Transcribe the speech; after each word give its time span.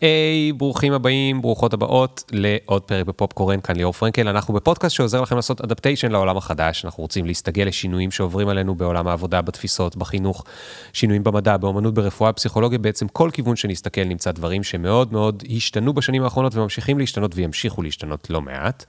היי, 0.00 0.52
ברוכים 0.52 0.92
הבאים, 0.92 1.42
ברוכות 1.42 1.72
הבאות 1.72 2.24
לעוד 2.32 2.82
פרק 2.82 3.06
בפופקורן, 3.06 3.60
כאן 3.60 3.76
ליאור 3.76 3.92
פרנקל. 3.92 4.28
אנחנו 4.28 4.54
בפודקאסט 4.54 4.96
שעוזר 4.96 5.20
לכם 5.20 5.36
לעשות 5.36 5.60
אדפטיישן 5.60 6.12
לעולם 6.12 6.36
החדש. 6.36 6.84
אנחנו 6.84 7.02
רוצים 7.02 7.26
להסתגל 7.26 7.64
לשינויים 7.64 8.10
שעוברים 8.10 8.48
עלינו 8.48 8.74
בעולם 8.74 9.08
העבודה, 9.08 9.42
בתפיסות, 9.42 9.96
בחינוך, 9.96 10.44
שינויים 10.92 11.24
במדע, 11.24 11.56
באמנות, 11.56 11.94
ברפואה, 11.94 12.32
פסיכולוגיה, 12.32 12.78
בעצם 12.78 13.08
כל 13.08 13.30
כיוון 13.32 13.56
שנסתכל 13.56 14.04
נמצא 14.04 14.32
דברים 14.32 14.62
שמאוד 14.62 15.12
מאוד 15.12 15.42
השתנו 15.56 15.92
בשנים 15.92 16.22
האחרונות 16.22 16.54
וממשיכים 16.54 16.98
להשתנות 16.98 17.32
וימשיכו 17.34 17.82
להשתנות 17.82 18.30
לא 18.30 18.40
מעט. 18.40 18.84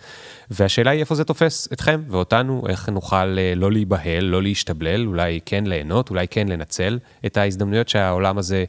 והשאלה 0.52 0.92
היא 0.92 1.00
איפה 1.00 1.16
זה 1.16 1.24
תופס 1.24 1.68
אתכם 1.74 2.02
ואותנו, 2.10 2.64
איך 2.70 2.90
נוכל 2.90 3.38
אה, 3.38 3.54
לא 3.56 3.72
להיבהל, 3.72 4.24
לא 4.24 4.42
להשתבלל, 4.42 5.08
אולי 5.08 5.40
כן 5.46 5.64
ליהנות, 5.68 6.10
אולי 6.10 6.28
כן 6.28 6.48
לנצל 6.48 7.00
את 7.26 7.38
ההזדמנויות 7.38 7.90
שהעולם 7.90 8.38
הזה 8.38 8.66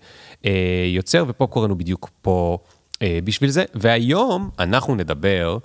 יוצר, 0.87 1.25
ופופקורן 1.29 1.71
הוא 1.71 1.79
בדיוק 1.79 2.11
פה 2.23 2.59
אה, 3.03 3.19
בשביל 3.25 3.51
זה. 3.51 3.65
והיום 3.75 4.51
אנחנו 4.59 4.95
נדבר 4.95 5.59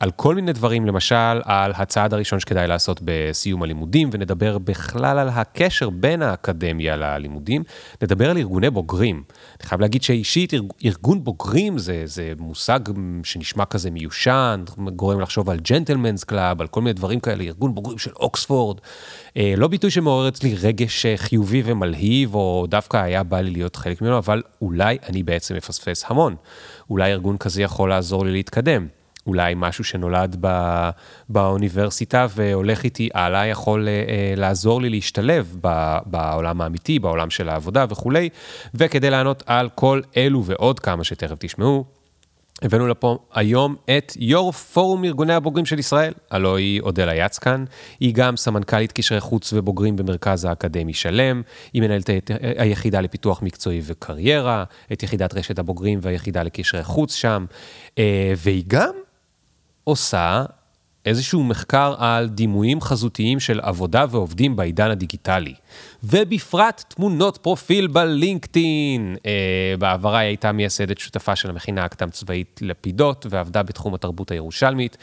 על 0.00 0.10
כל 0.10 0.34
מיני 0.34 0.52
דברים, 0.52 0.86
למשל 0.86 1.40
על 1.44 1.72
הצעד 1.74 2.14
הראשון 2.14 2.40
שכדאי 2.40 2.66
לעשות 2.66 3.00
בסיום 3.04 3.62
הלימודים, 3.62 4.10
ונדבר 4.12 4.58
בכלל 4.58 5.18
על 5.18 5.28
הקשר 5.28 5.90
בין 5.90 6.22
האקדמיה 6.22 6.96
ללימודים, 6.96 7.62
נדבר 8.02 8.30
על 8.30 8.38
ארגוני 8.38 8.70
בוגרים. 8.70 9.22
אני 9.60 9.68
חייב 9.68 9.80
להגיד 9.80 10.02
שאישית, 10.02 10.52
ארגון 10.84 11.24
בוגרים 11.24 11.78
זה, 11.78 12.02
זה 12.04 12.32
מושג 12.38 12.80
שנשמע 13.22 13.64
כזה 13.64 13.90
מיושן, 13.90 14.64
גורם 14.96 15.20
לחשוב 15.20 15.50
על 15.50 15.58
gentlemen's 15.60 16.24
club, 16.24 16.60
על 16.60 16.66
כל 16.66 16.80
מיני 16.80 16.92
דברים 16.92 17.20
כאלה, 17.20 17.44
ארגון 17.44 17.74
בוגרים 17.74 17.98
של 17.98 18.12
אוקספורד. 18.16 18.78
אה, 19.36 19.54
לא 19.56 19.68
ביטוי 19.68 19.90
שמעורר 19.90 20.28
אצלי 20.28 20.54
רגש 20.54 21.06
אה, 21.06 21.16
חיובי 21.16 21.62
ומלהיב, 21.64 22.34
או 22.34 22.66
דווקא 22.68 22.96
היה 22.96 23.22
בא 23.22 23.40
לי 23.40 23.50
להיות 23.50 23.76
חלק 23.76 24.02
ממנו, 24.02 24.18
אבל 24.18 24.42
אולי 24.62 24.98
אני 25.08 25.22
בעצם 25.22 25.56
מפספס 25.56 26.04
המון. 26.06 26.36
אולי 26.90 27.12
ארגון 27.12 27.36
כזה 27.36 27.62
יכול 27.62 27.88
לעזור 27.90 28.24
לי 28.24 28.32
להתקדם. 28.32 28.99
אולי 29.26 29.54
משהו 29.56 29.84
שנולד 29.84 30.36
בא, 30.36 30.90
באוניברסיטה 31.28 32.26
והולך 32.34 32.84
איתי 32.84 33.08
הלאה, 33.14 33.46
יכול 33.46 33.88
אה, 33.88 34.34
לעזור 34.36 34.82
לי 34.82 34.88
להשתלב 34.88 35.56
ב, 35.60 35.96
בעולם 36.06 36.60
האמיתי, 36.60 36.98
בעולם 36.98 37.30
של 37.30 37.48
העבודה 37.48 37.84
וכולי. 37.88 38.28
וכדי 38.74 39.10
לענות 39.10 39.42
על 39.46 39.68
כל 39.74 40.00
אלו 40.16 40.44
ועוד 40.44 40.80
כמה 40.80 41.04
שתכף 41.04 41.36
תשמעו, 41.38 41.84
הבאנו 42.62 42.88
לפה 42.88 43.18
היום 43.34 43.76
את 43.96 44.12
יו"ר 44.18 44.52
פורום 44.52 45.04
ארגוני 45.04 45.34
הבוגרים 45.34 45.66
של 45.66 45.78
ישראל, 45.78 46.12
הלוא 46.30 46.56
היא 46.56 46.80
אודלה 46.80 47.14
יצקן, 47.14 47.64
היא 48.00 48.14
גם 48.14 48.36
סמנכ"לית 48.36 48.92
קשרי 48.92 49.20
חוץ 49.20 49.52
ובוגרים 49.52 49.96
במרכז 49.96 50.44
האקדמי 50.44 50.94
שלם, 50.94 51.42
היא 51.72 51.82
מנהלת 51.82 52.10
את 52.10 52.30
היחידה 52.56 53.00
לפיתוח 53.00 53.42
מקצועי 53.42 53.80
וקריירה, 53.84 54.64
את 54.92 55.02
יחידת 55.02 55.34
רשת 55.34 55.58
הבוגרים 55.58 55.98
והיחידה 56.02 56.42
לקשרי 56.42 56.84
חוץ 56.84 57.14
שם, 57.14 57.44
אה, 57.98 58.32
והיא 58.36 58.64
גם 58.66 58.92
עושה 59.84 60.44
איזשהו 61.06 61.44
מחקר 61.44 61.94
על 61.98 62.28
דימויים 62.28 62.80
חזותיים 62.80 63.40
של 63.40 63.60
עבודה 63.60 64.04
ועובדים 64.10 64.56
בעידן 64.56 64.90
הדיגיטלי. 64.90 65.54
ובפרט 66.04 66.84
תמונות 66.88 67.38
פרופיל 67.42 67.86
בלינקדאין. 67.86 69.16
אה, 69.26 69.74
בעברה 69.78 70.18
היא 70.18 70.26
הייתה 70.26 70.52
מייסדת 70.52 70.98
שותפה 70.98 71.36
של 71.36 71.50
המכינה 71.50 71.84
הקדם 71.84 72.10
צבאית 72.10 72.60
לפידות, 72.62 73.26
ועבדה 73.30 73.62
בתחום 73.62 73.94
התרבות 73.94 74.30
הירושלמית. 74.30 74.96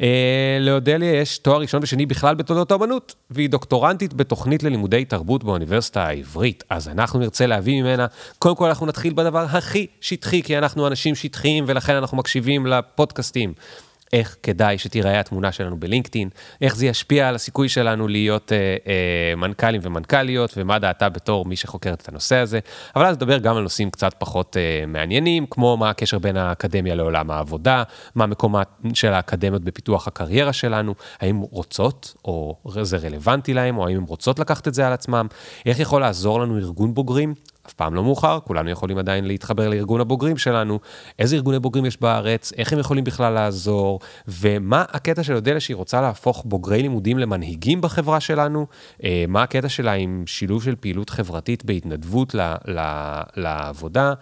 אה, 0.00 0.58
לאודליה 0.60 1.20
יש 1.20 1.38
תואר 1.38 1.60
ראשון 1.60 1.82
ושני 1.82 2.06
בכלל 2.06 2.34
בתולדות 2.34 2.72
האמנות, 2.72 3.14
והיא 3.30 3.50
דוקטורנטית 3.50 4.14
בתוכנית 4.14 4.62
ללימודי 4.62 5.04
תרבות 5.04 5.44
באוניברסיטה 5.44 6.06
העברית. 6.06 6.64
אז 6.70 6.88
אנחנו 6.88 7.18
נרצה 7.18 7.46
להביא 7.46 7.82
ממנה, 7.82 8.06
קודם 8.38 8.56
כל 8.56 8.68
אנחנו 8.68 8.86
נתחיל 8.86 9.12
בדבר 9.12 9.46
הכי 9.50 9.86
שטחי, 10.00 10.42
כי 10.42 10.58
אנחנו 10.58 10.86
אנשים 10.86 11.14
שטחיים 11.14 11.64
ולכן 11.66 11.94
אנחנו 11.94 12.16
מקשיבים 12.16 12.66
לפודקאסטים. 12.66 13.54
איך 14.14 14.36
כדאי 14.42 14.78
שתיראה 14.78 15.20
התמונה 15.20 15.52
שלנו 15.52 15.76
בלינקדאין, 15.76 16.28
איך 16.60 16.76
זה 16.76 16.86
ישפיע 16.86 17.28
על 17.28 17.34
הסיכוי 17.34 17.68
שלנו 17.68 18.08
להיות 18.08 18.52
אה, 18.52 18.76
אה, 18.86 19.36
מנכ"לים 19.36 19.80
ומנכ"ליות, 19.84 20.54
ומה 20.56 20.78
דעתה 20.78 21.08
בתור 21.08 21.44
מי 21.44 21.56
שחוקרת 21.56 22.00
את 22.00 22.08
הנושא 22.08 22.36
הזה. 22.36 22.60
אבל 22.96 23.06
אז 23.06 23.16
נדבר 23.16 23.38
גם 23.38 23.56
על 23.56 23.62
נושאים 23.62 23.90
קצת 23.90 24.14
פחות 24.18 24.56
אה, 24.56 24.86
מעניינים, 24.86 25.46
כמו 25.50 25.76
מה 25.76 25.90
הקשר 25.90 26.18
בין 26.18 26.36
האקדמיה 26.36 26.94
לעולם 26.94 27.30
העבודה, 27.30 27.82
מה 28.14 28.26
מקומה 28.26 28.62
של 28.94 29.12
האקדמיות 29.12 29.64
בפיתוח 29.64 30.08
הקריירה 30.08 30.52
שלנו, 30.52 30.94
האם 31.20 31.36
רוצות, 31.36 32.14
או 32.24 32.56
זה 32.82 32.96
רלוונטי 32.96 33.54
להם, 33.54 33.78
או 33.78 33.86
האם 33.86 33.96
הן 33.96 34.04
רוצות 34.08 34.38
לקחת 34.38 34.68
את 34.68 34.74
זה 34.74 34.86
על 34.86 34.92
עצמם, 34.92 35.26
איך 35.66 35.78
יכול 35.78 36.00
לעזור 36.00 36.40
לנו 36.40 36.58
ארגון 36.58 36.94
בוגרים, 36.94 37.34
אף 37.66 37.72
פעם 37.72 37.94
לא 37.94 38.02
מאוחר, 38.04 38.38
כולנו 38.44 38.70
יכולים 38.70 38.98
עדיין 38.98 39.24
להתחבר 39.24 39.68
לארגון 39.68 40.00
הבוגרים 40.00 40.36
שלנו, 40.36 40.80
איזה 41.18 41.36
ארגוני 41.36 41.58
בוגרים 41.58 41.86
יש 41.86 42.00
בארץ, 42.00 42.52
איך 42.52 42.72
הם 42.72 42.78
יכולים 42.78 43.04
בכלל 43.04 43.32
לעזור, 43.32 44.00
ומה 44.28 44.84
הקטע 44.92 45.22
של 45.22 45.34
אודליה 45.34 45.60
שהיא 45.60 45.76
רוצה 45.76 46.00
להפוך 46.00 46.42
בוגרי 46.46 46.82
לימודים 46.82 47.18
למנהיגים 47.18 47.80
בחברה 47.80 48.20
שלנו, 48.20 48.66
אה, 49.04 49.24
מה 49.28 49.42
הקטע 49.42 49.68
שלה 49.68 49.92
עם 49.92 50.24
שילוב 50.26 50.62
של 50.62 50.74
פעילות 50.80 51.10
חברתית 51.10 51.64
בהתנדבות 51.64 52.34
ל, 52.34 52.40
ל, 52.68 52.80
לעבודה. 53.36 54.12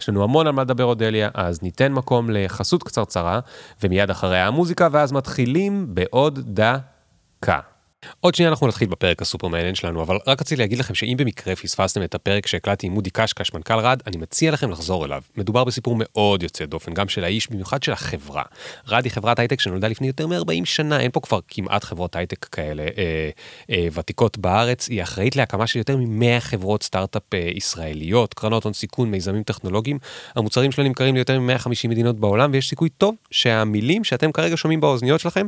יש 0.00 0.08
לנו 0.08 0.24
המון 0.24 0.46
על 0.46 0.52
מה 0.52 0.62
לדבר 0.62 0.84
אודליה, 0.84 1.28
אז 1.34 1.62
ניתן 1.62 1.92
מקום 1.92 2.30
לחסות 2.30 2.82
קצרצרה, 2.82 3.40
ומיד 3.82 4.10
אחריה 4.10 4.46
המוזיקה, 4.46 4.88
ואז 4.92 5.12
מתחילים 5.12 5.86
בעוד 5.88 6.38
דקה. 6.44 7.69
עוד 8.20 8.34
שנייה 8.34 8.50
אנחנו 8.50 8.66
נתחיל 8.66 8.88
בפרק 8.88 9.22
הסופר 9.22 9.48
מעניין 9.48 9.74
שלנו, 9.74 10.02
אבל 10.02 10.18
רק 10.26 10.40
רציתי 10.40 10.60
להגיד 10.60 10.78
לכם 10.78 10.94
שאם 10.94 11.14
במקרה 11.18 11.56
פספסתם 11.56 12.02
את 12.02 12.14
הפרק 12.14 12.46
שהקלטתי 12.46 12.86
עם 12.86 12.92
מודי 12.92 13.10
קשקש, 13.10 13.54
מנכ"ל 13.54 13.78
רד, 13.78 14.00
אני 14.06 14.16
מציע 14.16 14.50
לכם 14.50 14.70
לחזור 14.70 15.04
אליו. 15.04 15.22
מדובר 15.36 15.64
בסיפור 15.64 15.96
מאוד 15.98 16.42
יוצא 16.42 16.64
דופן, 16.64 16.94
גם 16.94 17.08
של 17.08 17.24
האיש, 17.24 17.50
במיוחד 17.50 17.82
של 17.82 17.92
החברה. 17.92 18.42
רד 18.88 19.04
היא 19.04 19.12
חברת 19.12 19.38
הייטק 19.38 19.60
שנולדה 19.60 19.88
לפני 19.88 20.06
יותר 20.06 20.26
מ-40 20.26 20.64
שנה, 20.64 21.00
אין 21.00 21.10
פה 21.10 21.20
כבר 21.20 21.38
כמעט 21.48 21.84
חברות 21.84 22.16
הייטק 22.16 22.44
כאלה 22.44 22.82
אה, 22.82 23.30
אה, 23.70 23.88
ותיקות 23.92 24.38
בארץ. 24.38 24.88
היא 24.88 25.02
אחראית 25.02 25.36
להקמה 25.36 25.66
של 25.66 25.78
יותר 25.78 25.96
מ-100 25.96 26.40
חברות 26.40 26.82
סטארט-אפ 26.82 27.34
אה, 27.34 27.50
ישראליות, 27.54 28.34
קרנות 28.34 28.64
הון 28.64 28.72
סיכון, 28.72 29.10
מיזמים 29.10 29.42
טכנולוגיים. 29.42 29.98
המוצרים 30.34 30.72
שלה 30.72 30.84
נמכרים 30.84 31.14
ליותר 31.14 31.40
מ-150 31.40 31.88
מדינות 31.88 32.20
בעולם, 32.20 32.50
ויש 32.52 32.68
סיכוי 32.68 32.88
טוב 32.88 33.14
שהמילים 33.30 34.04
שאתם 34.04 34.32
כרגע 34.32 34.56
שומעים 34.56 34.80
באוזניות 34.80 35.20
שלכם, 35.20 35.46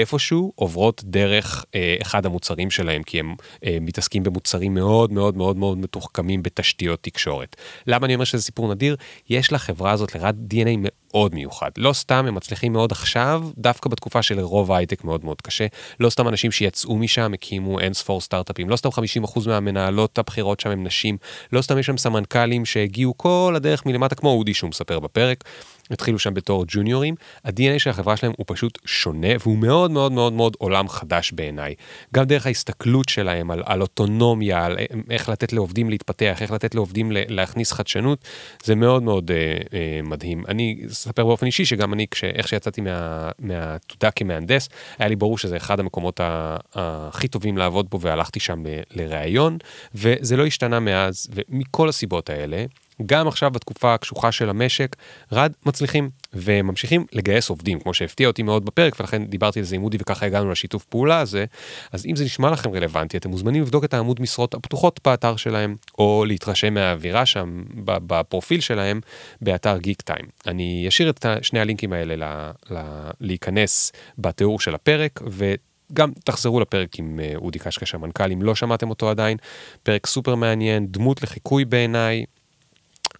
איפשהו 0.00 0.52
עוברות 0.54 1.04
דרך 1.04 1.64
אה, 1.74 1.96
אחד 2.02 2.26
המוצרים 2.26 2.70
שלהם, 2.70 3.02
כי 3.02 3.20
הם 3.20 3.34
אה, 3.64 3.78
מתעסקים 3.80 4.22
במוצרים 4.22 4.74
מאוד 4.74 5.12
מאוד 5.12 5.36
מאוד 5.36 5.56
מאוד 5.56 5.78
מתוחכמים 5.78 6.42
בתשתיות 6.42 7.02
תקשורת. 7.02 7.56
למה 7.86 8.06
אני 8.06 8.14
אומר 8.14 8.24
שזה 8.24 8.42
סיפור 8.42 8.74
נדיר? 8.74 8.96
יש 9.30 9.52
לחברה 9.52 9.90
הזאת 9.90 10.14
לרד 10.14 10.36
DNA 10.52 10.76
מאוד 11.14 11.34
מיוחד. 11.34 11.70
לא 11.76 11.92
סתם 11.92 12.24
הם 12.28 12.34
מצליחים 12.34 12.72
מאוד 12.72 12.92
עכשיו, 12.92 13.42
דווקא 13.58 13.88
בתקופה 13.88 14.22
של 14.22 14.40
רוב 14.40 14.72
ההייטק 14.72 15.04
מאוד 15.04 15.24
מאוד 15.24 15.40
קשה. 15.40 15.66
לא 16.00 16.10
סתם 16.10 16.28
אנשים 16.28 16.52
שיצאו 16.52 16.96
משם 16.96 17.34
הקימו 17.34 17.80
אין 17.80 17.94
ספור 17.94 18.20
סטארט-אפים, 18.20 18.70
לא 18.70 18.76
סתם 18.76 18.88
50% 18.88 19.48
מהמנהלות 19.48 20.18
הבכירות 20.18 20.60
שם 20.60 20.70
הם 20.70 20.84
נשים, 20.84 21.16
לא 21.52 21.62
סתם 21.62 21.78
יש 21.78 21.86
שם 21.86 21.96
סמנכ"לים 21.96 22.64
שהגיעו 22.64 23.18
כל 23.18 23.52
הדרך 23.56 23.86
מלמטה, 23.86 24.14
כמו 24.14 24.30
אודי 24.30 24.54
שהוא 24.54 24.70
מספר 24.70 25.00
בפרק. 25.00 25.44
התחילו 25.90 26.18
שם 26.18 26.34
בתור 26.34 26.64
ג'וניורים, 26.68 27.14
ה-DNA 27.44 27.78
של 27.78 27.90
החברה 27.90 28.16
שלהם 28.16 28.32
הוא 28.36 28.44
פשוט 28.48 28.78
שונה 28.84 29.28
והוא 29.40 29.58
מאוד 29.58 29.90
מאוד 29.90 30.12
מאוד 30.12 30.32
מאוד 30.32 30.56
עולם 30.58 30.88
חדש 30.88 31.32
בעיניי. 31.32 31.74
גם 32.14 32.24
דרך 32.24 32.46
ההסתכלות 32.46 33.08
שלהם 33.08 33.50
על, 33.50 33.62
על 33.66 33.82
אוטונומיה, 33.82 34.64
על 34.64 34.76
איך 35.10 35.28
לתת 35.28 35.52
לעובדים 35.52 35.90
להתפתח, 35.90 36.38
איך 36.40 36.50
לתת 36.50 36.74
לעובדים 36.74 37.12
להכניס 37.12 37.72
חדשנות, 37.72 38.24
זה 38.64 38.74
מאוד 38.74 39.02
מאוד 39.02 39.30
אה, 39.30 39.36
אה, 39.74 40.00
מדהים. 40.02 40.44
אני 40.48 40.80
אספר 40.90 41.24
באופן 41.24 41.46
אישי 41.46 41.64
שגם 41.64 41.94
אני, 41.94 42.06
כש, 42.10 42.24
איך 42.24 42.48
שיצאתי 42.48 42.80
מה, 42.80 43.30
מהעתודה 43.38 44.10
כמהנדס, 44.10 44.68
היה 44.98 45.08
לי 45.08 45.16
ברור 45.16 45.38
שזה 45.38 45.56
אחד 45.56 45.80
המקומות 45.80 46.20
ה, 46.20 46.56
הכי 46.74 47.28
טובים 47.28 47.58
לעבוד 47.58 47.90
בו 47.90 48.00
והלכתי 48.00 48.40
שם 48.40 48.62
לראיון, 48.90 49.58
וזה 49.94 50.36
לא 50.36 50.46
השתנה 50.46 50.80
מאז, 50.80 51.28
ומכל 51.34 51.88
הסיבות 51.88 52.30
האלה, 52.30 52.64
גם 53.06 53.28
עכשיו 53.28 53.50
בתקופה 53.50 53.94
הקשוחה 53.94 54.32
של 54.32 54.50
המשק, 54.50 54.96
רד 55.32 55.52
מצליחים 55.66 56.10
וממשיכים 56.32 57.06
לגייס 57.12 57.50
עובדים, 57.50 57.80
כמו 57.80 57.94
שהפתיע 57.94 58.28
אותי 58.28 58.42
מאוד 58.42 58.64
בפרק, 58.64 59.00
ולכן 59.00 59.24
דיברתי 59.24 59.58
על 59.58 59.64
זה 59.64 59.76
עם 59.76 59.84
אודי 59.84 59.96
וככה 60.00 60.26
הגענו 60.26 60.50
לשיתוף 60.50 60.84
פעולה 60.84 61.20
הזה. 61.20 61.44
אז 61.92 62.06
אם 62.06 62.16
זה 62.16 62.24
נשמע 62.24 62.50
לכם 62.50 62.70
רלוונטי, 62.74 63.16
אתם 63.16 63.30
מוזמנים 63.30 63.62
לבדוק 63.62 63.84
את 63.84 63.94
העמוד 63.94 64.20
משרות 64.20 64.54
הפתוחות 64.54 65.00
באתר 65.04 65.36
שלהם, 65.36 65.76
או 65.98 66.24
להתרשם 66.26 66.74
מהאווירה 66.74 67.26
שם 67.26 67.62
בפרופיל 67.84 68.60
שלהם 68.60 69.00
באתר 69.40 69.78
גיק 69.78 70.02
טיים. 70.02 70.26
אני 70.46 70.84
אשאיר 70.88 71.10
את 71.10 71.26
שני 71.42 71.60
הלינקים 71.60 71.92
האלה 71.92 72.16
ל, 72.16 72.50
ל, 72.74 73.10
להיכנס 73.20 73.92
בתיאור 74.18 74.60
של 74.60 74.74
הפרק, 74.74 75.20
ו... 75.30 75.54
גם 75.92 76.12
תחזרו 76.24 76.60
לפרק 76.60 76.98
עם 76.98 77.20
אה, 77.22 77.32
אודי 77.36 77.58
קשקש 77.58 77.94
המנכ"ל, 77.94 78.32
אם 78.32 78.42
לא 78.42 78.54
שמעתם 78.54 78.90
אותו 78.90 79.10
עדיין, 79.10 79.36
פרק 79.82 80.06
סופר 80.06 80.34
מעניין, 80.34 80.86
דמות 80.86 81.22
לחיקוי 81.22 81.64
בעיניי, 81.64 82.24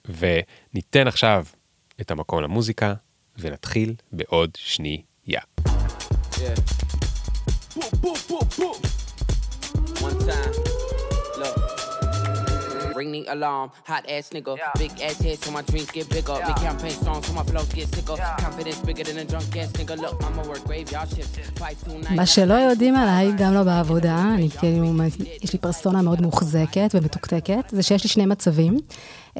וניתן 0.08 1.08
עכשיו 1.08 1.46
את 2.00 2.10
המקום 2.10 2.42
למוזיקה, 2.42 2.94
ונתחיל 3.38 3.94
בעוד 4.12 4.50
שנייה. 4.56 5.40
Yeah. 6.34 6.74
Ring 13.04 13.24
the 13.24 13.32
alarm. 13.34 13.70
Hot 13.90 14.04
ass 14.08 14.30
nigga, 14.34 14.56
big 14.78 14.92
ass 15.06 15.18
head, 15.24 15.38
so 15.44 15.50
my 15.50 15.62
dreams 15.62 15.90
get 15.90 16.08
bigger. 16.08 16.36
Big 16.48 16.56
campaign 16.56 16.94
strong, 17.00 17.22
so 17.22 17.32
my 17.32 17.44
flows 17.50 17.70
get 17.78 17.88
sicker. 17.94 18.16
Confidence 18.46 18.80
bigger 18.88 19.04
than 19.08 19.18
a 19.18 19.24
drunk 19.24 19.56
ass 19.56 19.70
nigga. 19.78 19.94
Look, 20.02 20.14
I'ma 20.26 20.42
work 20.50 20.64
graveyard 20.68 21.08
nine. 21.86 22.16
מה 22.16 22.26
שלא 22.26 22.54
יודעים 22.54 22.96
עליי, 22.96 23.32
גם 23.38 23.54
לא 23.54 23.62
בעבודה, 23.62 24.24
אני 24.34 24.50
כאילו, 24.50 24.92
יש 25.42 25.52
לי 25.52 25.58
פרסונה 25.58 26.02
מאוד 26.02 26.20
מוחזקת 26.20 26.94
ומתוקתקת, 26.94 27.64
זה 27.70 27.82
שיש 27.82 28.04
לי 28.04 28.10
שני 28.10 28.26
מצבים. 28.26 28.76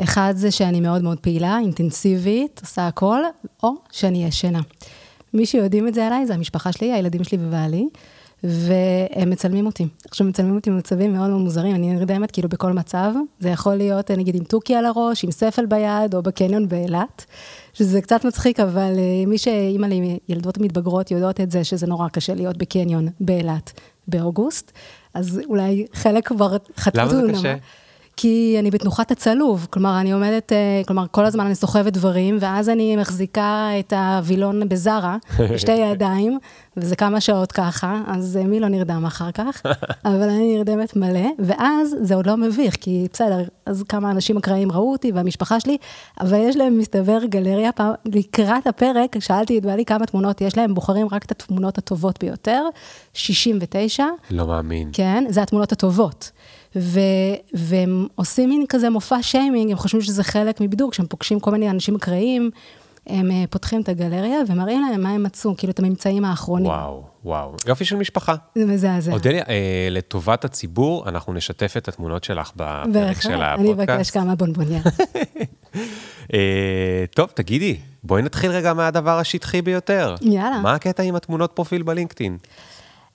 אחד 0.02 0.34
זה 0.36 0.50
שאני 0.50 0.80
מאוד 0.80 1.02
מאוד 1.02 1.20
פעילה, 1.20 1.58
אינטנסיבית, 1.58 2.60
עושה 2.62 2.86
הכל, 2.86 3.20
או 3.62 3.70
שאני 3.92 4.24
ישנה. 4.24 4.60
מי 5.34 5.46
שיודעים 5.46 5.88
את 5.88 5.94
זה 5.94 6.06
עליי 6.06 6.26
זה 6.26 6.34
המשפחה 6.34 6.72
שלי, 6.72 6.92
הילדים 6.92 7.24
שלי 7.24 7.38
ובעלי, 7.40 7.88
והם 8.44 9.30
מצלמים 9.30 9.66
אותי. 9.66 9.86
עכשיו 10.08 10.26
מצלמים 10.26 10.54
אותי 10.54 10.70
במצבים 10.70 11.12
מאוד 11.12 11.30
מאוד 11.30 11.40
מוזרים, 11.40 11.74
אני 11.74 11.92
נרדמת 11.92 12.30
כאילו 12.30 12.48
בכל 12.48 12.72
מצב, 12.72 13.12
זה 13.40 13.48
יכול 13.48 13.74
להיות 13.74 14.10
נגיד 14.10 14.34
עם 14.34 14.44
תוכי 14.44 14.74
על 14.74 14.86
הראש, 14.86 15.24
עם 15.24 15.30
ספל 15.30 15.66
ביד, 15.66 16.14
או 16.14 16.22
בקניון 16.22 16.68
באילת, 16.68 17.24
שזה 17.72 18.00
קצת 18.00 18.24
מצחיק, 18.24 18.60
אבל 18.60 18.92
אה, 18.98 19.26
מי 19.26 19.38
שאימא 19.38 19.86
לי, 19.86 20.18
ילדות 20.28 20.58
מתבגרות 20.58 21.10
יודעות 21.10 21.40
את 21.40 21.50
זה, 21.50 21.64
שזה 21.64 21.86
נורא 21.86 22.08
קשה 22.08 22.34
להיות 22.34 22.56
בקניון 22.56 23.08
באילת 23.20 23.72
באוגוסט, 24.08 24.72
אז 25.14 25.40
אולי 25.46 25.86
חלק 25.92 26.28
כבר 26.28 26.56
חטפו 26.76 27.00
למה 27.00 27.26
זה 27.26 27.32
קשה? 27.32 27.54
כי 28.16 28.56
אני 28.58 28.70
בתנוחת 28.70 29.10
הצלוב, 29.10 29.66
כלומר, 29.70 30.00
אני 30.00 30.12
עומדת, 30.12 30.52
אה, 30.52 30.82
כלומר, 30.86 31.04
כל 31.10 31.24
הזמן 31.24 31.46
אני 31.46 31.54
סוחבת 31.54 31.92
דברים, 31.92 32.36
ואז 32.40 32.68
אני 32.68 32.96
מחזיקה 32.96 33.68
את 33.78 33.92
הווילון 33.92 34.68
בזארה, 34.68 35.16
בשתי 35.52 35.72
ידיים, 35.72 36.38
וזה 36.76 36.96
כמה 36.96 37.20
שעות 37.20 37.52
ככה, 37.52 38.00
אז 38.06 38.38
אה, 38.40 38.46
מי 38.46 38.60
לא 38.60 38.68
נרדם 38.68 39.04
אחר 39.06 39.30
כך? 39.30 39.62
אבל 40.04 40.28
אני 40.28 40.56
נרדמת 40.56 40.96
מלא, 40.96 41.28
ואז 41.38 41.96
זה 42.00 42.14
עוד 42.14 42.26
לא 42.26 42.36
מביך, 42.36 42.76
כי 42.80 43.06
בסדר, 43.12 43.38
אז 43.66 43.82
כמה 43.88 44.10
אנשים 44.10 44.36
אקראיים 44.36 44.72
ראו 44.72 44.92
אותי, 44.92 45.12
והמשפחה 45.12 45.60
שלי, 45.60 45.76
אבל 46.20 46.38
יש 46.38 46.56
להם, 46.56 46.78
מסתבר, 46.78 47.18
גלריה, 47.24 47.72
פעם, 47.72 47.92
לקראת 48.04 48.66
הפרק, 48.66 49.18
שאלתי 49.18 49.58
את 49.58 49.62
בעלי 49.62 49.84
כמה 49.84 50.06
תמונות 50.06 50.40
יש 50.40 50.56
להם, 50.56 50.74
בוחרים 50.74 51.06
רק 51.12 51.24
את 51.24 51.30
התמונות 51.30 51.78
הטובות 51.78 52.24
ביותר, 52.24 52.62
69. 53.14 54.04
לא 54.30 54.46
מאמין. 54.46 54.90
כן, 54.92 55.24
זה 55.28 55.42
התמונות 55.42 55.72
הטובות. 55.72 56.30
ו, 56.76 57.00
והם 57.54 58.06
עושים 58.14 58.48
מין 58.48 58.64
כזה 58.68 58.90
מופע 58.90 59.22
שיימינג, 59.22 59.70
הם 59.70 59.76
חושבים 59.76 60.02
שזה 60.02 60.24
חלק 60.24 60.60
מבידור, 60.60 60.90
כשהם 60.90 61.06
פוגשים 61.06 61.40
כל 61.40 61.50
מיני 61.50 61.70
אנשים 61.70 61.94
אקראיים, 61.94 62.50
הם 63.06 63.30
אה, 63.30 63.44
פותחים 63.50 63.80
את 63.80 63.88
הגלריה 63.88 64.38
ומראים 64.48 64.80
להם 64.80 65.02
מה 65.02 65.10
הם 65.10 65.22
מצאו, 65.22 65.56
כאילו 65.56 65.70
את 65.70 65.78
הממצאים 65.78 66.24
האחרונים. 66.24 66.66
וואו, 66.66 67.04
וואו. 67.24 67.56
יופי 67.66 67.84
של 67.84 67.96
משפחה. 67.96 68.34
זה 68.54 68.66
מזעזע. 68.66 69.12
אודליה, 69.12 69.44
אה, 69.48 69.88
לטובת 69.90 70.44
הציבור, 70.44 71.08
אנחנו 71.08 71.32
נשתף 71.32 71.74
את 71.76 71.88
התמונות 71.88 72.24
שלך 72.24 72.50
בפרק 72.56 73.20
של 73.20 73.32
אני 73.32 73.44
הפודקאסט. 73.44 73.90
אבקש 73.90 74.10
כמה 74.10 74.34
בונבוניה. 74.34 74.80
אה, 76.34 77.04
טוב, 77.14 77.30
תגידי, 77.34 77.76
בואי 78.04 78.22
נתחיל 78.22 78.50
רגע 78.50 78.74
מהדבר 78.74 79.18
השטחי 79.18 79.62
ביותר. 79.62 80.14
יאללה. 80.20 80.60
מה 80.60 80.74
הקטע 80.74 81.02
עם 81.02 81.16
התמונות 81.16 81.52
פרופיל 81.54 81.82
בלינקדאין? 81.82 82.38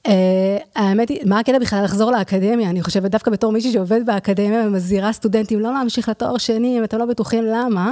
אה, 0.08 0.58
האמת 0.76 1.10
היא, 1.10 1.20
מה 1.26 1.40
הקטע 1.40 1.60
בכלל 1.60 1.84
לחזור 1.84 2.12
לאקדמיה? 2.12 2.70
אני 2.70 2.82
חושבת 2.82 3.12
דווקא 3.12 3.32
בתור 3.32 3.52
מישהי 3.52 3.72
שעובדת 3.72 4.06
באקדמיה 4.06 4.68
ומזהירה 4.68 5.14
סטודנטים 5.14 5.60
לא 5.60 5.74
להמשיך 5.74 6.10
לתואר 6.10 6.38
שני, 6.38 6.80
אם 6.80 6.84
אתם 6.84 6.98
לא 6.98 7.06
בטוחים 7.06 7.46
למה, 7.46 7.92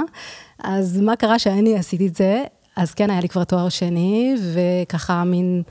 אז 0.64 1.00
מה 1.00 1.16
קרה 1.16 1.38
שאני 1.38 1.78
עשיתי 1.78 2.06
את 2.06 2.14
זה? 2.14 2.44
אז 2.76 2.94
כן, 2.94 3.10
היה 3.10 3.20
לי 3.20 3.28
כבר 3.28 3.44
תואר 3.44 3.68
שני, 3.68 4.36
וככה 4.52 5.24
מין, 5.24 5.62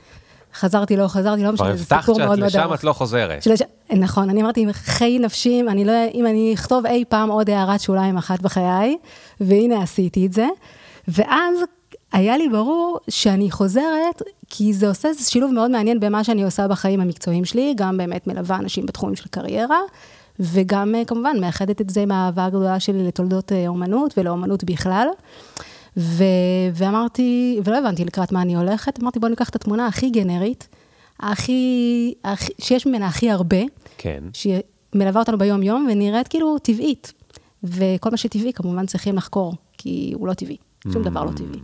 חזרתי, 0.54 0.96
לא 0.96 1.08
חזרתי, 1.08 1.42
לא 1.42 1.52
כבר 1.56 1.64
משנה, 1.64 1.76
זה 1.76 1.82
הבטחת 1.82 2.00
סיפור 2.00 2.14
שאת 2.14 2.26
מאוד 2.26 2.38
מאוד 2.38 2.48
לשם, 2.48 2.60
ארוך. 2.60 2.74
את 2.74 2.84
לא 2.84 2.92
חוזרת. 2.92 3.42
שלש... 3.42 3.62
נכון, 3.90 4.30
אני 4.30 4.42
אמרתי, 4.42 4.66
חיי 4.72 5.18
נפשי, 5.18 5.62
אני 5.68 5.84
לא, 5.84 5.92
אם 6.14 6.26
אני 6.26 6.54
אכתוב 6.54 6.86
אי 6.86 7.04
פעם 7.08 7.28
עוד 7.28 7.50
הערת 7.50 7.80
שוליים 7.80 8.16
אחת 8.16 8.40
בחיי, 8.40 8.96
והנה 9.40 9.82
עשיתי 9.82 10.26
את 10.26 10.32
זה. 10.32 10.46
ואז 11.08 11.58
היה 12.12 12.36
לי 12.36 12.48
ברור 12.48 12.98
שאני 13.08 13.50
חוזרת, 13.50 14.22
כי 14.50 14.72
זה 14.72 14.88
עושה 14.88 15.08
שילוב 15.14 15.52
מאוד 15.52 15.70
מעניין 15.70 16.00
במה 16.00 16.24
שאני 16.24 16.44
עושה 16.44 16.68
בחיים 16.68 17.00
המקצועיים 17.00 17.44
שלי, 17.44 17.74
גם 17.76 17.96
באמת 17.96 18.26
מלווה 18.26 18.56
אנשים 18.56 18.86
בתחומים 18.86 19.16
של 19.16 19.28
קריירה, 19.30 19.80
וגם 20.40 20.94
אה, 20.94 21.04
כמובן 21.04 21.36
מאחדת 21.40 21.80
את 21.80 21.90
זה 21.90 22.00
עם 22.00 22.10
האהבה 22.10 22.44
הגדולה 22.44 22.80
שלי 22.80 23.06
לתולדות 23.06 23.52
אה, 23.52 23.68
אומנות 23.68 24.18
ולאומנות 24.18 24.64
בכלל. 24.64 25.08
ו... 25.96 26.24
ואמרתי, 26.74 27.60
ולא 27.64 27.78
הבנתי 27.78 28.04
לקראת 28.04 28.32
מה 28.32 28.42
אני 28.42 28.56
הולכת, 28.56 29.02
אמרתי 29.02 29.18
בוא 29.18 29.28
ניקח 29.28 29.48
את 29.48 29.56
התמונה 29.56 29.86
הכי 29.86 30.10
גנרית, 30.10 30.68
הכי, 31.20 32.14
הכי 32.24 32.52
שיש 32.60 32.86
ממנה 32.86 33.06
הכי 33.06 33.30
הרבה, 33.30 33.60
כן. 33.98 34.24
שמלווה 34.32 35.20
אותנו 35.20 35.38
ביום-יום 35.38 35.86
ונראית 35.90 36.28
כאילו 36.28 36.58
טבעית. 36.58 37.12
וכל 37.64 38.10
מה 38.10 38.16
שטבעי 38.16 38.52
כמובן 38.52 38.86
צריכים 38.86 39.16
לחקור, 39.16 39.54
כי 39.78 40.12
הוא 40.14 40.28
לא 40.28 40.34
טבעי, 40.34 40.56
שום 40.92 41.02
דבר 41.02 41.24
לא 41.24 41.30
טבעי. 41.30 41.60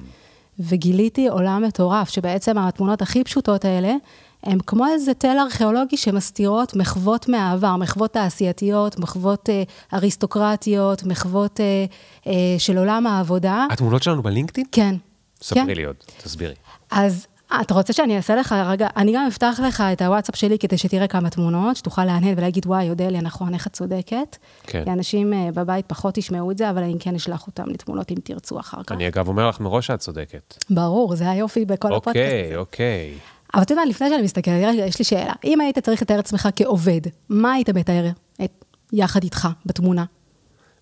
וגיליתי 0.59 1.29
עולם 1.29 1.63
מטורף, 1.63 2.09
שבעצם 2.09 2.59
התמונות 2.59 3.03
הכי 3.03 3.25
פשוטות 3.25 3.65
האלה, 3.65 3.95
הן 4.43 4.59
כמו 4.67 4.87
איזה 4.87 5.15
תל 5.15 5.37
ארכיאולוגי 5.41 5.97
שמסתירות 5.97 6.77
מחוות 6.77 7.29
מהעבר, 7.29 7.77
מחוות 7.77 8.13
תעשייתיות, 8.13 8.99
מחוות 8.99 9.51
אה, 9.51 9.63
אריסטוקרטיות, 9.95 11.05
מחוות 11.05 11.61
אה, 11.61 11.85
אה, 12.27 12.33
של 12.59 12.79
עולם 12.79 13.07
העבודה. 13.07 13.67
התמונות 13.71 14.03
שלנו 14.03 14.23
בלינקדאין? 14.23 14.67
כן. 14.73 14.95
ספרי 15.43 15.63
כן. 15.63 15.71
לי 15.71 15.85
עוד, 15.85 15.97
תסבירי. 16.23 16.55
אז 16.91 17.27
אתה 17.61 17.75
רוצה 17.75 17.93
שאני 17.93 18.17
אעשה 18.17 18.37
לך 18.37 18.55
רגע, 18.67 18.89
אני 18.97 19.13
גם 19.15 19.27
אפתח 19.27 19.61
לך 19.67 19.83
את 19.93 20.03
הוואטסאפ 20.03 20.37
שלי 20.37 20.59
כדי 20.59 20.79
שתראה 20.79 21.07
כמה 21.07 21.31
תמונות, 21.31 21.77
שתוכל 21.77 22.05
להנהן 22.05 22.35
ולהגיד, 22.39 22.67
וואי, 22.67 22.91
אודליה, 22.91 23.21
נכון, 23.21 23.55
איך 23.55 23.67
את 23.67 23.73
צודקת. 23.73 24.37
כן. 24.63 24.85
כי 24.85 24.91
אנשים 24.91 25.33
אה, 25.33 25.49
בבית 25.55 25.87
פחות 25.87 26.19
ישמעו 26.19 26.51
את 26.51 26.59
זה, 26.59 26.71
אבל 26.71 26.83
אני 26.83 26.97
כן 27.01 27.15
אשלח 27.15 27.47
אותם 27.47 27.71
לתמונות 27.71 28.11
אם 28.11 28.17
תרצו 28.25 28.61
אחר 28.61 28.83
כך. 28.83 28.93
אני 28.93 29.09
אגב 29.09 29.29
אומר 29.29 29.49
לך 29.49 29.61
מראש 29.61 29.87
שאת 29.87 29.99
צודקת. 29.99 30.55
ברור, 30.71 31.17
זה 31.17 31.31
היופי 31.31 31.65
בכל 31.65 31.95
הפודקאסט 31.95 32.27
אוקיי, 32.27 32.47
הזה. 32.47 32.57
אוקיי. 32.57 33.15
אבל 33.55 33.63
אתה 33.63 33.73
יודע, 33.73 33.83
לפני 33.89 34.09
שאני 34.09 34.23
מסתכלת, 34.23 34.65
רגע, 34.65 34.87
יש 34.87 34.99
לי 34.99 35.05
שאלה. 35.05 35.33
אם 35.45 35.61
היית 35.61 35.79
צריך 35.79 36.03
לתאר 36.03 36.19
את 36.19 36.25
עצמך 36.25 36.49
כעובד, 36.57 37.01
מה 37.29 37.53
היית 37.53 37.71
מתאר 37.71 38.09
את, 38.45 38.65
יחד 38.93 39.23
איתך 39.23 39.49
בתמונה? 39.67 40.05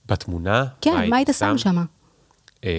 בתמונה? 0.09 0.65
כן, 0.81 1.11
מה 1.11 1.17
היית 1.17 1.29
שם 1.39 1.59
שם? 1.59 1.85
אה, 2.65 2.71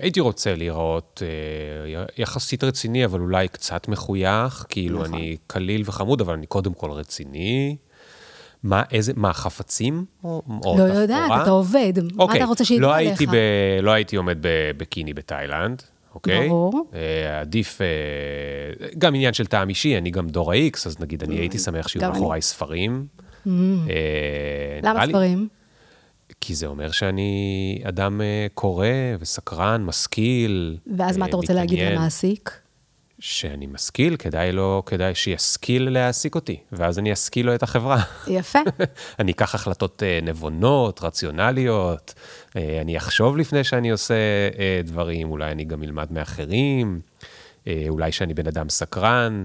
הייתי 0.00 0.20
רוצה 0.20 0.54
להיראות 0.54 1.22
אה, 1.24 2.04
יחסית 2.18 2.64
רציני, 2.64 3.04
אבל 3.04 3.20
אולי 3.20 3.48
קצת 3.48 3.88
מחוייך, 3.88 4.66
כאילו 4.68 5.02
נכון. 5.02 5.14
אני 5.14 5.36
קליל 5.46 5.82
וחמוד, 5.86 6.20
אבל 6.20 6.34
אני 6.34 6.46
קודם 6.46 6.74
כל 6.74 6.90
רציני. 6.90 7.76
מה, 8.62 8.82
איזה, 8.92 9.12
מה, 9.16 9.32
חפצים? 9.32 10.04
או, 10.24 10.42
או 10.64 10.78
לא? 10.78 10.82
יודעת, 10.82 11.30
אתה 11.42 11.50
עובד, 11.50 11.92
מה 12.16 12.22
אוקיי, 12.22 12.36
אתה 12.36 12.44
רוצה 12.44 12.64
שידעו 12.64 12.88
לא 12.88 12.96
עליך? 12.96 13.22
ב, 13.22 13.34
לא 13.82 13.90
הייתי 13.90 14.16
עומד 14.16 14.38
בביקיני 14.40 15.14
בתאילנד, 15.14 15.82
אוקיי? 16.14 16.48
ברור. 16.48 16.90
אה, 16.94 17.40
עדיף, 17.40 17.80
אה, 17.80 17.86
גם 18.98 19.14
עניין 19.14 19.32
של 19.32 19.46
טעם 19.46 19.68
אישי, 19.68 19.98
אני 19.98 20.10
גם 20.10 20.28
דור 20.28 20.52
ה-X, 20.52 20.86
אז 20.86 21.00
נגיד, 21.00 21.22
אני 21.22 21.36
הייתי 21.36 21.58
שמח 21.58 21.88
שיהיו. 21.88 22.08
מאחוריי 22.08 22.42
ספרים. 22.42 23.06
אה, 23.46 23.52
למה 24.82 25.06
ספרים? 25.06 25.48
כי 26.44 26.54
זה 26.54 26.66
אומר 26.66 26.90
שאני 26.90 27.82
אדם 27.84 28.20
אה, 28.20 28.46
קורא 28.54 28.86
וסקרן, 29.20 29.84
משכיל. 29.84 30.78
ואז 30.96 31.16
מה 31.16 31.24
אה, 31.24 31.28
אתה 31.28 31.36
רוצה 31.36 31.54
להגיד. 31.54 31.78
למעסיק? 31.78 32.58
שאני 33.18 33.66
משכיל, 33.66 34.16
כדאי 34.16 34.52
לו, 34.52 34.82
כדאי 34.86 35.14
שישכיל 35.14 35.90
להעסיק 35.90 36.34
אותי, 36.34 36.56
ואז 36.72 36.98
אני 36.98 37.12
אשכיל 37.12 37.46
לו 37.46 37.54
את 37.54 37.62
החברה. 37.62 38.02
יפה. 38.28 38.58
אני 39.20 39.32
אקח 39.32 39.54
החלטות 39.54 40.02
אה, 40.02 40.18
נבונות, 40.22 41.02
רציונליות, 41.02 42.14
אני 42.56 42.96
אחשוב 42.96 43.36
לפני 43.36 43.64
שאני 43.64 43.90
עושה 43.90 44.14
דברים, 44.84 45.30
אולי 45.30 45.52
אני 45.52 45.64
גם 45.64 45.82
אלמד 45.82 46.12
מאחרים, 46.12 47.00
אולי 47.88 48.12
שאני 48.12 48.34
בן 48.34 48.46
אדם 48.46 48.68
סקרן. 48.68 49.44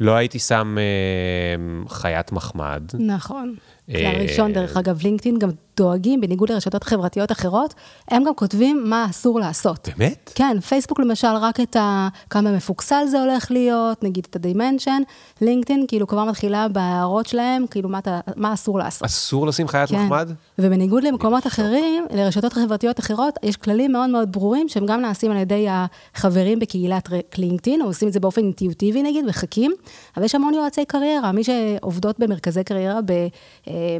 לא 0.00 0.12
הייתי 0.12 0.38
שם 0.38 0.76
אה, 0.78 1.88
חיית 1.88 2.32
מחמד. 2.32 2.82
נכון. 2.98 3.54
אה, 3.90 3.98
כלל 3.98 4.22
ראשון, 4.22 4.52
דרך 4.52 4.76
אגב, 4.76 5.02
לינקדאין 5.02 5.38
גם 5.38 5.50
דואגים, 5.76 6.20
בניגוד 6.20 6.50
לרשתות 6.50 6.84
חברתיות 6.84 7.32
אחרות, 7.32 7.74
הם 8.08 8.24
גם 8.24 8.34
כותבים 8.34 8.82
מה 8.86 9.06
אסור 9.10 9.40
לעשות. 9.40 9.88
באמת? 9.96 10.32
כן, 10.34 10.60
פייסבוק 10.60 11.00
למשל, 11.00 11.28
רק 11.40 11.60
את 11.60 11.76
ה... 11.76 12.08
כמה 12.30 12.52
מפוקסל 12.52 13.06
זה 13.06 13.20
הולך 13.20 13.50
להיות, 13.50 14.04
נגיד 14.04 14.26
את 14.30 14.36
הדימנשן, 14.36 15.02
לינקדאין 15.40 15.84
כאילו 15.88 16.06
כבר 16.06 16.24
מתחילה 16.24 16.68
בהערות 16.68 17.26
שלהם, 17.26 17.66
כאילו 17.70 17.88
מה, 17.88 17.98
אתה, 17.98 18.20
מה 18.36 18.54
אסור 18.54 18.78
לעשות. 18.78 19.04
אסור 19.04 19.46
לשים 19.46 19.68
חיית 19.68 19.88
כן. 19.88 20.04
מחמד? 20.04 20.30
ובניגוד 20.58 21.04
למקומות 21.04 21.46
אחרים, 21.46 22.06
לרשתות 22.10 22.52
חברתיות 22.52 23.00
אחרות, 23.00 23.38
יש 23.42 23.56
כללים 23.56 23.92
מאוד 23.92 24.10
מאוד 24.10 24.32
ברורים, 24.32 24.68
שהם 24.68 24.86
גם 24.86 25.00
נעשים 25.00 25.30
על 25.30 25.36
ידי 25.36 25.66
החברים 25.70 26.58
בקהילת 26.58 27.08
לינקדאין, 27.38 27.82
או 27.82 27.86
עושים 27.86 28.08
את 28.08 28.12
זה 28.12 28.20
באופן 28.20 28.40
אינטואיטיבי 28.40 29.02
נגיד, 29.02 29.24
מחכים, 29.24 29.72
אבל 30.16 30.24
יש 30.24 30.34
המון 30.34 30.54
יועצי 30.54 30.84
קריירה, 30.84 31.32
מי 31.32 31.44
שעובדות 31.44 32.18
במרכזי 32.18 32.64
קריירה, 32.64 33.00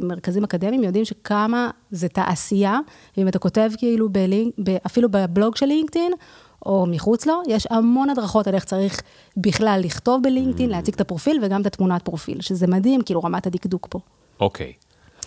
במרכזים 0.01 0.43
אקדמיים, 0.43 0.83
יודעים 0.83 1.05
שכמה 1.05 1.69
זה 1.91 2.07
תעשייה, 2.07 2.79
ואם 3.17 3.27
אתה 3.27 3.39
כותב 3.39 3.69
כאילו, 3.77 4.09
בלינק, 4.09 4.53
אפילו 4.85 5.09
בבלוג 5.11 5.55
של 5.55 5.65
לינקדאין, 5.65 6.11
או 6.65 6.85
מחוץ 6.89 7.25
לו, 7.25 7.41
יש 7.47 7.67
המון 7.69 8.09
הדרכות 8.09 8.47
על 8.47 8.55
איך 8.55 8.65
צריך 8.65 9.01
בכלל 9.37 9.79
לכתוב 9.83 10.23
בלינקדאין, 10.23 10.69
להציג 10.69 10.93
את 10.93 11.01
הפרופיל 11.01 11.39
וגם 11.41 11.61
את 11.61 11.65
התמונת 11.65 12.01
פרופיל, 12.01 12.41
שזה 12.41 12.67
מדהים, 12.67 13.01
כאילו 13.01 13.23
רמת 13.23 13.47
הדקדוק 13.47 13.87
פה. 13.89 13.99
אוקיי. 14.39 14.73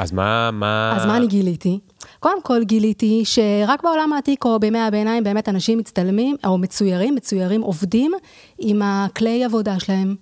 אז 0.01 0.13
מה, 0.13 0.51
מה... 0.51 0.97
אז 0.97 1.07
מה 1.07 1.17
אני 1.17 1.27
גיליתי? 1.27 1.79
קודם 2.21 2.43
כל 2.43 2.65
גיליתי 2.65 3.23
שרק 3.25 3.83
בעולם 3.83 4.13
העתיק 4.13 4.45
או 4.45 4.61
בימי 4.61 4.79
הביניים 4.79 5.25
באמת 5.25 5.49
אנשים 5.49 5.79
מצטלמים, 5.79 6.37
או 6.47 6.59
מצוירים, 6.59 7.15
מצוירים 7.15 7.61
עובדים 7.61 8.13
עם 8.59 8.83
הכלי 8.83 9.45
עבודה 9.45 9.81
שלהם 9.81 10.17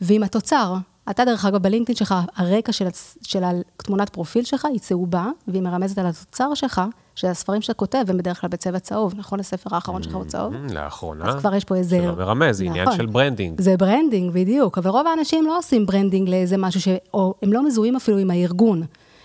ועם 0.00 0.22
התוצר. 0.22 0.74
אתה 1.10 1.24
דרך 1.24 1.44
אגב 1.44 1.62
בלינקדאין 1.62 1.96
שלך, 1.96 2.14
הרקע 2.36 2.72
של, 2.72 2.86
של 3.22 3.42
התמונת 3.44 4.08
פרופיל 4.08 4.44
שלך 4.44 4.64
היא 4.64 4.78
צהובה, 4.78 5.26
והיא 5.48 5.62
מרמזת 5.62 5.98
על 5.98 6.06
התוצר 6.06 6.54
שלך, 6.54 6.80
שהספרים 7.14 7.62
שאתה 7.62 7.74
כותב 7.74 8.04
הם 8.08 8.16
בדרך 8.16 8.40
כלל 8.40 8.50
בצבע 8.50 8.78
צהוב, 8.78 9.14
נכון? 9.16 9.40
הספר 9.40 9.74
האחרון 9.74 10.02
שלך 10.02 10.14
הוא 10.14 10.24
צהוב? 10.24 10.54
Mm, 10.54 10.72
לאחרונה. 10.72 11.28
אז 11.28 11.34
כבר 11.34 11.54
יש 11.54 11.64
פה 11.64 11.76
איזה... 11.76 11.98
שלא 12.02 12.16
מרמז, 12.16 12.56
זה 12.56 12.64
עניין 12.64 12.84
נכון. 12.84 12.98
של 12.98 13.06
branding. 13.06 13.60
זה 13.60 13.76
branding, 13.76 14.32
בדיוק. 14.32 14.78
אבל 14.78 14.90
רוב 14.90 15.06
האנשים 15.06 15.46
לא 15.46 15.58
עושים 15.58 15.86
branding 15.86 16.28
לאיזה 16.28 16.56
משהו 16.56 16.80
ש... 16.80 16.88
או 17.14 17.34
הם 17.42 17.52
לא 17.52 17.66
מזוהים 17.66 17.96
אפילו 17.96 18.18
עם 18.18 18.30
הארגון. 18.30 18.82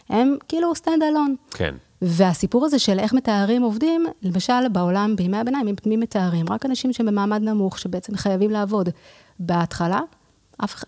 הם 0.09 0.35
כאילו 0.47 0.75
stand 0.75 1.03
alone. 1.03 1.35
כן. 1.51 1.75
והסיפור 2.01 2.65
הזה 2.65 2.79
של 2.79 2.99
איך 2.99 3.13
מתארים 3.13 3.61
עובדים, 3.61 4.05
למשל 4.21 4.69
בעולם, 4.71 5.15
בימי 5.15 5.37
הביניים, 5.37 5.75
מי 5.85 5.97
מתארים? 5.97 6.45
רק 6.49 6.65
אנשים 6.65 6.93
שהם 6.93 7.05
במעמד 7.05 7.41
נמוך, 7.41 7.79
שבעצם 7.79 8.15
חייבים 8.15 8.51
לעבוד. 8.51 8.89
בהתחלה, 9.39 9.99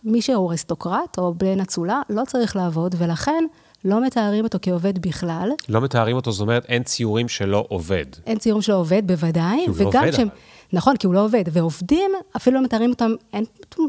מי 0.04 0.22
שהוא 0.22 0.50
אריסטוקרט 0.50 1.18
או 1.18 1.34
בן 1.34 1.60
אצולה, 1.60 2.02
לא 2.10 2.24
צריך 2.28 2.56
לעבוד, 2.56 2.96
ולכן 2.98 3.44
לא 3.86 4.06
מתארים 4.06 4.44
אותו 4.44 4.58
כעובד 4.62 5.00
בכלל. 5.00 5.50
לא 5.70 5.82
מתארים 5.82 6.16
אותו, 6.16 6.32
זאת 6.32 6.42
אומרת, 6.42 6.66
אין 6.66 6.84
ציורים 6.84 7.28
של 7.28 7.66
עובד. 7.70 8.06
אין 8.26 8.38
ציורים 8.38 8.62
של 8.62 8.72
עובד, 8.72 9.08
בוודאי. 9.08 9.66
כי 9.66 9.70
הוא 9.70 9.78
לא 9.80 10.00
עובד, 10.00 10.14
אבל. 10.14 10.30
נכון, 10.74 10.98
כי 10.98 11.08
הוא 11.08 11.14
לא 11.14 11.26
עובד. 11.26 11.44
ועובדים, 11.52 12.12
אפילו 12.36 12.56
לא 12.56 12.64
מתארים 12.64 12.90
אותם, 12.90 13.12
אין 13.34 13.44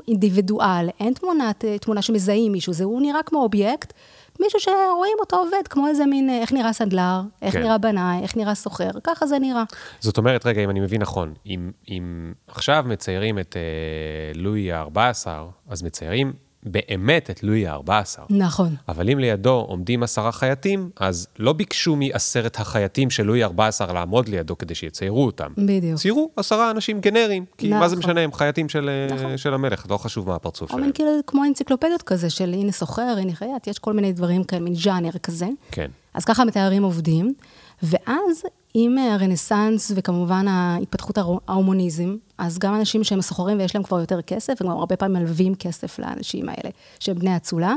אינדיבידואל, 0.09 0.89
אין 1.01 1.15
תמונת, 1.15 1.65
תמונה 1.81 2.03
שמזהים 2.03 2.53
מישהו, 2.53 2.73
זה 2.73 2.85
הוא 2.85 3.01
נראה 3.01 3.23
כמו 3.23 3.43
אובייקט, 3.43 3.93
מישהו 4.41 4.61
שרואים 4.61 5.17
אותו 5.21 5.37
עובד, 5.37 5.69
כמו 5.71 5.89
איזה 5.89 6.07
מין, 6.07 6.31
אה, 6.31 6.39
איך 6.41 6.53
נראה 6.53 6.73
סנדלר, 6.73 7.21
איך 7.43 7.53
כן. 7.55 7.63
נראה 7.63 7.79
בנאי, 7.79 8.23
איך 8.23 8.37
נראה 8.37 8.55
סוחר, 8.55 8.91
ככה 9.05 9.27
זה 9.27 9.39
נראה. 9.39 9.65
זאת 10.01 10.19
אומרת, 10.19 10.47
רגע, 10.47 10.65
אם 10.65 10.71
אני 10.71 10.81
מבין 10.81 11.01
נכון, 11.01 11.35
אם, 11.47 11.71
אם 11.89 12.33
עכשיו 12.49 12.85
מציירים 12.89 13.39
את 13.39 13.57
אה, 13.57 14.41
לואי 14.41 14.73
ה-14, 14.73 15.29
אז 15.69 15.83
מציירים 15.83 16.33
באמת 16.63 17.31
את 17.31 17.43
לואי 17.43 17.67
ה-14. 17.67 18.21
נכון. 18.31 18.75
אבל 18.89 19.11
אם 19.11 19.19
לידו 19.19 19.65
עומדים 19.69 20.03
עשרה 20.03 20.33
חייטים, 20.33 20.91
אז 20.97 21.29
לא 21.39 21.53
ביקשו 21.53 21.97
מעשרת 21.97 22.61
החייטים 22.61 23.11
של 23.11 23.23
לואי 23.23 23.43
ה-14 23.43 23.93
לעמוד 23.93 24.29
לידו 24.29 24.59
כדי 24.59 24.75
שיציירו 24.75 25.27
אותם. 25.27 25.53
בדיוק. 25.57 25.99
ציירו 25.99 26.31
עשרה 26.37 26.71
אנשים 26.71 27.01
גנריים, 27.01 27.45
כי 27.59 27.69
מה 27.69 27.89
זה 27.89 27.97
נכון. 27.97 28.11
משנה, 28.11 28.21
הם 28.21 28.33
חייטים 28.33 28.69
של, 28.69 28.91
אה, 29.11 29.39
של 29.39 29.55
המלך, 29.55 29.87
לא 29.91 29.97
חשוב 29.97 30.29
מה 30.29 30.35
הפרצוף 30.35 30.71
שלהם. 30.71 30.83
מין 30.83 30.93
כאילו 30.93 31.11
כמו 31.27 31.45
אנציקלופדיות 31.45 32.03
כזה, 32.03 32.31
של 32.31 32.53
הנה 32.53 32.73
סוחר, 32.73 33.15
הנה 33.19 33.35
חייט, 33.35 33.67
יש 33.67 33.79
כל 33.79 33.93
מיני 33.93 34.13
דברים 34.13 34.45
כאלה, 34.45 34.63
מין 34.63 34.75
ז'אנר 34.75 35.19
כזה. 35.23 35.47
כן. 35.71 35.91
אז 36.15 36.25
ככה 36.25 36.45
מתארים 36.45 36.83
עובדים, 36.83 37.35
ואז 37.83 38.43
עם 38.81 38.99
הרנסאנס 38.99 39.93
וכמובן 39.95 40.49
ההתפתחות 40.49 41.19
ההומוניזם, 41.49 42.17
אז 42.39 42.59
גם 42.59 42.75
אנשים 42.75 43.05
שהם 43.05 43.21
סוחרים 43.21 43.59
ויש 43.59 43.75
להם 43.75 43.85
כבר 43.85 44.01
יותר 44.01 44.23
כסף, 44.23 44.55
וגם 44.61 44.71
הרבה 44.71 44.97
פעמים 44.97 45.23
מלווים 45.23 45.55
כסף 45.55 45.99
לאנשים 45.99 46.49
האלה, 46.49 46.71
שהם 47.01 47.19
בני 47.19 47.37
אצולה, 47.37 47.75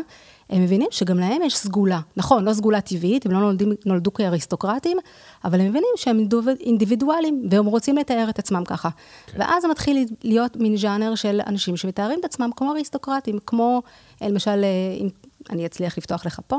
הם 0.50 0.63
מבינים 0.63 0.88
שגם 0.91 1.20
להם 1.20 1.41
יש 1.41 1.58
סגולה. 1.58 2.00
נכון, 2.17 2.46
לא 2.46 2.53
סגולה 2.53 2.81
טבעית, 2.81 3.25
הם 3.25 3.31
לא 3.31 3.39
נולדים, 3.39 3.72
נולדו 3.86 4.13
כאריסטוקרטים, 4.13 4.98
אבל 5.46 5.60
הם 5.60 5.65
מבינים 5.65 5.89
שהם 5.96 6.20
אינדיב- 6.20 6.60
אינדיבידואלים, 6.60 7.48
והם 7.51 7.65
רוצים 7.65 7.98
לתאר 7.98 8.25
את 8.29 8.39
עצמם 8.39 8.63
ככה. 8.65 8.89
כן. 9.25 9.38
ואז 9.39 9.65
מתחיל 9.65 10.05
להיות 10.24 10.55
מין 10.55 10.77
ז'אנר 10.77 11.15
של 11.15 11.41
אנשים 11.48 11.77
שמתארים 11.77 12.20
את 12.20 12.25
עצמם 12.25 12.50
כמו 12.55 12.72
אריסטוקרטים, 12.72 13.39
כמו, 13.46 13.81
אה, 14.22 14.27
למשל, 14.27 14.63
אה, 14.63 14.96
אם 14.98 15.10
אני 15.50 15.65
אצליח 15.65 15.98
לפתוח 15.98 16.25
לך 16.25 16.39
פה, 16.48 16.58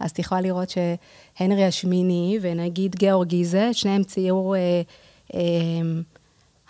אז 0.00 0.10
את 0.10 0.18
יכולה 0.18 0.40
לראות 0.40 0.68
שהנרי 0.70 1.64
השמיני 1.64 2.38
ונגיד 2.40 2.96
גיאורג 2.96 3.28
גיזה, 3.28 3.74
שניהם 3.74 4.02
ציירו 4.02 4.54
אה, 4.54 4.82
אה, 5.34 5.40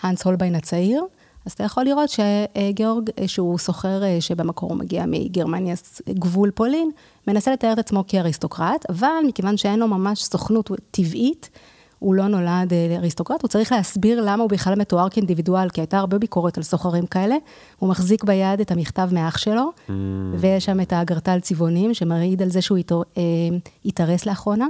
האנס 0.03 0.25
הולביין 0.25 0.55
הצעיר, 0.55 1.05
אז 1.47 1.53
אתה 1.53 1.65
יכול 1.65 1.85
לראות 1.85 2.11
שגיאורג, 2.11 3.11
אה, 3.19 3.29
שהוא 3.29 3.59
סוחר 3.59 4.05
אה, 4.05 4.21
שבמקור 4.21 4.71
הוא 4.71 4.79
מגיע 4.79 5.05
מגרמניה, 5.07 5.75
גבול 6.09 6.51
פולין, 6.51 6.91
מנסה 7.27 7.53
לתאר 7.53 7.73
את 7.73 7.79
עצמו 7.79 8.05
כאריסטוקרט, 8.09 8.91
אבל 8.91 9.23
מכיוון 9.27 9.57
שאין 9.57 9.79
לו 9.79 9.89
ממש 9.89 10.23
סוכנות 10.23 10.71
טבעית, 10.91 11.51
הוא 12.00 12.14
לא 12.14 12.26
נולד 12.28 12.73
אה, 12.73 12.97
אריסטוקרט, 12.97 13.42
הוא 13.42 13.49
צריך 13.49 13.73
להסביר 13.73 14.21
למה 14.21 14.42
הוא 14.42 14.50
בכלל 14.50 14.75
מתואר 14.78 15.09
כאינדיבידואל, 15.09 15.69
כי 15.71 15.80
הייתה 15.80 15.99
הרבה 15.99 16.19
ביקורת 16.19 16.57
על 16.57 16.62
סוחרים 16.62 17.07
כאלה. 17.07 17.35
הוא 17.78 17.88
מחזיק 17.88 18.25
ביד 18.25 18.61
את 18.61 18.71
המכתב 18.71 19.09
מאח 19.12 19.38
שלו, 19.38 19.71
Mm. 19.88 19.90
ויש 20.38 20.64
שם 20.64 20.80
את 20.80 20.92
האגרטל 20.92 21.40
צבעונים, 21.40 21.95
שמעיד 21.95 22.42
על 22.42 22.49
זה 22.49 22.62
שהוא 22.62 22.78
התאר- 22.78 23.02
אה, 23.16 23.23
התארס 23.85 24.26
לאחרונה, 24.26 24.66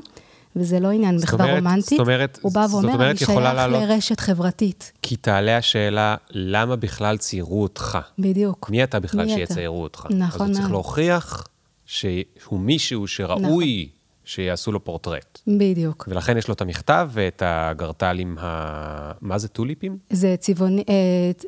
וזה 0.57 0.81
לא 0.81 0.89
עניין 0.91 1.17
מחווה 1.23 1.55
רומנטית. 1.55 1.85
זאת 1.89 2.01
אומרת- 2.01 2.39
הוא 2.43 2.53
בא 2.53 2.67
ואומר, 2.71 2.93
אומרת, 2.95 3.11
אני 3.11 3.19
שייך 3.19 3.31
לעלות- 3.31 3.83
לרשת 3.83 4.21
חברתית. 4.21 4.93
כי 5.03 5.17
תעלה 5.17 5.57
השאלה, 5.57 6.17
למה 6.31 6.77
בכלל 6.77 7.17
ציירו 7.17 7.63
אותך? 7.63 7.99
בדיוק. 8.19 8.71
מי 8.71 8.85
אתה 8.85 9.01
בכלל 9.01 9.25
מי 9.27 9.33
אתה? 9.35 9.41
שיציירו 9.41 9.83
אותך? 9.83 10.07
נכון 10.11 10.23
אז 10.51 10.57
הוא 10.57 10.57
צריך. 10.57 10.71
להוכיח 10.71 11.47
שהוא 11.87 12.13
מישהו 12.61 13.07
שראוי 13.09 13.89
שיעשו 14.31 14.73
לו 14.73 14.85
פורטרט. 14.85 15.41
בדיוק. 15.47 16.09
ולכן 16.11 16.37
יש 16.37 16.49
לו 16.49 16.55
את 16.55 16.61
המכתב 16.61 17.09
ואת 17.13 17.43
הגרטל 17.47 18.17
עם 18.19 18.37
ה... 18.41 19.13
מה 19.21 19.39
זה 19.39 19.49
טוליפים? 19.49 19.99
זה 20.11 20.35
צבעוני, 20.39 20.85
אה, 20.89 20.95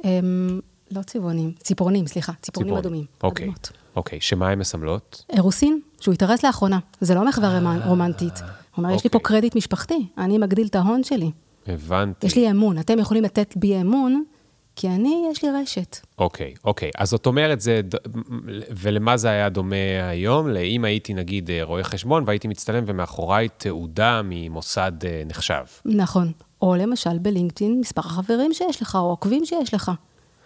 אה, 0.05 0.21
לא 0.91 1.03
צבעונים, 1.03 1.53
ציפורנים, 1.59 2.07
סליחה, 2.07 2.33
ציפורנים 2.41 2.69
ציפורן. 2.75 2.87
אדומים. 2.87 3.05
אוקיי, 3.23 3.45
אדומות. 3.45 3.73
אוקיי, 3.97 4.21
שמה 4.21 4.49
הן 4.49 4.59
מסמלות? 4.59 5.25
אירוסין, 5.33 5.81
שהוא 6.01 6.15
התארס 6.15 6.45
לאחרונה. 6.45 6.79
זה 7.01 7.15
לא 7.15 7.29
מחווה 7.29 7.59
רומנ- 7.59 7.87
רומנטית. 7.87 8.39
הוא 8.41 8.47
אומר, 8.85 8.95
יש 8.95 9.05
לי 9.05 9.11
פה 9.11 9.19
אוקיי. 9.19 9.35
קרדיט 9.35 9.57
משפחתי, 9.57 10.07
אני 10.19 10.39
מגדיל 10.39 10.67
את 10.67 10.75
ההון 10.75 11.05
שלי. 11.05 11.31
הבנתי. 11.67 12.27
יש 12.27 12.37
לי 12.37 12.51
אמון, 12.51 12.79
אתם 12.79 12.99
יכולים 12.99 13.23
לתת 13.25 13.55
בי 13.57 13.81
אמון, 13.81 14.23
כי 14.77 14.89
אני, 14.89 15.29
יש 15.31 15.45
לי 15.45 15.51
רשת. 15.63 15.97
אוקיי, 16.19 16.55
אוקיי. 16.65 16.91
אז 16.99 17.11
זאת 17.11 17.27
אומרת, 17.27 17.61
זה... 17.61 17.81
ולמה 18.77 19.17
זה 19.17 19.29
היה 19.29 19.49
דומה 19.49 19.77
היום? 20.11 20.49
לאם 20.49 20.85
הייתי, 20.85 21.15
נגיד, 21.15 21.51
אה, 21.51 21.61
רואה 21.63 21.85
חשבון 21.85 22.25
והייתי 22.27 22.49
מצטלם 22.49 22.85
ומאחוריי 22.87 23.49
תעודה 23.57 24.21
ממוסד 24.25 24.93
אה, 25.05 25.23
נחשב. 25.27 25.65
נכון. 25.85 26.33
או 26.63 26.75
למשל 26.75 27.19
בלינקדאין, 27.19 27.81
מספר 27.81 28.01
החברים 28.05 28.53
שיש 28.53 28.83
לך, 28.83 28.95
או 28.95 29.01
עוקבים 29.01 29.45
שיש 29.45 29.75
לך, 29.75 29.91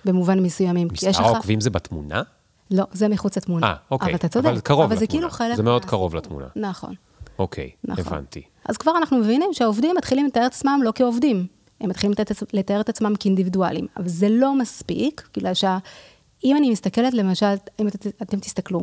במובן 0.04 0.40
מסוימים. 0.40 0.88
מספר 0.92 1.10
לך... 1.10 1.20
העוקבים 1.20 1.60
זה 1.60 1.70
בתמונה? 1.70 2.22
לא, 2.70 2.84
זה 2.92 3.08
מחוץ 3.08 3.36
לתמונה. 3.36 3.66
אה, 3.66 3.74
אוקיי. 3.90 4.08
אבל 4.08 4.16
אתה 4.16 4.28
צודק. 4.28 4.46
אבל 4.48 4.60
קרוב 4.60 4.84
אבל 4.84 4.96
זה 4.96 5.04
לתמונה. 5.04 5.20
כאילו 5.20 5.30
חלק... 5.30 5.56
זה 5.56 5.62
מאוד 5.62 5.82
מה- 5.84 5.88
קרוב 5.90 6.14
לתמונה. 6.16 6.46
נכון. 6.56 6.94
אוקיי, 7.38 7.70
נכון. 7.84 8.04
הבנתי. 8.06 8.42
אז 8.64 8.76
כבר 8.76 8.92
אנחנו 8.96 9.18
מבינים 9.18 9.50
שהעובדים 9.52 9.94
מתחילים 9.96 10.26
לתאר 10.26 10.46
את 10.46 10.52
עצמם 10.52 10.80
לא 10.84 10.92
כעובדים, 10.94 11.46
הם 11.80 11.90
מתחילים 11.90 12.14
לתאר, 12.52 12.80
את 12.80 12.88
עצמם 12.88 13.14
כאינדיבידואלים, 13.20 13.86
אבל 13.96 14.08
זה 14.08 14.28
לא 14.28 14.54
מספיק, 14.54 15.28
בגלל 15.36 15.54
שאם 15.54 16.56
אני 16.56 16.70
מסתכלת, 16.70 17.14
למשל, 17.14 17.54
אם 17.80 17.88
את, 17.88 18.06
אתם 18.22 18.38
תסתכלו, 18.38 18.80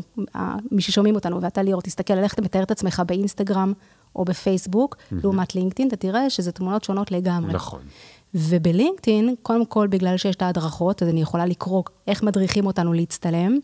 מי 0.71 0.81
ששומעים 0.81 1.15
אותנו, 1.15 1.41
ואתה 1.41 1.61
ליאור, 1.61 1.81
תסתכל 1.81 2.13
על 2.13 2.23
איך 2.23 2.33
אתה 2.33 2.41
מתאר 2.41 2.63
את 2.63 2.71
עצמך 2.71 3.01
באינסטגרם 3.07 3.73
או 4.15 4.25
בפייסבוק, 4.25 4.97
לעומת 5.11 5.55
לינקדאין, 5.55 5.87
אתה 5.87 5.95
תראה 5.95 6.29
שזה 6.29 6.51
תמונות 6.51 6.83
שונות 6.83 7.11
לגמרי. 7.11 7.53
נכון. 7.53 7.81
ובלינקדאין, 8.35 9.35
קודם 9.41 9.65
כל, 9.65 9.87
בגלל 9.87 10.17
שיש 10.17 10.35
את 10.35 10.41
ההדרכות, 10.41 11.03
אז 11.03 11.09
אני 11.09 11.21
יכולה 11.21 11.45
לקרוא 11.45 11.83
איך 12.07 12.23
מדריכים 12.23 12.65
אותנו 12.65 12.93
להצטלם. 12.93 13.59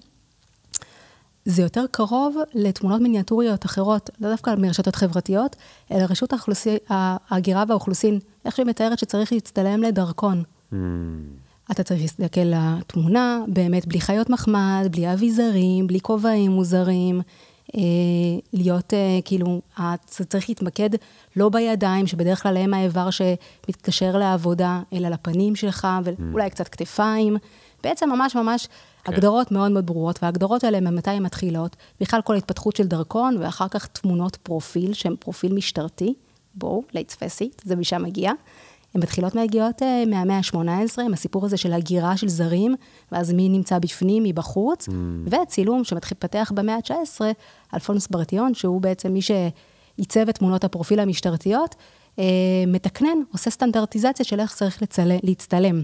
זה 1.45 1.61
יותר 1.61 1.85
קרוב 1.91 2.37
לתמונות 2.53 3.01
מיניאטוריות 3.01 3.65
אחרות, 3.65 4.09
לא 4.19 4.29
דווקא 4.29 4.55
מרשתות 4.57 4.95
חברתיות, 4.95 5.55
אלא 5.91 6.03
רשות 6.09 6.33
ההגירה 6.89 7.63
והאוכלוסין, 7.67 8.19
איך 8.49 8.55
שהיא 8.55 8.65
מתארת 8.65 8.99
שצריך 8.99 9.33
להצטלם 9.33 9.83
לדרכון. 9.83 10.43
Hmm, 10.71 10.75
אתה 11.71 11.83
צריך 11.83 12.01
להסתכל 12.01 12.41
לתמונה, 12.45 13.41
באמת 13.47 13.87
בלי 13.87 14.01
חיות 14.01 14.29
מחמד, 14.29 14.87
בלי 14.91 15.13
אביזרים, 15.13 15.87
בלי 15.87 15.99
כובעים 16.01 16.51
מוזרים, 16.51 17.21
אה, 17.75 17.81
להיות 18.53 18.93
אה, 18.93 19.19
כאילו, 19.25 19.61
אתה 19.73 20.23
צריך 20.25 20.49
להתמקד 20.49 20.89
לא 21.35 21.49
בידיים, 21.49 22.07
שבדרך 22.07 22.43
כלל 22.43 22.57
הם 22.57 22.73
האיבר 22.73 23.09
שמתקשר 23.09 24.17
לעבודה, 24.17 24.81
אלא 24.93 25.09
לפנים 25.09 25.55
שלך, 25.55 25.87
ואולי 26.03 26.49
קצת 26.49 26.67
כתפיים. 26.67 27.37
בעצם 27.83 28.09
ממש 28.09 28.35
ממש 28.35 28.67
כן. 29.03 29.13
הגדרות 29.13 29.51
מאוד 29.51 29.71
מאוד 29.71 29.85
ברורות, 29.85 30.19
וההגדרות 30.21 30.63
האלה, 30.63 30.79
ממתי 30.79 31.09
הן 31.09 31.23
מתחילות? 31.23 31.75
בכלל 32.01 32.21
כל 32.21 32.33
ההתפתחות 32.33 32.75
של 32.75 32.87
דרכון, 32.87 33.37
ואחר 33.39 33.67
כך 33.67 33.87
תמונות 33.87 34.35
פרופיל, 34.35 34.93
שהן 34.93 35.15
פרופיל 35.19 35.53
משטרתי. 35.53 36.13
בואו, 36.55 36.83
let's 36.91 37.13
face 37.13 37.41
it, 37.41 37.61
זה 37.63 37.75
משם 37.75 38.03
מגיע. 38.03 38.31
הן 38.95 39.01
מתחילות 39.01 39.35
מגיעות 39.35 39.83
אה, 39.83 40.03
מהמאה 40.07 40.37
ה-18, 40.37 41.01
עם 41.01 41.13
הסיפור 41.13 41.45
הזה 41.45 41.57
של 41.57 41.73
הגירה 41.73 42.17
של 42.17 42.27
זרים, 42.27 42.75
ואז 43.11 43.33
מי 43.33 43.49
נמצא 43.49 43.79
בפנים, 43.79 44.23
מי 44.23 44.33
בחוץ, 44.33 44.89
וצילום 45.25 45.83
שמתפתח 45.83 46.51
במאה 46.55 46.75
ה-19, 46.75 47.21
אלפונס 47.73 48.07
ברטיון, 48.07 48.53
שהוא 48.53 48.81
בעצם 48.81 49.13
מי 49.13 49.19
שעיצב 49.21 50.29
את 50.29 50.37
תמונות 50.37 50.63
הפרופיל 50.63 50.99
המשטרתיות, 50.99 51.75
אה, 52.19 52.23
מתקנן, 52.67 53.17
עושה 53.31 53.49
סטנדרטיזציה 53.49 54.25
של 54.25 54.39
איך 54.39 54.53
צריך 54.53 54.81
לצל... 54.81 55.11
להצטלם. 55.23 55.81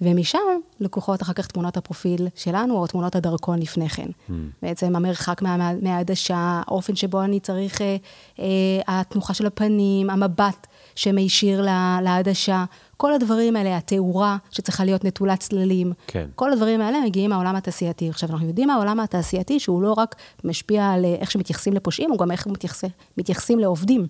ומשם 0.00 0.38
לקוחות 0.80 1.22
אחר 1.22 1.32
כך 1.32 1.46
תמונות 1.46 1.76
הפרופיל 1.76 2.28
שלנו, 2.34 2.76
או 2.76 2.86
תמונות 2.86 3.16
הדרכון 3.16 3.58
לפני 3.58 3.88
כן. 3.88 4.06
Mm. 4.06 4.32
בעצם 4.62 4.96
המרחק 4.96 5.42
מה, 5.42 5.72
מהעדשה, 5.82 6.62
האופן 6.66 6.96
שבו 6.96 7.22
אני 7.22 7.40
צריך, 7.40 7.82
אה, 7.82 7.96
אה, 8.38 8.44
התנוחה 8.86 9.34
של 9.34 9.46
הפנים, 9.46 10.10
המבט 10.10 10.66
שמישיר 10.94 11.66
לעדשה, 12.02 12.64
כל 12.96 13.12
הדברים 13.12 13.56
האלה, 13.56 13.76
התאורה 13.76 14.36
שצריכה 14.50 14.84
להיות 14.84 15.04
נטולת 15.04 15.40
צללים, 15.40 15.92
כן. 16.06 16.26
כל 16.34 16.52
הדברים 16.52 16.80
האלה 16.80 17.00
מגיעים 17.00 17.30
מהעולם 17.30 17.56
התעשייתי. 17.56 18.08
עכשיו, 18.08 18.30
אנחנו 18.30 18.46
יודעים 18.46 18.68
מהעולם 18.68 19.00
התעשייתי 19.00 19.60
שהוא 19.60 19.82
לא 19.82 19.92
רק 19.92 20.16
משפיע 20.44 20.90
על 20.90 21.04
אה, 21.04 21.14
איך 21.14 21.30
שמתייחסים 21.30 21.72
לפושעים, 21.74 22.10
הוא 22.10 22.18
גם 22.18 22.30
איך 22.30 22.46
מתייחס, 22.46 22.84
מתייחסים 23.18 23.58
לעובדים. 23.58 24.06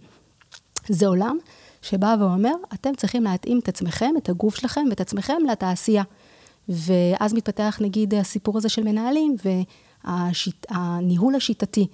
זה 0.89 1.07
עולם 1.07 1.39
שבא 1.83 2.17
ואומר, 2.21 2.55
אתם 2.75 2.95
צריכים 2.95 3.25
להתאים 3.25 3.59
את 3.59 3.69
עצמכם, 3.69 4.15
את 4.19 4.29
הגוף 4.29 4.57
שלכם 4.57 4.85
ואת 4.91 5.01
עצמכם 5.01 5.39
לתעשייה. 5.51 6.03
ואז 6.69 7.35
מתפתח 7.35 7.79
נגיד 7.83 8.15
הסיפור 8.15 8.57
הזה 8.59 8.69
של 8.69 8.85
מנהלים 8.85 9.37
והניהול 10.05 11.35
השיטתי. 11.35 11.87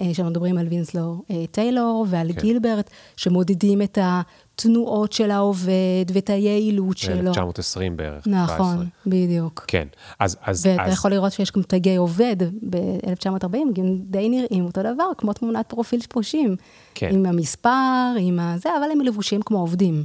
אה, 0.00 0.04
שאנחנו 0.14 0.30
מדברים 0.30 0.58
על 0.58 0.66
וינסלו 0.68 1.22
אה, 1.30 1.46
טיילור 1.50 2.06
ועל 2.10 2.32
כן. 2.32 2.40
גילברט, 2.40 2.90
שמודדים 3.16 3.82
את 3.82 3.98
התנועות 4.02 5.12
של 5.12 5.30
העובד 5.30 6.04
ואת 6.12 6.30
היעילות 6.30 6.98
שלו. 6.98 7.28
1920 7.28 7.96
בערך. 7.96 8.26
נכון, 8.26 8.56
17. 8.56 8.84
בדיוק. 9.06 9.64
כן, 9.66 9.88
אז... 10.18 10.36
אז 10.42 10.66
ואתה 10.66 10.84
אז... 10.84 10.92
יכול 10.92 11.10
לראות 11.10 11.32
שיש 11.32 11.52
גם 11.52 11.62
תגי 11.62 11.96
עובד 11.96 12.36
ב-1940, 12.70 13.72
גם 13.72 13.96
די 13.96 14.28
נראים 14.28 14.64
אותו 14.64 14.80
דבר, 14.80 15.04
כמו 15.18 15.32
תמונת 15.32 15.66
פרופיל 15.68 16.00
פרושים. 16.08 16.56
כן. 16.94 17.10
עם 17.12 17.26
המספר, 17.26 18.14
עם 18.18 18.40
הזה, 18.40 18.68
אבל 18.78 18.90
הם 18.92 19.00
לבושים 19.00 19.42
כמו 19.42 19.58
עובדים. 19.58 20.04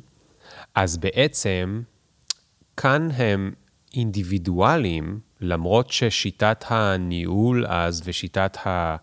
אז 0.75 0.97
בעצם, 0.97 1.81
כאן 2.77 3.07
הם 3.17 3.51
אינדיבידואלים, 3.95 5.19
למרות 5.41 5.91
ששיטת 5.91 6.65
הניהול 6.67 7.65
אז 7.67 8.01
ושיטת 8.05 8.57
ה... 8.67 8.95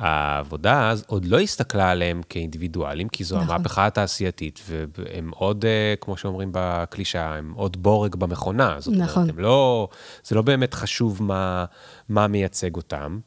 העבודה 0.00 0.90
אז 0.90 1.04
עוד 1.06 1.24
לא 1.24 1.40
הסתכלה 1.40 1.90
עליהם 1.90 2.20
כאינדיבידואלים, 2.28 3.08
כי 3.08 3.24
זו 3.24 3.36
נכון. 3.36 3.48
המהפכה 3.48 3.86
התעשייתית, 3.86 4.60
והם 4.68 5.30
עוד, 5.34 5.64
אה, 5.64 5.94
כמו 6.00 6.16
שאומרים 6.16 6.50
בקלישה, 6.52 7.34
הם 7.34 7.52
עוד 7.56 7.82
בורג 7.82 8.16
במכונה. 8.16 8.76
זאת 8.78 8.94
נכון. 8.96 9.22
אומרת, 9.22 9.36
לא, 9.38 9.88
זה 10.24 10.34
לא 10.34 10.42
באמת 10.42 10.74
חשוב 10.74 11.22
מה, 11.22 11.64
מה 12.08 12.26
מייצג 12.26 12.76
אותם. 12.76 13.18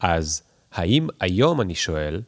אז 0.00 0.42
האם 0.72 1.08
היום, 1.20 1.60
אני 1.60 1.74
שואל, 1.74 2.22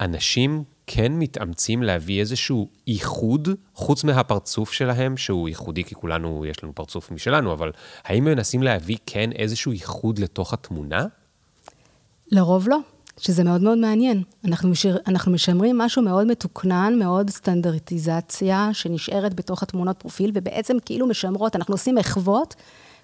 אנשים 0.00 0.64
כן 0.86 1.12
מתאמצים 1.12 1.82
להביא 1.82 2.20
איזשהו 2.20 2.68
ייחוד, 2.86 3.48
חוץ 3.74 4.04
מהפרצוף 4.04 4.72
שלהם, 4.72 5.16
שהוא 5.16 5.48
ייחודי, 5.48 5.84
כי 5.84 5.94
כולנו, 5.94 6.46
יש 6.46 6.64
לנו 6.64 6.74
פרצוף 6.74 7.10
משלנו, 7.10 7.52
אבל 7.52 7.72
האם 8.04 8.24
מנסים 8.24 8.62
להביא 8.62 8.96
כן 9.06 9.32
איזשהו 9.32 9.72
ייחוד 9.72 10.18
לתוך 10.18 10.52
התמונה? 10.52 11.06
לרוב 12.32 12.68
לא. 12.68 12.78
שזה 13.18 13.44
מאוד 13.44 13.62
מאוד 13.62 13.78
מעניין. 13.78 14.22
אנחנו, 14.44 14.68
משאר, 14.68 14.96
אנחנו 15.06 15.32
משמרים 15.32 15.78
משהו 15.78 16.02
מאוד 16.02 16.26
מתוקנן, 16.26 16.94
מאוד 16.98 17.30
סטנדרטיזציה, 17.30 18.70
שנשארת 18.72 19.34
בתוך 19.34 19.62
התמונות 19.62 19.96
פרופיל, 19.96 20.30
ובעצם 20.34 20.76
כאילו 20.84 21.06
משמרות, 21.06 21.56
אנחנו 21.56 21.74
עושים 21.74 21.94
מחוות, 21.94 22.54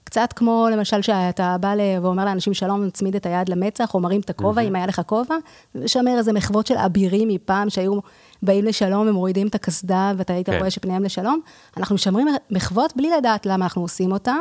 קצת 0.05 0.33
כמו 0.37 0.69
למשל 0.73 1.03
שאתה 1.03 1.57
בא 1.61 1.75
ואומר 2.03 2.25
לאנשים 2.25 2.55
שלום, 2.55 2.87
מצמיד 2.87 3.17
את 3.17 3.27
היד 3.27 3.49
למצח, 3.49 3.95
או 3.95 4.01
מרים 4.01 4.21
את 4.21 4.31
הכובע, 4.31 4.63
mm-hmm. 4.63 4.65
אם 4.65 4.77
היה 4.77 4.87
לך 4.87 5.03
כובע, 5.07 5.35
ומשמר 5.75 6.19
איזה 6.19 6.33
מחוות 6.33 6.67
של 6.67 6.77
אבירים 6.77 7.29
מפעם, 7.29 7.71
שהיו 7.71 7.99
באים 8.43 8.65
לשלום 8.65 9.09
ומורידים 9.09 9.47
את 9.47 9.55
הקסדה, 9.55 10.13
ואתה 10.17 10.33
היית 10.33 10.47
כן. 10.51 10.59
רואה 10.59 10.71
שפניהם 10.71 11.05
לשלום. 11.05 11.41
אנחנו 11.77 11.95
משמרים 11.95 12.29
מחוות 12.51 12.97
בלי 12.97 13.11
לדעת 13.19 13.47
למה 13.47 13.65
אנחנו 13.65 13.83
עושים 13.83 14.13
אותם. 14.13 14.41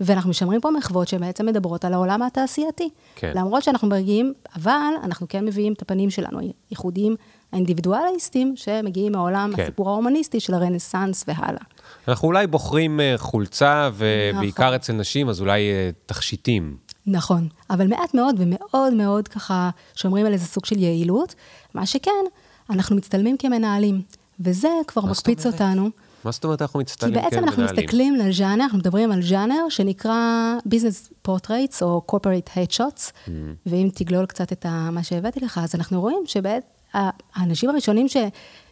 ואנחנו 0.00 0.30
משמרים 0.30 0.60
פה 0.60 0.70
מחוות 0.70 1.08
שבעצם 1.08 1.46
מדברות 1.46 1.84
על 1.84 1.94
העולם 1.94 2.22
התעשייתי. 2.22 2.88
כן. 3.14 3.32
למרות 3.34 3.62
שאנחנו 3.62 3.88
מגיעים, 3.88 4.32
אבל 4.56 4.92
אנחנו 5.02 5.26
כן 5.28 5.44
מביאים 5.44 5.72
את 5.72 5.82
הפנים 5.82 6.10
שלנו, 6.10 6.40
ייחודיים 6.70 7.16
האינדיבידואליסטים, 7.52 8.56
שמגיעים 8.56 9.12
מעולם 9.12 9.52
כן. 9.56 9.62
הסיפור 9.62 9.90
ההומניסטי 9.90 10.40
של 10.40 10.54
הרנסאנס 10.54 11.24
והלאה. 11.28 11.62
אנחנו 12.08 12.28
אולי 12.28 12.46
בוחרים 12.46 13.00
אה, 13.00 13.14
חולצה, 13.16 13.90
ובעיקר 13.94 14.64
נכון. 14.64 14.74
אצל 14.74 14.92
נשים, 14.92 15.28
אז 15.28 15.40
אולי 15.40 15.70
אה, 15.70 15.90
תכשיטים. 16.06 16.76
נכון, 17.06 17.48
אבל 17.70 17.86
מעט 17.86 18.14
מאוד 18.14 18.34
ומאוד 18.38 18.94
מאוד 18.94 19.28
ככה 19.28 19.70
שומרים 19.94 20.26
על 20.26 20.32
איזה 20.32 20.46
סוג 20.46 20.64
של 20.64 20.78
יעילות. 20.78 21.34
מה 21.74 21.86
שכן, 21.86 22.24
אנחנו 22.70 22.96
מצטלמים 22.96 23.36
כמנהלים, 23.36 24.02
וזה 24.40 24.68
כבר 24.86 25.02
מקפיץ 25.02 25.46
אותנו. 25.46 25.90
מה 26.24 26.30
זאת 26.30 26.44
אומרת 26.44 26.62
אנחנו 26.62 26.80
מצטלמים 26.80 27.14
כמנהלים? 27.14 27.30
כי 27.30 27.36
בעצם 27.36 27.48
אנחנו 27.48 27.64
מסתכלים 27.64 28.16
לז'אנר, 28.16 28.64
אנחנו 28.64 28.78
מדברים 28.78 29.12
על 29.12 29.22
ז'אנר 29.22 29.68
שנקרא 29.68 30.54
Business 30.68 31.28
Portraits 31.28 31.82
או 31.82 32.02
Corporate 32.12 32.48
Headshots, 32.56 33.10
mm-hmm. 33.10 33.30
ואם 33.66 33.88
תגלול 33.94 34.26
קצת 34.26 34.52
את 34.52 34.66
מה 34.92 35.02
שהבאתי 35.02 35.40
לך, 35.40 35.60
אז 35.64 35.74
אנחנו 35.74 36.00
רואים 36.00 36.22
שהאנשים 36.26 37.70
הראשונים 37.70 38.08
ש... 38.08 38.16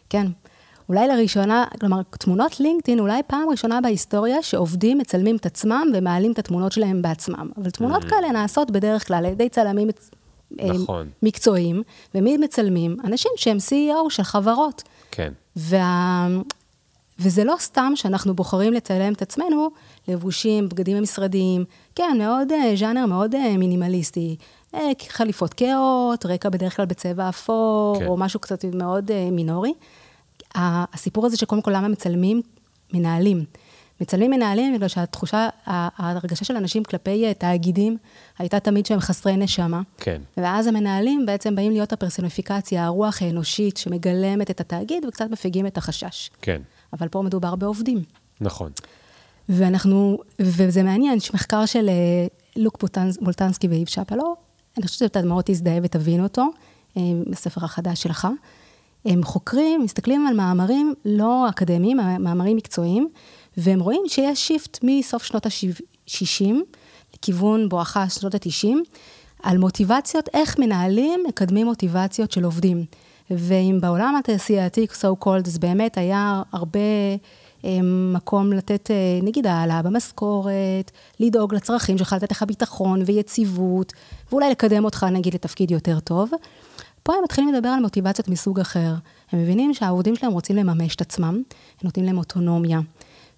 כן, 0.09 0.27
אולי 0.89 1.07
לראשונה, 1.07 1.65
כלומר, 1.79 2.01
תמונות 2.09 2.59
לינקדאין, 2.59 2.99
אולי 2.99 3.21
פעם 3.27 3.49
ראשונה 3.49 3.81
בהיסטוריה 3.81 4.43
שעובדים 4.43 4.97
מצלמים 4.97 5.35
את 5.35 5.45
עצמם 5.45 5.87
ומעלים 5.93 6.31
את 6.31 6.39
התמונות 6.39 6.71
שלהם 6.71 7.01
בעצמם. 7.01 7.49
אבל 7.57 7.69
תמונות 7.69 8.03
mm-hmm. 8.03 8.09
כאלה 8.09 8.31
נעשות 8.31 8.71
בדרך 8.71 9.07
כלל 9.07 9.25
על 9.25 9.31
ידי 9.31 9.49
צלמים 9.49 9.89
אה, 10.59 10.67
נכון. 10.67 11.09
מקצועיים, 11.23 11.83
ומי 12.15 12.37
מצלמים? 12.37 12.97
אנשים 13.03 13.31
שהם 13.35 13.57
CEO 13.57 14.09
של 14.09 14.23
חברות. 14.23 14.83
כן. 15.11 15.33
וה... 15.55 16.27
וזה 17.19 17.43
לא 17.43 17.55
סתם 17.59 17.91
שאנחנו 17.95 18.33
בוחרים 18.33 18.73
לצלם 18.73 19.13
את 19.13 19.21
עצמנו 19.21 19.69
לבושים, 20.07 20.69
בגדים 20.69 20.97
המשרדיים, 20.97 21.65
כן, 21.95 22.17
מאוד, 22.19 22.51
אה, 22.51 22.75
ז'אנר 22.75 23.05
מאוד 23.05 23.35
אה, 23.35 23.57
מינימליסטי. 23.57 24.35
אה, 24.73 24.91
חליפות 25.09 25.53
קאות, 25.53 26.25
רקע 26.25 26.49
בדרך 26.49 26.75
כלל 26.75 26.85
בצבע 26.85 27.29
אפור, 27.29 27.95
כן. 27.99 28.07
או 28.07 28.17
משהו 28.17 28.39
קצת 28.39 28.65
מאוד 28.65 29.11
מינורי. 29.31 29.73
הסיפור 30.55 31.25
הזה 31.25 31.37
שקודם 31.37 31.61
כל 31.61 31.71
למה 31.71 31.87
מצלמים, 31.87 32.41
מנהלים. 32.93 33.45
מצלמים 34.01 34.31
מנהלים 34.31 34.75
בגלל 34.75 34.87
שהתחושה, 34.87 35.49
ההרגשה 35.65 36.45
של 36.45 36.55
אנשים 36.55 36.83
כלפי 36.83 37.33
תאגידים 37.33 37.97
הייתה 38.39 38.59
תמיד 38.59 38.85
שהם 38.85 38.99
חסרי 38.99 39.37
נשמה. 39.37 39.81
כן. 39.97 40.21
ואז 40.37 40.67
המנהלים 40.67 41.25
בעצם 41.25 41.55
באים 41.55 41.71
להיות 41.71 41.93
הפרסוניפיקציה, 41.93 42.85
הרוח 42.85 43.21
האנושית 43.21 43.77
שמגלמת 43.77 44.51
את 44.51 44.59
התאגיד 44.59 45.05
וקצת 45.05 45.29
מפיגים 45.29 45.67
את 45.67 45.77
החשש. 45.77 46.29
כן. 46.41 46.61
אבל 46.93 47.07
פה 47.07 47.21
מדובר 47.21 47.55
בעובדים. 47.55 48.03
נכון. 48.41 48.71
ואנחנו, 49.49 50.17
וזה 50.39 50.83
מעניין, 50.83 51.17
יש 51.17 51.33
מחקר 51.33 51.65
של 51.65 51.89
אה, 51.89 52.27
לוק 52.55 52.83
בולטנסקי 53.21 53.67
ואיב 53.67 53.87
שפלו, 53.87 54.35
אני 54.77 54.87
חושבת 54.87 54.99
שאתה 54.99 55.21
מאוד 55.21 55.43
תזדהה 55.45 55.79
ותבין 55.83 56.23
אותו, 56.23 56.45
אה, 56.97 57.01
בספר 57.29 57.65
החדש 57.65 58.03
שלך. 58.03 58.27
הם 59.05 59.23
חוקרים, 59.23 59.81
מסתכלים 59.83 60.27
על 60.27 60.35
מאמרים 60.35 60.93
לא 61.05 61.49
אקדמיים, 61.49 61.97
מאמרים 62.19 62.57
מקצועיים, 62.57 63.09
והם 63.57 63.79
רואים 63.79 64.01
שיש 64.07 64.47
שיפט 64.47 64.79
מסוף 64.83 65.23
שנות 65.23 65.45
ה-60 65.45 66.53
לכיוון 67.15 67.69
בואכה 67.69 68.09
שנות 68.09 68.35
ה-90, 68.35 68.67
על 69.43 69.57
מוטיבציות, 69.57 70.29
איך 70.33 70.59
מנהלים 70.59 71.23
מקדמים 71.27 71.67
מוטיבציות 71.67 72.31
של 72.31 72.43
עובדים. 72.43 72.85
ואם 73.31 73.77
בעולם 73.81 74.15
התעשייתי, 74.15 74.87
so 74.91 75.25
called, 75.25 75.47
אז 75.47 75.57
באמת 75.57 75.97
היה 75.97 76.41
הרבה 76.51 76.79
אה, 77.65 77.79
מקום 78.13 78.53
לתת, 78.53 78.91
אה, 78.91 79.19
נגיד, 79.23 79.47
העלאה 79.47 79.81
במשכורת, 79.81 80.91
לדאוג 81.19 81.53
לצרכים 81.53 81.97
שלך, 81.97 82.13
לתת 82.13 82.31
לך 82.31 82.43
ביטחון 82.43 83.01
ויציבות, 83.05 83.93
ואולי 84.31 84.49
לקדם 84.51 84.85
אותך, 84.85 85.05
נגיד, 85.11 85.33
לתפקיד 85.33 85.71
יותר 85.71 85.99
טוב. 85.99 86.29
פה 87.03 87.13
הם 87.13 87.23
מתחילים 87.23 87.53
לדבר 87.53 87.69
על 87.69 87.79
מוטיבציות 87.79 88.27
מסוג 88.27 88.59
אחר. 88.59 88.93
הם 89.31 89.39
מבינים 89.39 89.73
שהעובדים 89.73 90.15
שלהם 90.15 90.31
רוצים 90.31 90.55
לממש 90.55 90.95
את 90.95 91.01
עצמם, 91.01 91.33
הם 91.35 91.43
נותנים 91.83 92.05
להם 92.05 92.17
אוטונומיה, 92.17 92.79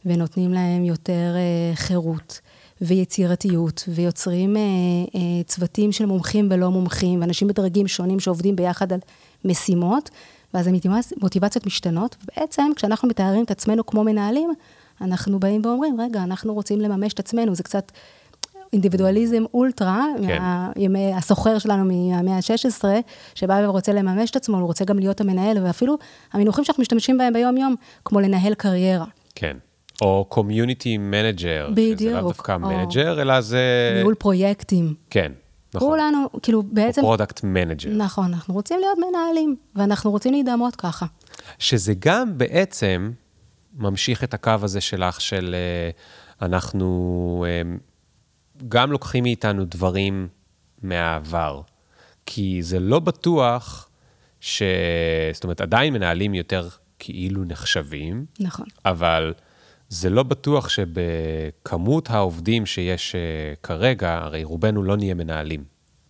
ונותנים 0.06 0.54
להם 0.54 0.86
יותר 0.86 1.36
אה, 1.36 1.76
חירות. 1.76 2.42
ויצירתיות, 2.82 3.84
ויוצרים 3.88 4.58
אה, 4.58 4.62
אה, 5.16 5.44
צוותים 5.46 5.92
של 5.92 6.06
מומחים 6.06 6.48
ולא 6.52 6.72
מומחים, 6.72 7.22
ואנשים 7.22 7.48
בדרגים 7.48 7.88
שונים 7.88 8.20
שעובדים 8.20 8.56
ביחד 8.56 8.94
על 8.94 9.00
משימות, 9.46 10.10
ואז 10.54 10.68
המוטיבציות 10.68 11.66
משתנות, 11.66 12.16
ובעצם 12.24 12.72
כשאנחנו 12.76 13.08
מתארים 13.08 13.44
את 13.44 13.52
עצמנו 13.52 13.86
כמו 13.86 14.04
מנהלים, 14.04 14.54
אנחנו 15.02 15.40
באים 15.40 15.62
ואומרים, 15.66 16.02
רגע, 16.02 16.24
אנחנו 16.24 16.54
רוצים 16.54 16.82
לממש 16.82 17.14
את 17.14 17.20
עצמנו, 17.20 17.56
זה 17.56 17.64
קצת 17.64 17.92
אינדיבידואליזם 18.74 19.44
אולטרה, 19.54 20.06
כן. 20.28 20.42
מהימי 20.42 21.14
הסוחר 21.14 21.60
שלנו 21.60 21.86
מהמאה 21.86 22.36
ה-16, 22.36 22.84
שבא 23.36 23.62
ורוצה 23.64 23.94
לממש 23.94 24.32
את 24.32 24.36
עצמו, 24.36 24.58
הוא 24.58 24.66
רוצה 24.66 24.86
גם 24.86 25.00
להיות 25.00 25.22
המנהל, 25.22 25.58
ואפילו 25.64 25.98
המינוחים 26.34 26.64
שאנחנו 26.64 26.82
משתמשים 26.82 27.18
בהם 27.18 27.34
ביום-יום, 27.34 27.76
כמו 28.06 28.20
לנהל 28.20 28.54
קריירה. 28.54 29.06
כן. 29.36 29.58
או 30.02 30.26
community 30.30 30.98
manager, 30.98 31.70
שזה 31.76 32.12
לאו 32.12 32.28
דווקא 32.28 32.58
manager, 32.58 33.22
אלא 33.22 33.42
זה... 33.42 33.92
ניהול 33.96 34.16
פרויקטים. 34.16 34.94
כן, 35.10 35.32
נכון. 35.74 35.90
כולנו, 35.90 36.30
כאילו 36.42 36.64
בעצם... 36.64 37.02
או 37.02 37.08
product 37.08 37.44
manager. 37.44 37.90
נכון, 37.90 38.34
אנחנו 38.34 38.54
רוצים 38.54 38.80
להיות 38.80 38.98
מנהלים, 38.98 39.56
ואנחנו 39.76 40.12
רוצים 40.12 40.34
להידמות 40.34 40.76
ככה. 40.76 41.06
שזה 41.60 41.94
גם 42.00 42.38
בעצם 42.38 43.12
ממשיך 43.78 44.24
את 44.24 44.34
הקו 44.34 44.52
הזה 44.62 44.82
שלך 44.82 45.22
של... 45.22 45.56
אנחנו 46.42 47.46
אמ, 47.48 47.78
גם 48.68 48.92
לוקחים 48.92 49.24
מאיתנו 49.24 49.66
דברים 49.66 50.28
מהעבר, 50.82 51.62
כי 52.26 52.64
זה 52.64 52.80
לא 52.80 53.00
בטוח 53.00 53.90
ש... 54.40 54.64
זאת 55.34 55.44
אומרת, 55.44 55.62
עדיין 55.62 55.94
מנהלים 55.94 56.34
יותר 56.34 56.68
כאילו 57.00 57.44
נחשבים, 57.44 58.26
נכון. 58.40 58.66
אבל 58.86 59.34
זה 59.90 60.10
לא 60.10 60.24
בטוח 60.24 60.70
שבכמות 60.70 62.10
העובדים 62.10 62.66
שיש 62.66 63.16
אה, 63.16 63.54
כרגע, 63.64 64.14
הרי 64.14 64.44
רובנו 64.44 64.84
לא 64.84 64.98
נהיה 64.98 65.14
מנהלים, 65.14 65.64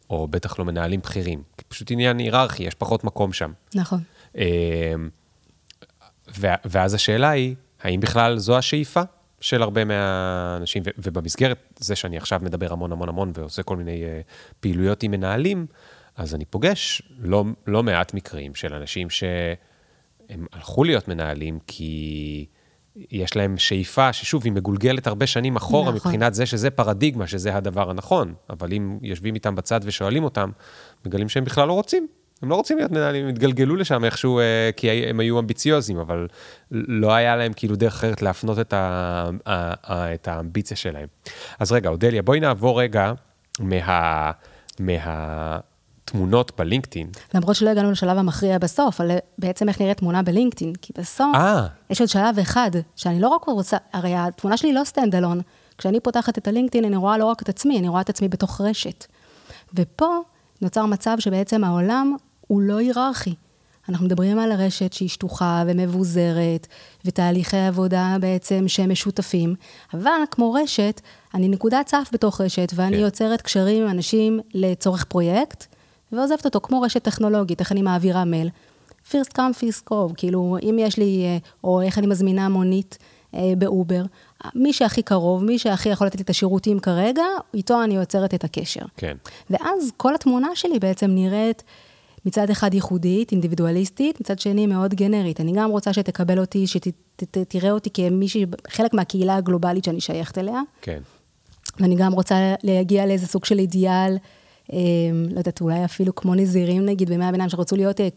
או 0.09 0.27
בטח 0.27 0.59
לא 0.59 0.65
מנהלים 0.65 0.99
בכירים, 0.99 1.43
כי 1.57 1.65
פשוט 1.67 1.91
עניין 1.91 2.17
היררכי, 2.17 2.63
יש 2.63 2.75
פחות 2.75 3.03
מקום 3.03 3.33
שם. 3.33 3.51
נכון. 3.75 3.99
ו- 6.39 6.59
ואז 6.65 6.93
השאלה 6.93 7.29
היא, 7.29 7.55
האם 7.81 7.99
בכלל 7.99 8.37
זו 8.37 8.57
השאיפה 8.57 9.01
של 9.41 9.61
הרבה 9.61 9.85
מהאנשים, 9.85 10.83
ובמסגרת 10.97 11.57
זה 11.79 11.95
שאני 11.95 12.17
עכשיו 12.17 12.39
מדבר 12.43 12.73
המון 12.73 12.91
המון 12.91 13.09
המון 13.09 13.31
ועושה 13.35 13.63
כל 13.63 13.77
מיני 13.77 14.03
uh, 14.03 14.53
פעילויות 14.59 15.03
עם 15.03 15.11
מנהלים, 15.11 15.65
אז 16.15 16.35
אני 16.35 16.45
פוגש 16.45 17.01
לא, 17.19 17.45
לא 17.67 17.83
מעט 17.83 18.13
מקרים 18.13 18.55
של 18.55 18.73
אנשים 18.73 19.09
שהם 19.09 20.45
הלכו 20.51 20.83
להיות 20.83 21.07
מנהלים 21.07 21.59
כי 21.67 22.45
יש 23.11 23.35
להם 23.35 23.57
שאיפה, 23.57 24.13
ששוב, 24.13 24.41
היא 24.45 24.53
מגולגלת 24.53 25.07
הרבה 25.07 25.27
שנים 25.27 25.55
אחורה 25.55 25.83
נכון. 25.83 25.95
מבחינת 25.95 26.33
זה 26.33 26.45
שזה 26.45 26.69
פרדיגמה, 26.69 27.27
שזה 27.27 27.55
הדבר 27.55 27.89
הנכון, 27.89 28.33
אבל 28.49 28.73
אם 28.73 28.97
יושבים 29.01 29.35
איתם 29.35 29.55
בצד 29.55 29.79
ושואלים 29.83 30.23
אותם, 30.23 30.49
מגלים 31.05 31.29
שהם 31.29 31.43
בכלל 31.43 31.67
לא 31.67 31.73
רוצים. 31.73 32.07
הם 32.41 32.49
לא 32.49 32.55
רוצים 32.55 32.77
להיות 32.77 32.91
מנהלים, 32.91 33.23
הם 33.23 33.29
התגלגלו 33.29 33.75
לשם 33.75 34.05
איכשהו, 34.05 34.39
אה, 34.39 34.69
כי 34.77 34.89
הם 34.89 35.19
היו 35.19 35.39
אמביציוזים, 35.39 35.97
אבל 35.97 36.27
לא 36.71 37.13
היה 37.13 37.35
להם 37.35 37.53
כאילו 37.55 37.75
דרך 37.75 37.93
אחרת 37.93 38.21
להפנות 38.21 38.59
את, 38.59 38.73
ה, 38.73 38.77
ה, 39.45 39.93
ה, 39.93 40.13
את 40.13 40.27
האמביציה 40.27 40.77
שלהם. 40.77 41.07
אז 41.59 41.71
רגע, 41.71 41.89
אודליה, 41.89 42.21
בואי 42.21 42.39
נעבור 42.39 42.81
רגע 42.81 43.13
מה, 43.59 44.31
מהתמונות 46.13 46.51
בלינקדאין. 46.57 47.07
למרות 47.33 47.55
שלא 47.55 47.69
הגענו 47.69 47.91
לשלב 47.91 48.17
המכריע 48.17 48.57
בסוף, 48.57 49.01
על 49.01 49.11
בעצם 49.37 49.69
איך 49.69 49.81
נראית 49.81 49.97
תמונה 49.97 50.21
בלינקדאין, 50.21 50.73
כי 50.81 50.93
בסוף 50.97 51.35
אה, 51.35 51.67
יש 51.89 52.01
עוד 52.01 52.09
שלב 52.09 52.39
אחד, 52.39 52.71
שאני 52.95 53.21
לא 53.21 53.27
רק 53.27 53.43
רוצה, 53.43 53.77
הרי 53.93 54.15
התמונה 54.15 54.57
שלי 54.57 54.73
לא 54.73 54.83
stand 54.83 55.15
alone. 55.15 55.41
כשאני 55.77 55.99
פותחת 55.99 56.37
את 56.37 56.47
הלינקדאין, 56.47 56.85
אני 56.85 56.95
רואה 56.95 57.17
לא 57.17 57.25
רק 57.25 57.41
את 57.41 57.49
עצמי, 57.49 57.79
אני 57.79 57.87
רואה 57.87 58.01
את 58.01 58.09
עצמי 58.09 58.27
בתוך 58.27 58.61
רשת. 58.61 59.05
ופה 59.73 60.17
נוצר 60.61 60.85
מצב 60.85 61.15
שבעצם 61.19 61.63
העולם 61.63 62.15
הוא 62.47 62.61
לא 62.61 62.77
היררכי. 62.77 63.35
אנחנו 63.89 64.05
מדברים 64.05 64.39
על 64.39 64.51
הרשת 64.51 64.93
שהיא 64.93 65.09
שטוחה 65.09 65.63
ומבוזרת, 65.67 66.67
ותהליכי 67.05 67.57
עבודה 67.57 68.17
בעצם 68.21 68.63
שהם 68.67 68.91
משותפים, 68.91 69.55
אבל 69.93 70.21
כמו 70.31 70.53
רשת, 70.53 71.01
אני 71.33 71.47
נקודת 71.47 71.87
סף 71.87 72.09
בתוך 72.13 72.41
רשת, 72.41 72.71
ואני 72.75 72.97
כן. 72.97 73.03
יוצרת 73.03 73.41
קשרים 73.41 73.83
עם 73.83 73.89
אנשים 73.89 74.39
לצורך 74.53 75.03
פרויקט, 75.03 75.65
ועוזבת 76.11 76.45
אותו 76.45 76.61
כמו 76.61 76.81
רשת 76.81 77.03
טכנולוגית, 77.03 77.59
איך 77.59 77.71
אני 77.71 77.81
מעבירה 77.81 78.25
מייל. 78.25 78.49
first 79.09 79.33
come, 79.33 79.53
first 79.53 79.85
קרוב, 79.85 80.13
כאילו, 80.17 80.57
אם 80.63 80.75
יש 80.79 80.97
לי, 80.97 81.23
אה, 81.25 81.37
או 81.63 81.81
איך 81.81 81.97
אני 81.97 82.07
מזמינה 82.07 82.49
מונית 82.49 82.97
אה, 83.35 83.53
באובר, 83.57 84.03
מי 84.55 84.73
שהכי 84.73 85.01
קרוב, 85.01 85.43
מי 85.43 85.59
שהכי 85.59 85.89
יכול 85.89 86.07
לתת 86.07 86.15
לי 86.15 86.23
את 86.23 86.29
השירותים 86.29 86.79
כרגע, 86.79 87.23
איתו 87.53 87.83
אני 87.83 87.95
יוצרת 87.95 88.33
את 88.33 88.43
הקשר. 88.43 88.85
כן. 88.97 89.17
ואז 89.49 89.91
כל 89.97 90.15
התמונה 90.15 90.47
שלי 90.55 90.79
בעצם 90.79 91.11
נראית 91.11 91.63
מצד 92.25 92.49
אחד 92.49 92.73
ייחודית, 92.73 93.31
אינדיבידואליסטית, 93.31 94.21
מצד 94.21 94.39
שני 94.39 94.67
מאוד 94.67 94.93
גנרית. 94.93 95.41
אני 95.41 95.51
גם 95.51 95.69
רוצה 95.69 95.93
שתקבל 95.93 96.39
אותי, 96.39 96.65
שתראה 96.67 97.71
אותי 97.71 97.89
כמישהי, 97.93 98.45
חלק 98.67 98.93
מהקהילה 98.93 99.35
הגלובלית 99.35 99.83
שאני 99.83 100.01
שייכת 100.01 100.37
אליה, 100.37 100.61
כן. 100.81 100.99
ואני 101.79 101.95
גם 101.95 102.13
רוצה 102.13 102.53
להגיע 102.63 103.05
לאיזה 103.05 103.27
סוג 103.27 103.45
של 103.45 103.59
אידיאל, 103.59 104.17
לא 105.31 105.39
יודעת, 105.39 105.61
אולי 105.61 105.85
אפילו 105.85 106.15
כמו 106.15 106.35
נזירים 106.35 106.85
נגיד, 106.85 107.09
בימי 107.09 107.25
הביניים, 107.25 107.49
שרצו 107.49 107.75
להיות, 107.75 108.01
אה, 108.01 108.07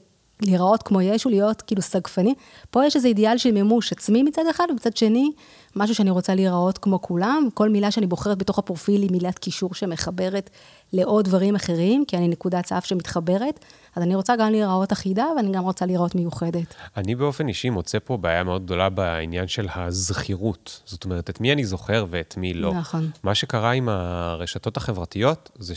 להיראות 0.43 0.83
כמו 0.83 1.01
ישו, 1.01 1.29
להיות 1.29 1.63
כאילו 1.63 1.83
סגפני. 1.83 2.35
פה 2.71 2.87
יש 2.87 2.97
איזה 2.97 3.09
אידיאל 3.09 3.39
של 3.39 3.53
מימוש 3.53 3.93
עצמי 3.93 4.23
מצד 4.23 4.43
אחד, 4.51 4.65
ומצד 4.71 4.97
שני, 4.97 5.33
משהו 5.77 5.95
שאני 5.95 6.11
רוצה 6.11 6.35
להיראות 6.35 6.79
כמו 6.79 7.03
כולם. 7.03 7.49
כל 7.55 7.69
מילה 7.69 7.91
שאני 7.91 8.07
בוחרת 8.07 8.39
בתוך 8.39 8.59
הפרופיל 8.59 9.03
היא 9.03 9.11
מילת 9.11 9.39
קישור 9.39 9.75
שמחברת 9.75 10.51
לעוד 10.93 11.25
דברים 11.25 11.55
אחרים, 11.55 12.05
כי 12.05 12.17
אני 12.17 12.29
נקודת 12.29 12.67
סף 12.67 12.85
שמתחברת. 12.85 13.65
אז 13.97 14.03
אני 14.03 14.15
רוצה 14.15 14.37
גם 14.37 14.51
להיראות 14.51 14.93
אחידה, 14.93 15.27
ואני 15.37 15.53
גם 15.53 15.63
רוצה 15.63 15.87
להיראות 15.87 16.15
מיוחדת. 16.15 16.75
אני 16.97 17.15
באופן 17.15 17.49
אישי 17.49 17.71
מוצא 17.71 17.99
פה 18.05 18.17
בעיה 18.17 18.45
מאוד 18.45 18.65
גדולה 18.65 18.89
בעניין 18.89 19.49
של 19.49 19.67
הזכירות. 19.75 20.81
זאת 20.85 21.05
אומרת, 21.05 21.31
את 21.31 21.41
מי 21.41 21.53
אני 21.53 21.65
זוכר 21.65 22.07
ואת 22.11 22.35
מי 22.37 22.55
לא. 22.55 22.75
נכון. 22.75 23.11
מה 23.23 23.35
שקרה 23.35 23.71
עם 23.71 23.89
הרשתות 23.89 24.77
החברתיות 24.77 25.51
זה 25.59 25.75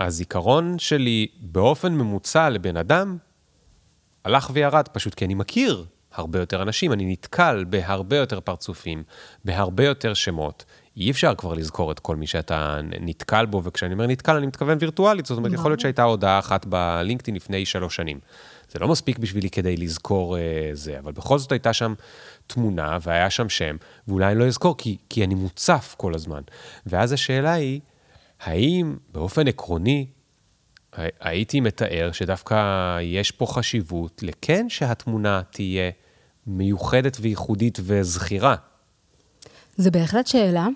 שהזיכרון 0.00 0.78
שלי 0.78 1.26
באופן 1.40 1.92
ממוצע 1.94 2.50
לבן 2.50 2.76
אדם 2.76 3.16
הלך 4.24 4.50
וירד, 4.52 4.88
פשוט 4.92 5.14
כי 5.14 5.24
אני 5.24 5.34
מכיר 5.34 5.84
הרבה 6.12 6.38
יותר 6.38 6.62
אנשים, 6.62 6.92
אני 6.92 7.12
נתקל 7.12 7.64
בהרבה 7.68 8.16
יותר 8.16 8.40
פרצופים, 8.40 9.02
בהרבה 9.44 9.84
יותר 9.84 10.14
שמות. 10.14 10.64
אי 10.96 11.10
אפשר 11.10 11.34
כבר 11.34 11.54
לזכור 11.54 11.92
את 11.92 11.98
כל 11.98 12.16
מי 12.16 12.26
שאתה 12.26 12.80
נתקל 13.00 13.46
בו, 13.46 13.64
וכשאני 13.64 13.92
אומר 13.92 14.06
נתקל, 14.06 14.36
אני 14.36 14.46
מתכוון 14.46 14.78
וירטואלית, 14.80 15.26
זאת 15.26 15.38
אומרת, 15.38 15.52
יכול 15.52 15.70
להיות 15.70 15.80
שהייתה 15.80 16.02
הודעה 16.02 16.38
אחת 16.38 16.66
בלינקדאין 16.66 17.36
לפני 17.36 17.66
שלוש 17.66 17.96
שנים. 17.96 18.20
זה 18.70 18.78
לא 18.78 18.88
מספיק 18.88 19.18
בשבילי 19.18 19.50
כדי 19.50 19.76
לזכור 19.76 20.38
אה, 20.38 20.70
זה, 20.72 20.98
אבל 20.98 21.12
בכל 21.12 21.38
זאת 21.38 21.52
הייתה 21.52 21.72
שם 21.72 21.94
תמונה 22.46 22.98
והיה 23.02 23.30
שם 23.30 23.48
שם, 23.48 23.76
ואולי 24.08 24.26
אני 24.26 24.38
לא 24.38 24.46
אזכור, 24.46 24.76
כי, 24.76 24.96
כי 25.10 25.24
אני 25.24 25.34
מוצף 25.34 25.94
כל 25.98 26.14
הזמן. 26.14 26.40
ואז 26.86 27.12
השאלה 27.12 27.52
היא, 27.52 27.80
האם 28.40 28.96
באופן 29.12 29.48
עקרוני, 29.48 30.06
הי- 30.92 31.08
הייתי 31.20 31.60
מתאר 31.60 32.12
שדווקא 32.12 32.56
יש 33.02 33.30
פה 33.30 33.46
חשיבות 33.46 34.22
לכן 34.22 34.68
שהתמונה 34.68 35.42
תהיה 35.50 35.90
מיוחדת 36.46 37.16
וייחודית 37.20 37.78
וזכירה. 37.82 38.54
זה 39.76 39.90
בהחלט 39.90 40.26
שאלה. 40.26 40.68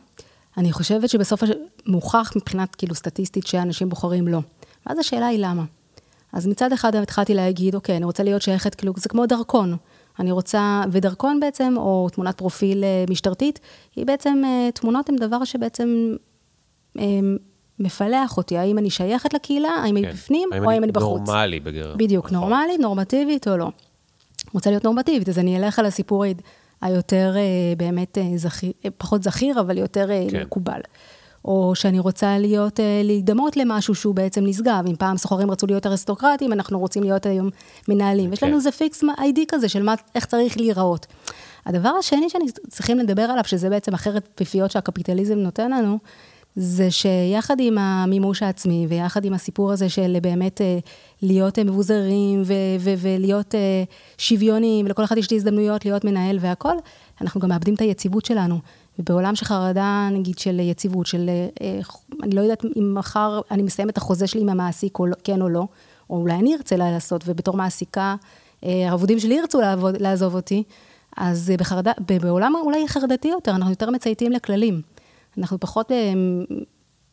אני 0.56 0.72
חושבת 0.72 1.08
שבסוף 1.08 1.42
הש... 1.42 1.50
מוכח 1.86 2.32
מבחינת 2.36 2.74
כאילו 2.74 2.94
סטטיסטית 2.94 3.46
שאנשים 3.46 3.88
בוחרים 3.88 4.28
לא. 4.28 4.40
ואז 4.86 4.98
השאלה 4.98 5.26
היא 5.26 5.38
למה. 5.38 5.64
אז 6.32 6.46
מצד 6.46 6.72
אחד 6.72 6.94
התחלתי 6.94 7.34
להגיד, 7.34 7.74
אוקיי, 7.74 7.96
אני 7.96 8.04
רוצה 8.04 8.22
להיות 8.22 8.42
שייכת, 8.42 8.74
כאילו, 8.74 8.92
זה 8.96 9.08
כמו 9.08 9.26
דרכון. 9.26 9.76
אני 10.18 10.30
רוצה, 10.32 10.82
ודרכון 10.92 11.40
בעצם, 11.40 11.74
או 11.76 12.08
תמונת 12.12 12.38
פרופיל 12.38 12.84
אה, 12.84 13.04
משטרתית, 13.10 13.60
היא 13.96 14.06
בעצם, 14.06 14.42
אה, 14.44 14.68
תמונות 14.74 15.08
הן 15.08 15.16
דבר 15.16 15.44
שבעצם 15.44 16.14
אה, 16.98 17.04
מפלח 17.80 18.36
אותי, 18.36 18.58
האם 18.58 18.78
אני 18.78 18.90
שייכת 18.90 19.34
לקהילה, 19.34 19.68
האם 19.68 19.96
אני 19.96 20.06
בפנים, 20.06 20.48
או 20.58 20.70
האם 20.70 20.84
אני 20.84 20.92
בחוץ. 20.92 21.28
נורמלי 21.28 21.60
בגר. 21.60 21.94
בדיוק, 21.96 22.32
נכון. 22.32 22.38
נורמלית, 22.38 22.80
נורמטיבית 22.80 23.48
או 23.48 23.56
לא. 23.56 23.68
רוצה 24.54 24.70
להיות 24.70 24.84
נורמטיבית, 24.84 25.28
אז 25.28 25.38
אני 25.38 25.56
אלך 25.56 25.78
על 25.78 25.86
הסיפור 25.86 26.24
היותר 26.80 27.34
אה, 27.36 27.42
באמת 27.76 28.18
אה, 28.18 28.36
זכיר, 28.36 28.72
אה, 28.84 28.90
פחות 28.98 29.22
זכיר, 29.22 29.60
אבל 29.60 29.78
יותר 29.78 30.08
כן. 30.30 30.42
מקובל. 30.42 30.80
או 31.44 31.72
שאני 31.74 31.98
רוצה 31.98 32.38
להיות, 32.38 32.80
להידמות 33.04 33.56
למשהו 33.56 33.94
שהוא 33.94 34.14
בעצם 34.14 34.44
נשגב. 34.46 34.84
אם 34.86 34.96
פעם 34.96 35.16
סוחרים 35.16 35.50
רצו 35.50 35.66
להיות 35.66 35.86
אריסטוקרטים, 35.86 36.52
אנחנו 36.52 36.78
רוצים 36.78 37.02
להיות 37.02 37.26
היום 37.26 37.50
מנהלים. 37.88 38.32
יש 38.32 38.38
כן. 38.38 38.46
לנו 38.46 38.56
איזה 38.56 38.72
פיקס 38.72 39.04
איי-די 39.18 39.44
כזה 39.48 39.68
של 39.68 39.82
מה, 39.82 39.94
איך 40.14 40.24
צריך 40.24 40.56
להיראות. 40.56 41.06
הדבר 41.66 41.88
השני 41.88 42.30
שאני 42.30 42.44
צריכים 42.68 42.98
לדבר 42.98 43.22
עליו, 43.22 43.44
שזה 43.44 43.70
בעצם 43.70 43.94
אחרת 43.94 44.28
פיפיות 44.34 44.70
שהקפיטליזם 44.70 45.38
נותן 45.38 45.70
לנו, 45.70 45.98
זה 46.56 46.90
שיחד 46.90 47.56
עם 47.60 47.78
המימוש 47.78 48.42
העצמי 48.42 48.86
ויחד 48.88 49.24
עם 49.24 49.32
הסיפור 49.32 49.72
הזה 49.72 49.88
של 49.88 50.16
באמת 50.22 50.60
אה, 50.60 50.78
להיות 51.22 51.58
אה, 51.58 51.64
מבוזרים 51.64 52.42
ו- 52.44 52.54
ו- 52.80 52.94
ולהיות 52.98 53.54
אה, 53.54 53.84
שוויוניים, 54.18 54.86
ולכל 54.86 55.04
אחד 55.04 55.18
יש 55.18 55.30
לי 55.30 55.36
הזדמנויות 55.36 55.84
להיות 55.84 56.04
מנהל 56.04 56.38
והכול, 56.40 56.76
אנחנו 57.20 57.40
גם 57.40 57.48
מאבדים 57.48 57.74
את 57.74 57.80
היציבות 57.80 58.24
שלנו. 58.24 58.58
ובעולם 58.98 59.34
של 59.34 59.44
חרדה, 59.44 60.08
נגיד, 60.12 60.38
של 60.38 60.60
יציבות, 60.60 61.06
של 61.06 61.30
אני 62.22 62.34
לא 62.34 62.40
יודעת 62.40 62.64
אם 62.76 62.94
מחר 62.94 63.40
אני 63.50 63.62
מסיימת 63.62 63.92
את 63.92 63.96
החוזה 63.96 64.26
שלי 64.26 64.40
עם 64.40 64.48
המעסיק, 64.48 64.98
או 64.98 65.06
לא, 65.06 65.14
כן 65.24 65.42
או 65.42 65.48
לא, 65.48 65.64
או 66.10 66.16
אולי 66.16 66.34
אני 66.34 66.54
ארצה 66.54 66.76
לעשות, 66.76 67.24
ובתור 67.26 67.56
מעסיקה, 67.56 68.14
העבודים 68.62 69.18
שלי 69.18 69.34
ירצו 69.34 69.60
לעבוד, 69.60 70.02
לעזוב 70.02 70.34
אותי, 70.34 70.62
אז 71.16 71.52
בחרדה, 71.58 71.92
בעולם 72.22 72.52
אולי 72.62 72.88
חרדתי 72.88 73.28
יותר, 73.28 73.50
אנחנו 73.50 73.70
יותר 73.70 73.90
מצייתים 73.90 74.32
לכללים. 74.32 74.82
אנחנו 75.40 75.60
פחות, 75.60 75.92
אה, 75.92 76.12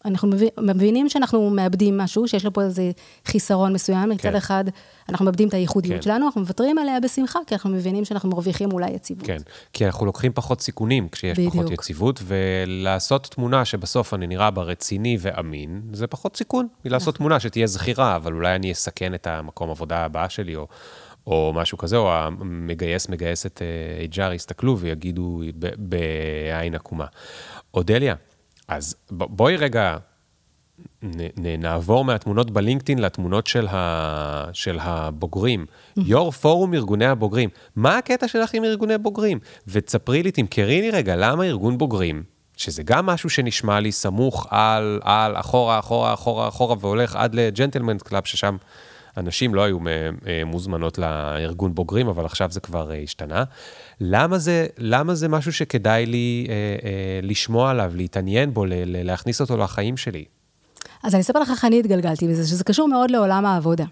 אנחנו 0.05 0.29
מבינים 0.61 1.09
שאנחנו 1.09 1.49
מאבדים 1.49 1.97
משהו, 1.97 2.27
שיש 2.27 2.45
לו 2.45 2.53
פה 2.53 2.61
איזה 2.61 2.91
חיסרון 3.25 3.73
מסוים. 3.73 4.09
מצד 4.09 4.29
כן. 4.29 4.35
אחד, 4.35 4.63
אנחנו 5.09 5.25
מאבדים 5.25 5.47
את 5.47 5.53
הייחודיות 5.53 5.95
כן. 5.95 6.01
שלנו, 6.01 6.25
אנחנו 6.25 6.41
מוותרים 6.41 6.77
עליה 6.77 6.99
בשמחה, 6.99 7.39
כי 7.47 7.55
אנחנו 7.55 7.69
מבינים 7.69 8.05
שאנחנו 8.05 8.29
מרוויחים 8.29 8.71
אולי 8.71 8.89
יציבות. 8.91 9.27
כן, 9.27 9.37
כי 9.73 9.85
אנחנו 9.85 10.05
לוקחים 10.05 10.31
פחות 10.33 10.61
סיכונים 10.61 11.09
כשיש 11.09 11.37
בדיוק. 11.37 11.53
פחות 11.53 11.71
יציבות, 11.71 12.19
ולעשות 12.23 13.27
תמונה 13.27 13.65
שבסוף 13.65 14.13
אני 14.13 14.27
נראה 14.27 14.51
בה 14.51 14.61
רציני 14.61 15.17
ואמין, 15.21 15.81
זה 15.93 16.07
פחות 16.07 16.37
סיכון 16.37 16.67
מלעשות 16.85 17.07
נכון. 17.07 17.17
תמונה 17.17 17.39
שתהיה 17.39 17.67
זכירה, 17.67 18.15
אבל 18.15 18.33
אולי 18.33 18.55
אני 18.55 18.71
אסכן 18.71 19.13
את 19.13 19.27
המקום 19.27 19.69
עבודה 19.69 19.97
הבא 19.97 20.29
שלי, 20.29 20.55
או, 20.55 20.67
או 21.27 21.51
משהו 21.55 21.77
כזה, 21.77 21.97
או 21.97 22.13
המגייס, 22.13 23.09
מגייסת 23.09 23.61
HR 24.11 24.33
יסתכלו 24.33 24.77
ויגידו 24.77 25.41
בעין 25.77 26.75
עקומה. 26.75 27.05
אודליה, 27.77 28.15
אז 28.67 28.95
בואי 29.11 29.55
רגע 29.55 29.97
נ, 31.03 31.61
נעבור 31.61 32.05
מהתמונות 32.05 32.51
בלינקדאין 32.51 32.99
לתמונות 32.99 33.47
של, 33.47 33.67
ה, 33.67 34.45
של 34.53 34.77
הבוגרים. 34.81 35.65
יו"ר 35.97 36.31
פורום 36.31 36.73
ארגוני 36.73 37.05
הבוגרים. 37.05 37.49
מה 37.75 37.97
הקטע 37.97 38.27
שלך 38.27 38.53
עם 38.53 38.63
ארגוני 38.63 38.97
בוגרים? 38.97 39.39
ותספרי 39.67 40.23
לי, 40.23 40.31
תמכרי 40.31 40.81
לי 40.81 40.91
רגע, 40.91 41.15
למה 41.15 41.43
ארגון 41.43 41.77
בוגרים, 41.77 42.23
שזה 42.57 42.83
גם 42.83 43.05
משהו 43.05 43.29
שנשמע 43.29 43.79
לי 43.79 43.91
סמוך 43.91 44.47
על, 44.49 44.99
על, 45.03 45.37
אחורה, 45.37 45.79
אחורה, 45.79 46.13
אחורה, 46.13 46.47
אחורה, 46.47 46.75
והולך 46.79 47.15
עד 47.15 47.35
ל 47.35 47.41
gentlemen's 47.41 48.01
club, 48.01 48.25
ששם 48.25 48.57
הנשים 49.17 49.55
לא 49.55 49.63
היו 49.63 49.77
אה, 49.87 50.45
מוזמנות 50.45 50.97
לארגון 50.97 51.75
בוגרים, 51.75 52.07
אבל 52.07 52.25
עכשיו 52.25 52.51
זה 52.51 52.59
כבר 52.59 52.91
אה, 52.91 52.97
השתנה. 52.97 53.43
למה 54.01 54.37
זה, 54.37 54.67
למה 54.77 55.15
זה 55.15 55.27
משהו 55.27 55.53
שכדאי 55.53 56.05
לי 56.05 56.47
אה, 56.49 57.19
לשמוע 57.23 57.71
עליו, 57.71 57.91
להתעניין 57.95 58.53
בו, 58.53 58.65
להכניס 58.85 59.41
אותו 59.41 59.57
לחיים 59.57 59.97
שלי? 59.97 60.25
אז 61.03 61.13
אני 61.13 61.21
אספר 61.21 61.39
לך 61.39 61.49
איך 61.49 61.65
אני 61.65 61.79
התגלגלתי 61.79 62.27
בזה, 62.27 62.47
שזה 62.47 62.63
קשור 62.63 62.87
מאוד 62.87 63.11
לעולם 63.11 63.45
העבודה. 63.45 63.85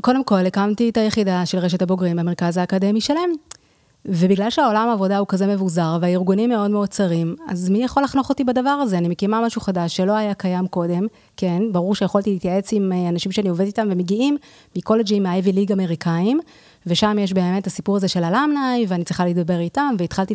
קודם 0.00 0.24
כל, 0.24 0.46
הקמתי 0.46 0.90
את 0.90 0.96
היחידה 0.96 1.46
של 1.46 1.58
רשת 1.58 1.82
הבוגרים 1.82 2.16
במרכז 2.16 2.56
האקדמי 2.56 3.00
שלם, 3.00 3.30
ובגלל 4.04 4.50
שהעולם 4.50 4.88
העבודה 4.88 5.18
הוא 5.18 5.26
כזה 5.28 5.46
מבוזר 5.46 5.98
והארגונים 6.00 6.50
מאוד 6.50 6.70
מאוד 6.70 6.88
צרים, 6.88 7.36
אז 7.48 7.68
מי 7.68 7.84
יכול 7.84 8.02
לחנוך 8.02 8.28
אותי 8.28 8.44
בדבר 8.44 8.70
הזה? 8.70 8.98
אני 8.98 9.08
מקימה 9.08 9.40
משהו 9.46 9.60
חדש 9.60 9.96
שלא 9.96 10.12
היה 10.12 10.34
קיים 10.34 10.66
קודם, 10.66 11.06
כן, 11.36 11.62
ברור 11.72 11.94
שיכולתי 11.94 12.30
להתייעץ 12.30 12.72
עם 12.72 12.92
אה, 12.92 13.08
אנשים 13.08 13.32
שאני 13.32 13.48
עובדת 13.48 13.66
איתם 13.66 13.88
ומגיעים 13.90 14.36
מקולג'ים, 14.76 15.22
מהאייבי 15.22 15.52
ליג 15.52 15.72
אמריקאים, 15.72 16.40
ושם 16.86 17.16
יש 17.20 17.32
באמת 17.32 17.66
הסיפור 17.66 17.96
הזה 17.96 18.08
של 18.08 18.24
הלמנאי, 18.24 18.86
ואני 18.88 19.04
צריכה 19.04 19.26
לדבר 19.26 19.58
איתם, 19.58 19.94
והתחלתי 19.98 20.34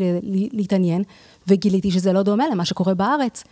להתעניין, 0.53 1.03
וגיליתי 1.47 1.91
שזה 1.91 2.13
לא 2.13 2.23
דומה 2.23 2.43
למה 2.51 2.65
שקורה 2.65 2.93
בארץ. 2.93 3.43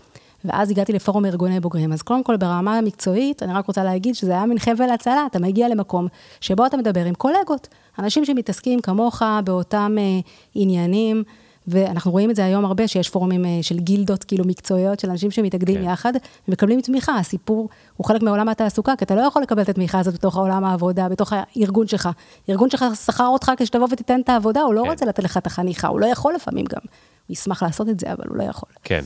ואז 0.46 0.72
הגעתי 0.72 0.94
לפורום 0.94 1.26
ארגוני 1.26 1.60
בוגרים. 1.60 1.94
אז 1.94 2.02
קודם 2.02 2.24
כל, 2.24 2.38
ברמה 2.38 2.78
המקצועית, 2.78 3.44
אני 3.44 3.54
רק 3.54 3.68
רוצה 3.68 3.84
להגיד 3.84 4.16
שזה 4.16 4.32
היה 4.32 4.46
מין 4.46 4.60
חבל 4.60 4.90
הצלה, 4.90 5.26
אתה 5.32 5.40
מגיע 5.40 5.70
למקום 5.70 6.08
שבו 6.42 6.66
אתה 6.66 6.78
מדבר 6.78 7.06
עם 7.06 7.14
קולגות, 7.14 7.68
אנשים 8.00 8.26
שמתעסקים 8.26 8.82
כמוך 8.82 9.22
באותם 9.44 9.96
אה, 10.00 10.20
עניינים. 10.56 11.24
ואנחנו 11.68 12.12
רואים 12.12 12.30
את 12.30 12.36
זה 12.36 12.46
היום 12.46 12.66
הרבה, 12.66 12.88
שיש 12.88 13.10
פורומים 13.10 13.46
אה, 13.46 13.60
של 13.62 13.80
גילדות 13.80 14.24
כאילו 14.24 14.46
מקצועיות, 14.46 15.00
של 15.00 15.10
אנשים 15.10 15.32
שמתאגדים 15.32 15.76
כן. 15.76 15.84
יחד, 15.84 16.14
ומקבלים 16.48 16.82
תמיכה. 16.82 17.18
הסיפור 17.18 17.70
הוא 17.98 18.06
חלק 18.08 18.22
מעולם 18.22 18.50
התעסוקה, 18.50 18.96
כי 18.96 19.06
אתה 19.06 19.16
לא 19.16 19.22
יכול 19.22 19.42
לקבל 19.42 19.62
את 19.62 19.70
התמיכה 19.70 20.00
הזאת 20.00 20.14
בתוך 20.14 20.38
העולם 20.38 20.66
העבודה, 20.66 21.10
בתוך 21.10 21.34
הארגון 21.36 21.88
שלך. 21.88 22.10
ארגון 22.50 22.70
שלך 22.70 22.86
שכר 23.06 23.28
אותך 23.28 23.52
כשתבוא 23.58 23.88
ותיתן 23.92 24.22
את 24.22 24.30
העבודה, 24.30 24.62
הוא 24.62 24.74
לא 24.74 24.82
כן. 24.84 24.90
רוצה 24.90 25.06
לתת 25.06 25.24
לך 25.24 25.38
את 25.38 25.48
החניכה, 25.48 25.88
הוא 25.88 26.00
לא 26.00 26.06
יכול 26.06 26.34
לפעמים 26.36 26.66
גם. 26.66 26.82
הוא 27.28 27.34
ישמח 27.34 27.64
לעשות 27.64 27.90
את 27.90 28.00
זה, 28.00 28.14
אבל 28.14 28.24
הוא 28.28 28.38
לא 28.38 28.44
יכול. 28.44 28.70
כן. 28.84 29.02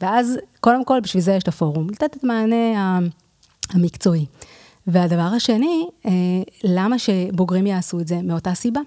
ואז, 0.00 0.38
קודם 0.60 0.84
כל, 0.84 1.00
בשביל 1.00 1.22
זה 1.22 1.32
יש 1.32 1.42
את 1.42 1.48
הפורום, 1.48 1.90
לתת 1.90 2.16
את 2.16 2.24
המענה 2.24 2.98
המקצועי. 3.70 4.26
והדבר 4.86 5.30
השני, 5.36 5.86
אה, 6.06 6.12
למה 6.64 6.98
שבוגרים 6.98 7.66
יעשו 7.66 8.00
את 8.00 8.08
זה? 8.08 8.20
מאותה 8.22 8.54
סיבה. 8.54 8.80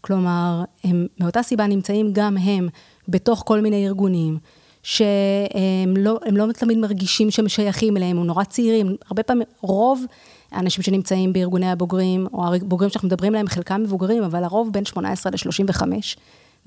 כלומר, 0.00 0.64
הם 0.84 1.06
מאותה 1.20 1.42
סיבה 1.42 1.66
נמצאים 1.66 2.10
גם 2.12 2.36
הם 2.36 2.68
בתוך 3.08 3.42
כל 3.46 3.60
מיני 3.60 3.86
ארגונים, 3.86 4.38
שהם 4.82 5.96
לא, 5.96 6.18
לא 6.32 6.52
תמיד 6.52 6.78
מרגישים 6.78 7.30
שהם 7.30 7.48
שייכים 7.48 7.96
אליהם, 7.96 8.18
הם 8.18 8.26
נורא 8.26 8.44
צעירים, 8.44 8.96
הרבה 9.06 9.22
פעמים, 9.22 9.46
רוב 9.60 10.04
האנשים 10.52 10.82
שנמצאים 10.82 11.32
בארגוני 11.32 11.70
הבוגרים, 11.70 12.26
או 12.32 12.54
הבוגרים 12.54 12.90
שאנחנו 12.90 13.08
מדברים 13.08 13.32
עליהם, 13.32 13.48
חלקם 13.48 13.82
מבוגרים, 13.82 14.22
אבל 14.22 14.44
הרוב 14.44 14.72
בין 14.72 14.84
18 14.84 15.32
ל-35. 15.32 15.82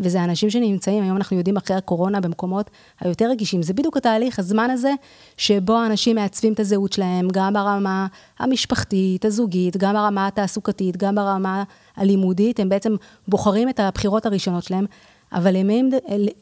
וזה 0.01 0.23
אנשים 0.23 0.49
שנמצאים, 0.49 1.03
היום 1.03 1.17
אנחנו 1.17 1.37
יודעים 1.37 1.57
אחרי 1.57 1.75
הקורונה 1.75 2.21
במקומות 2.21 2.69
היותר 2.99 3.29
רגישים. 3.29 3.63
זה 3.63 3.73
בדיוק 3.73 3.97
התהליך, 3.97 4.39
הזמן 4.39 4.69
הזה, 4.69 4.93
שבו 5.37 5.85
אנשים 5.85 6.15
מעצבים 6.15 6.53
את 6.53 6.59
הזהות 6.59 6.93
שלהם, 6.93 7.27
גם 7.33 7.53
ברמה 7.53 8.07
המשפחתית, 8.39 9.25
הזוגית, 9.25 9.77
גם 9.77 9.93
ברמה 9.93 10.27
התעסוקתית, 10.27 10.97
גם 10.97 11.15
ברמה 11.15 11.63
הלימודית, 11.97 12.59
הם 12.59 12.69
בעצם 12.69 12.95
בוחרים 13.27 13.69
את 13.69 13.79
הבחירות 13.79 14.25
הראשונות 14.25 14.63
שלהם, 14.63 14.85
אבל 15.33 15.55
הם, 15.55 15.89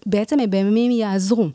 בעצם 0.05 0.39
הם 0.39 0.49
בימים 0.49 0.91
יעזרו. 0.91 1.47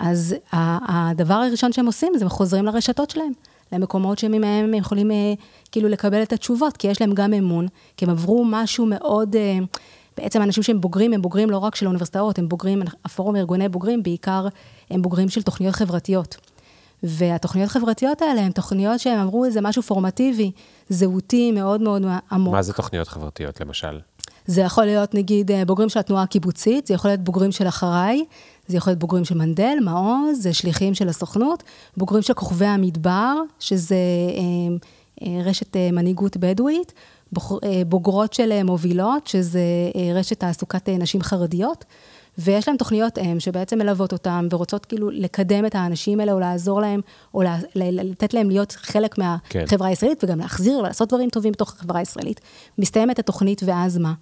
אז 0.00 0.34
הדבר 0.52 1.34
הראשון 1.34 1.72
שהם 1.72 1.86
עושים, 1.86 2.12
זה 2.16 2.24
הם 2.24 2.28
חוזרים 2.28 2.64
לרשתות 2.66 3.10
שלהם. 3.10 3.32
למקומות 3.72 4.18
שמהם 4.18 4.44
הם 4.44 4.74
יכולים 4.74 5.10
אה, 5.10 5.34
כאילו 5.72 5.88
לקבל 5.88 6.22
את 6.22 6.32
התשובות, 6.32 6.76
כי 6.76 6.88
יש 6.88 7.00
להם 7.00 7.14
גם 7.14 7.34
אמון, 7.34 7.66
כי 7.96 8.04
הם 8.04 8.10
עברו 8.10 8.44
משהו 8.44 8.86
מאוד, 8.86 9.36
אה, 9.36 9.58
בעצם 10.16 10.42
אנשים 10.42 10.62
שהם 10.62 10.80
בוגרים, 10.80 11.12
הם 11.12 11.22
בוגרים 11.22 11.50
לא 11.50 11.58
רק 11.58 11.74
של 11.74 11.86
האוניברסיטאות, 11.86 12.38
הם 12.38 12.48
בוגרים, 12.48 12.82
הפורום 13.04 13.36
ארגוני 13.36 13.68
בוגרים, 13.68 14.02
בעיקר 14.02 14.48
הם 14.90 15.02
בוגרים 15.02 15.28
של 15.28 15.42
תוכניות 15.42 15.74
חברתיות. 15.74 16.36
והתוכניות 17.02 17.70
חברתיות 17.70 18.22
האלה 18.22 18.40
הן 18.40 18.52
תוכניות 18.52 19.00
שהם 19.00 19.18
אמרו, 19.18 19.50
זה 19.50 19.60
משהו 19.60 19.82
פורמטיבי, 19.82 20.50
זהותי 20.88 21.52
מאוד 21.52 21.80
מאוד 21.80 22.02
עמוק. 22.32 22.54
מה 22.54 22.62
זה 22.62 22.72
תוכניות 22.72 23.08
חברתיות, 23.08 23.60
למשל? 23.60 24.00
זה 24.46 24.60
יכול 24.60 24.84
להיות, 24.84 25.14
נגיד, 25.14 25.50
אה, 25.50 25.64
בוגרים 25.64 25.88
של 25.88 26.00
התנועה 26.00 26.22
הקיבוצית, 26.22 26.86
זה 26.86 26.94
יכול 26.94 27.10
להיות 27.10 27.20
בוגרים 27.20 27.52
של 27.52 27.68
אחריי, 27.68 28.24
זה 28.66 28.76
יכול 28.76 28.90
להיות 28.90 28.98
בוגרים 28.98 29.24
של 29.24 29.34
מנדל, 29.34 29.78
מעוז, 29.82 30.42
זה 30.42 30.52
שליחים 30.52 30.94
של 30.94 31.08
הסוכנות, 31.08 31.62
בוגרים 31.96 32.22
של 32.22 32.34
כוכבי 32.34 32.66
המדבר, 32.66 33.34
שזה 33.58 33.94
אה, 33.94 34.76
אה, 35.26 35.42
רשת 35.44 35.76
מנהיגות 35.92 36.36
בדואית, 36.36 36.92
אה, 36.92 37.09
בוגרות 37.86 38.32
של 38.32 38.52
אה, 38.52 38.64
מובילות, 38.64 39.26
שזה 39.26 39.60
אה, 39.96 40.14
רשת 40.14 40.40
תעסוקת 40.40 40.88
נשים 40.88 41.22
חרדיות, 41.22 41.84
ויש 42.38 42.68
להם 42.68 42.76
תוכניות 42.76 43.18
אם 43.18 43.40
שבעצם 43.40 43.78
מלוות 43.78 44.12
אותם 44.12 44.48
ורוצות 44.50 44.86
כאילו 44.86 45.10
לקדם 45.10 45.66
את 45.66 45.74
האנשים 45.74 46.20
האלה 46.20 46.32
או 46.32 46.40
לעזור 46.40 46.80
להם, 46.80 47.00
או 47.34 47.42
לתת 47.74 48.34
להם 48.34 48.48
להיות 48.48 48.72
חלק 48.72 49.18
מהחברה 49.18 49.78
כן. 49.78 49.84
הישראלית 49.84 50.24
וגם 50.24 50.38
להחזיר 50.38 50.78
ולעשות 50.78 51.08
דברים 51.08 51.30
טובים 51.30 51.52
בתוך 51.52 51.72
החברה 51.72 51.98
הישראלית. 51.98 52.40
מסתיימת 52.78 53.18
התוכנית 53.18 53.62
ואז 53.64 53.98
מה? 53.98 54.12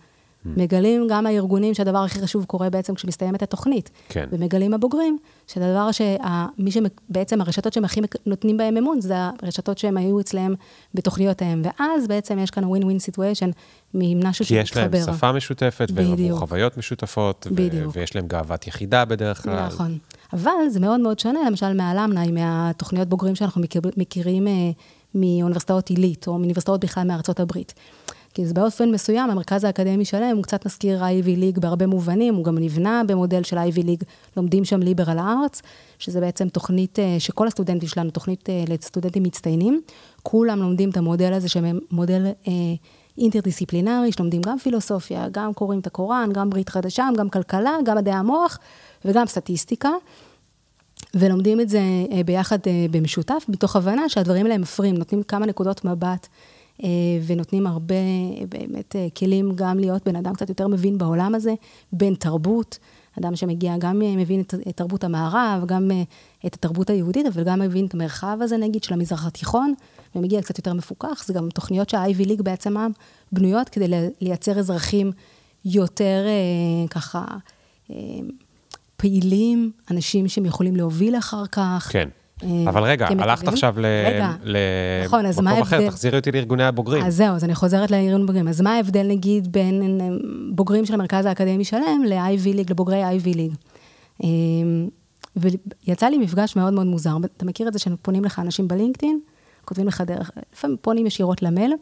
מגלים 0.45 1.07
גם 1.11 1.27
הארגונים 1.27 1.75
שהדבר 1.75 1.99
הכי 1.99 2.19
חשוב 2.21 2.45
קורה 2.45 2.71
בעצם 2.71 2.95
כשמסתיימת 2.95 3.43
התוכנית. 3.43 3.91
כן. 4.09 4.27
ומגלים 4.33 4.75
הבוגרים, 4.75 5.19
שהדבר 5.47 5.91
שמי 5.93 6.71
שבעצם 6.71 7.41
הרשתות 7.41 7.73
שהם 7.73 7.85
הכי 7.85 8.01
נותנים 8.27 8.57
בהם 8.57 8.77
אמון, 8.77 9.01
זה 9.01 9.15
הרשתות 9.43 9.79
שהם 9.79 9.97
היו 9.97 10.21
אצלם 10.21 10.55
בתוכניות 10.95 11.43
ההם. 11.43 11.63
ואז 11.65 12.07
בעצם 12.07 12.39
יש 12.39 12.51
כאן 12.51 12.65
ווין 12.65 12.85
ווין 12.85 12.99
סיטואשן 12.99 13.51
ממשהו 13.95 14.45
שמתחבר. 14.45 14.89
כי 14.89 14.97
יש 14.97 15.07
להם 15.07 15.17
שפה 15.17 15.33
משותפת, 15.33 15.89
והם 15.95 16.13
עברו 16.13 16.37
חוויות 16.37 16.79
משותפות, 16.79 17.47
ו- 17.57 17.91
ויש 17.93 18.17
להם 18.17 18.27
גאוות 18.27 18.67
יחידה 18.67 19.05
בדרך 19.05 19.43
כלל. 19.43 19.67
נכון. 19.67 19.99
אבל 20.33 20.51
זה 20.69 20.81
מאוד 20.81 21.01
מאוד 21.01 21.19
שונה, 21.19 21.41
למשל 21.47 21.73
מהלמנאי, 21.73 22.31
מהתוכניות 22.31 23.09
בוגרים 23.09 23.35
שאנחנו 23.35 23.61
מכיר, 23.61 23.83
מכירים 23.97 24.49
אה, 24.49 24.53
מאוניברסיטאות 25.15 25.91
עילית, 25.91 26.27
או 26.27 26.39
מאוניברסיטאות 26.39 26.81
בכלל 26.85 27.07
מארצות 27.07 27.41
הברית. 27.41 27.75
כי 28.39 28.47
זה 28.47 28.55
באופן 28.55 28.91
מסוים, 28.91 29.31
המרכז 29.31 29.65
האקדמי 29.65 30.05
שלהם 30.05 30.37
הוא 30.37 30.43
קצת 30.43 30.67
מזכיר 30.67 31.05
אייבי 31.05 31.37
ליג 31.37 31.59
בהרבה 31.59 31.87
מובנים, 31.87 32.35
הוא 32.35 32.45
גם 32.45 32.59
נבנה 32.59 33.03
במודל 33.07 33.43
של 33.43 33.59
אייבי 33.59 33.83
ליג, 33.83 34.03
לומדים 34.37 34.65
שם 34.65 34.81
ליברל 34.81 35.19
ארץ, 35.19 35.63
שזה 35.99 36.21
בעצם 36.21 36.49
תוכנית 36.49 36.99
אה, 36.99 37.17
שכל 37.19 37.47
הסטודנטים 37.47 37.89
שלנו, 37.89 38.11
תוכנית 38.11 38.51
אה, 38.51 38.65
לסטודנטים 38.69 39.23
מצטיינים, 39.23 39.81
כולם 40.23 40.59
לומדים 40.59 40.91
את 40.91 40.97
המודל 40.97 41.33
הזה, 41.33 41.49
שהם 41.49 41.79
מודל 41.91 42.27
אה, 42.27 42.53
אינטרדיסציפלינרי, 43.19 44.13
שלומדים 44.13 44.41
גם 44.41 44.59
פילוסופיה, 44.59 45.29
גם 45.31 45.55
קוראים 45.55 45.81
את 45.81 45.87
הקוראן, 45.87 46.33
גם 46.33 46.51
ברית 46.51 46.69
חדשה, 46.69 47.09
גם 47.17 47.29
כלכלה, 47.29 47.77
גם 47.85 47.97
מדעי 47.97 48.15
המוח 48.15 48.59
וגם 49.05 49.27
סטטיסטיקה. 49.27 49.91
ולומדים 51.15 51.61
את 51.61 51.69
זה 51.69 51.81
ביחד 52.27 52.59
במשותף, 52.91 53.45
מתוך 53.49 53.77
הבנה 53.77 54.09
שהדברים 54.09 54.47
האלה 54.47 54.59
מפרים, 54.59 54.97
נותנים 54.97 55.23
כמה 55.23 55.47
נקודות 55.47 55.85
מבט 55.85 56.03
אה, 56.03 56.58
ונותנים 57.27 57.67
הרבה 57.67 57.95
באמת 58.49 58.97
אה, 58.97 59.07
כלים 59.17 59.53
גם 59.55 59.79
להיות 59.79 60.05
בן 60.05 60.17
אדם 60.17 60.35
קצת 60.35 60.49
יותר 60.49 60.69
מבין 60.69 60.99
בעולם 60.99 61.35
הזה, 61.35 61.55
בין 61.93 62.15
תרבות, 62.15 62.79
אדם 63.19 63.37
שמגיע 63.37 63.75
גם 63.79 64.03
אה, 64.03 64.17
מבין 64.17 64.41
את 64.41 64.55
תרבות 64.75 65.05
המערב, 65.05 65.63
גם 65.67 65.91
את 66.47 66.55
התרבות 66.55 66.91
היהודית, 66.91 67.27
אבל 67.27 67.45
גם 67.45 67.59
מבין 67.59 67.87
את 67.87 67.95
המרחב 67.95 68.39
הזה, 68.41 68.57
נגיד, 68.57 68.85
של 68.85 68.95
המזרח 68.95 69.27
התיכון, 69.27 69.75
ומגיע 70.17 70.43
קצת 70.43 70.59
יותר 70.59 70.73
מפוקח. 70.73 71.25
זה 71.27 71.33
גם 71.33 71.49
תוכניות 71.49 71.89
שה-IV 71.89 72.27
ליג 72.27 72.43
בעצם 72.43 72.75
בנויות 73.33 73.69
כדי 73.69 74.11
לייצר 74.21 74.59
אזרחים 74.59 75.13
יותר 75.65 76.27
ככה 76.91 77.25
פעילים, 78.97 79.71
אנשים 79.91 80.29
שהם 80.29 80.47
יכולים 80.47 80.77
להוביל 80.77 81.19
אחר 81.19 81.47
כך. 81.47 81.89
כן. 81.93 82.09
אה, 82.43 82.65
אבל 82.69 82.83
רגע, 82.83 83.09
הלכת 83.19 83.49
עכשיו 83.49 83.75
למקום 84.43 85.21
נכון, 85.43 85.61
אחר, 85.63 85.91
תחזירי 85.91 86.19
אותי 86.19 86.33
לארגוני 86.33 86.65
הבוגרים. 86.65 87.05
אז 87.05 87.17
זהו, 87.17 87.35
אז 87.35 87.45
אני 87.45 87.55
חוזרת 87.55 87.91
לארגון 87.91 88.27
בוגרים. 88.27 88.49
אז 88.49 88.61
מה 88.61 88.75
ההבדל, 88.75 89.07
נגיד, 89.07 89.53
בין 89.53 90.01
בוגרים 90.53 90.87
של 90.87 90.95
המרכז 90.95 91.27
האקדמי 91.27 91.65
שלם 91.65 92.03
ל-IV 92.07 92.55
ליג, 92.55 92.71
לבוגרי 92.71 93.05
IV 93.05 93.25
ליג? 93.37 93.53
אה, 94.25 94.29
ויצא 95.37 96.07
לי 96.07 96.19
מפגש 96.19 96.57
מאוד 96.57 96.73
מאוד 96.73 96.87
מוזר. 96.87 97.17
אתה 97.37 97.45
מכיר 97.45 97.69
את 97.69 97.73
זה 97.73 97.79
שפונים 97.79 98.25
לך 98.25 98.39
אנשים 98.39 98.69
בלינקדאין, 98.69 99.21
כותבים 99.65 99.87
לך 99.87 100.01
דרך, 100.01 100.31
לפעמים 100.53 100.77
פונים 100.81 101.07
ישירות 101.07 101.43
למייל, 101.43 101.73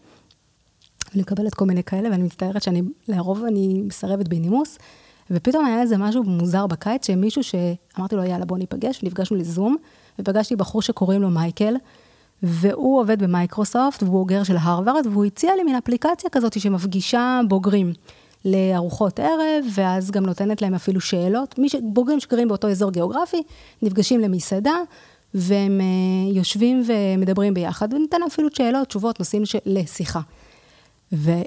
אני 1.15 1.23
מקבלת 1.23 1.55
כל 1.55 1.65
מיני 1.65 1.83
כאלה, 1.83 2.11
ואני 2.11 2.23
מצטערת 2.23 2.63
שאני, 2.63 2.83
לרוב 3.09 3.45
אני 3.45 3.83
מסרבת 3.87 4.29
בנימוס, 4.29 4.79
ופתאום 5.31 5.65
היה 5.65 5.83
איזה 5.83 5.97
משהו 5.97 6.23
מוזר 6.23 6.67
בקיץ, 6.67 7.07
שמישהו 7.07 7.43
שאמרתי 7.43 8.17
לו, 8.17 8.25
יאללה, 8.25 8.45
בוא 8.45 8.59
ניפגש, 8.59 9.01
ונפגשנו 9.03 9.37
לזום, 9.37 9.77
ופגשתי 10.19 10.57
בחור 10.57 10.83
שקוראים 10.83 11.23
לו 11.23 11.31
מייקל, 11.31 11.75
והוא 12.43 13.01
עובד 13.01 13.23
במייקרוסופט, 13.23 14.03
והוא 14.03 14.19
אוגר 14.19 14.43
של 14.43 14.57
הרווארד, 14.57 15.07
והוא 15.07 15.25
הציע 15.25 15.57
לי 15.57 15.63
מין 15.63 15.75
אפליקציה 15.77 16.31
כזאת 16.31 16.61
שמפגישה 16.61 17.41
בוגרים 17.49 17.93
לארוחות 18.45 19.21
ערב, 19.21 19.65
ואז 19.75 20.11
גם 20.11 20.27
נותנת 20.27 20.63
להם 20.63 20.75
אפילו 20.75 21.01
שאלות. 21.01 21.55
ש... 21.67 21.77
בוגרים 21.83 22.21
שגרים 22.21 22.49
באותו 22.49 22.69
אזור 22.69 22.91
גיאוגרפי, 22.91 23.43
נפגשים 23.83 24.21
למסעדה, 24.21 24.77
והם 25.35 25.81
uh, 25.81 26.37
יושבים 26.37 26.83
ומדברים 26.87 27.55
ביחד, 27.55 27.95
וניתן 27.95 28.21
להם 28.21 28.29
אפילו 28.29 28.49
שאלות, 28.53 28.89
תשובות, 28.89 29.19
נושאים 29.19 29.47
ש... 29.47 29.57
לשיחה. 29.67 30.21
ודי 31.13 31.41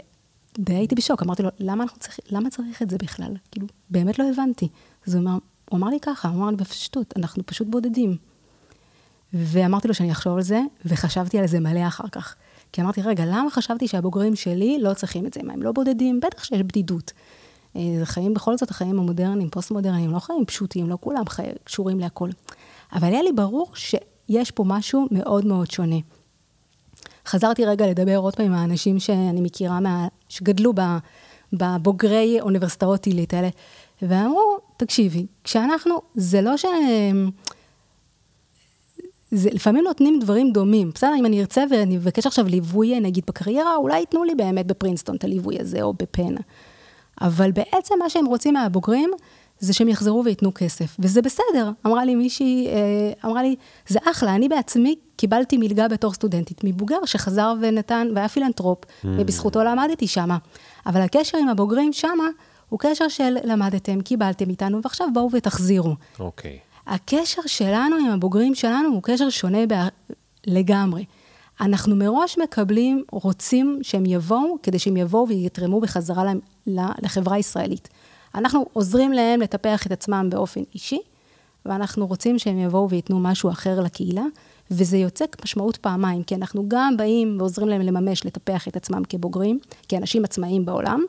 הייתי 0.67 0.95
בשוק, 0.95 1.23
אמרתי 1.23 1.43
לו, 1.43 1.49
למה, 1.60 1.84
צריך, 1.99 2.19
למה 2.32 2.49
צריך 2.49 2.82
את 2.82 2.89
זה 2.89 2.97
בכלל? 2.97 3.34
כאילו, 3.51 3.67
באמת 3.89 4.19
לא 4.19 4.25
הבנתי. 4.29 4.67
אז 5.08 5.15
הוא 5.15 5.23
אמר, 5.23 5.38
הוא 5.69 5.77
אמר 5.77 5.88
לי 5.88 5.99
ככה, 5.99 6.29
הוא 6.29 6.38
אמר 6.38 6.49
לי 6.49 6.55
בפשטות, 6.55 7.13
אנחנו 7.17 7.45
פשוט 7.45 7.67
בודדים. 7.67 8.29
ואמרתי 9.34 9.88
לו 9.88 9.94
שאני 9.94 10.12
אחשוב 10.12 10.36
על 10.36 10.42
זה, 10.42 10.62
וחשבתי 10.86 11.39
על 11.39 11.48
זה 11.48 11.60
מלא 11.60 11.88
אחר 11.88 12.08
כך. 12.12 12.36
כי 12.72 12.82
אמרתי, 12.82 13.02
רגע, 13.02 13.24
למה 13.26 13.50
חשבתי 13.50 13.88
שהבוגרים 13.88 14.36
שלי 14.36 14.78
לא 14.82 14.94
צריכים 14.94 15.26
את 15.26 15.34
זה? 15.34 15.44
מה, 15.44 15.54
הם 15.54 15.63
לא 15.63 15.72
בודדים? 15.72 16.20
בטח 16.20 16.44
שיש 16.44 16.62
בדידות. 16.62 17.12
אה, 17.76 17.82
חיים, 18.04 18.34
בכל 18.34 18.58
זאת, 18.58 18.72
החיים 18.72 19.00
המודרניים, 19.00 19.50
פוסט-מודרניים, 19.50 20.12
לא 20.12 20.20
חיים 20.20 20.46
פשוטים, 20.46 20.89
לא 20.89 20.98
כולם 21.02 21.30
חי, 21.30 21.44
קשורים 21.63 22.00
להכל. 22.00 22.30
אבל 22.94 23.08
היה 23.08 23.22
לי 23.22 23.32
ברור 23.32 23.72
שיש 23.74 24.52
פה 24.52 24.63
משהו 24.68 25.08
מאוד 25.12 25.46
מאוד 25.46 25.72
שונה. 25.72 25.96
חזרתי 27.26 27.65
רגע 27.65 27.88
לדבר 27.88 28.18
עוד 28.18 28.36
פעם 28.36 28.46
עם 28.46 28.54
האנשים 28.54 29.00
שאני 29.00 29.42
מכירה, 29.42 29.80
מה, 29.80 30.08
שגדלו 30.30 30.74
בבוגרי 31.54 32.42
אוניברסיטאות 32.42 33.06
עילית 33.06 33.34
האלה, 33.34 33.50
ואמרו, 34.02 34.58
תקשיבי, 34.78 35.26
כשאנחנו, 35.44 36.02
זה 36.15 36.42
לא 36.42 36.58
ש... 36.58 36.65
זה, 39.32 39.50
לפעמים 39.54 39.84
נותנים 39.84 40.20
דברים 40.20 40.52
דומים. 40.52 40.92
בסדר, 40.96 41.13
אם 41.20 41.26
אני 41.26 41.39
ארצה 41.39 41.63
ואני 41.70 41.98
אבקש 41.98 42.28
עכשיו 42.28 42.48
ליווי, 42.48 43.00
נגיד 43.00 43.24
בקריירה, 43.28 43.76
אולי 43.76 44.00
ייתנו 44.00 44.24
לי 44.24 44.36
באמת 44.36 44.68
בפרינסטון 44.68 45.15
את 45.15 45.24
הליווי 45.24 45.60
הזה, 45.60 45.82
או 45.82 45.94
בפן. 45.94 46.36
אבל 47.22 47.52
בעצם 47.52 47.96
מה 48.00 48.10
שהם 48.10 48.26
רוצים 48.26 48.54
מהבוגרים, 48.54 49.12
זה 49.60 49.74
שהם 49.74 49.88
יחזרו 49.88 50.26
וייתנו 50.26 50.52
כסף. 50.56 50.96
וזה 51.00 51.22
בסדר. 51.22 51.72
אמרה 51.86 52.06
לי 52.06 52.15
מישהי, 52.15 52.68
אה, 52.68 53.30
אמרה 53.30 53.44
לי, 53.44 53.56
זה 53.88 54.00
אחלה, 54.12 54.36
אני 54.36 54.50
בעצמי 54.50 54.96
קיבלתי 55.15 55.58
מלגה 55.58 55.88
בתור 55.88 56.13
סטודנטית 56.13 56.63
מבוגר 56.63 57.06
שחזר 57.06 57.54
ונתן, 57.62 58.08
והיה 58.15 58.30
פילנטרופ, 58.30 58.84
mm. 58.84 59.08
ובזכותו 59.08 59.63
למדתי 59.63 60.08
שמה. 60.08 60.38
אבל 60.86 61.02
הקשר 61.02 61.38
עם 61.38 61.50
הבוגרים 61.50 61.94
שמה, 61.94 62.28
הוא 62.70 62.80
קשר 62.80 63.08
של 63.08 63.38
למדתם, 63.44 64.02
קיבלתם 64.02 64.50
מאיתנו, 64.49 64.80
ועכשיו 64.84 65.08
בואו 65.13 65.30
ותחזירו. 65.32 65.96
אוקיי. 66.20 66.60
Okay. 66.62 66.68
הקשר 66.89 67.41
שלנו 67.45 67.95
עם 67.95 68.12
הבוגרים 68.12 68.56
שלנו 68.56 68.89
הוא 68.89 69.04
קשר 69.04 69.30
שונה 69.30 69.65
ב... 69.67 69.73
לגמרי. 70.47 71.06
אנחנו 71.62 71.95
מראש 71.95 72.38
מקבלים, 72.38 73.04
רוצים 73.12 73.80
שהם 73.82 74.06
יבואו, 74.06 74.56
כדי 74.63 74.80
שהם 74.80 74.97
יבואו 74.97 75.28
ויתרמו 75.28 75.82
בחזרה 75.82 76.23
לחברה 77.02 77.36
הישראלית. 77.36 77.89
אנחנו 78.36 78.65
עוזרים 78.73 79.12
להם 79.12 79.41
לטפח 79.41 79.88
את 79.88 79.91
עצמם 79.91 80.28
באופן 80.32 80.62
אישי, 80.73 80.99
ואנחנו 81.65 82.08
רוצים 82.08 82.39
שהם 82.39 82.60
יבואו 82.60 82.89
וייתנו 82.89 83.19
משהו 83.19 83.49
אחר 83.49 83.80
לקהילה, 83.80 84.23
וזה 84.71 84.97
יוצא 84.97 85.25
משמעות 85.43 85.78
פעמיים, 85.78 86.23
כי 86.23 86.36
אנחנו 86.36 86.63
גם 86.67 86.97
באים 86.97 87.36
ועוזרים 87.39 87.69
להם 87.69 87.82
לממש, 87.82 88.25
לטפח 88.25 88.67
את 88.67 88.75
עצמם 88.75 89.02
כבוגרים, 89.10 89.60
כאנשים 89.88 90.23
עצמאיים 90.23 90.65
בעולם, 90.65 91.04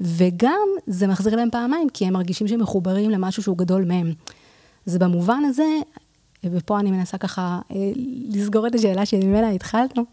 וגם 0.00 0.68
זה 0.86 1.06
מחזיר 1.06 1.36
להם 1.36 1.50
פעמיים, 1.50 1.88
כי 1.88 2.06
הם 2.06 2.12
מרגישים 2.12 2.48
שהם 2.48 2.60
מחוברים 2.60 3.10
למשהו 3.10 3.42
שהוא 3.42 3.58
גדול 3.58 3.84
מהם. 3.84 4.12
אז 4.86 4.98
במובן 4.98 5.42
הזה, 5.44 5.78
ופה 6.44 6.80
אני 6.80 6.90
מנסה 6.90 7.18
ככה 7.18 7.60
אה, 7.70 7.76
לסגור 8.28 8.66
את 8.66 8.74
השאלה 8.74 9.06
שממנה 9.06 9.50
התחלנו, 9.50 10.04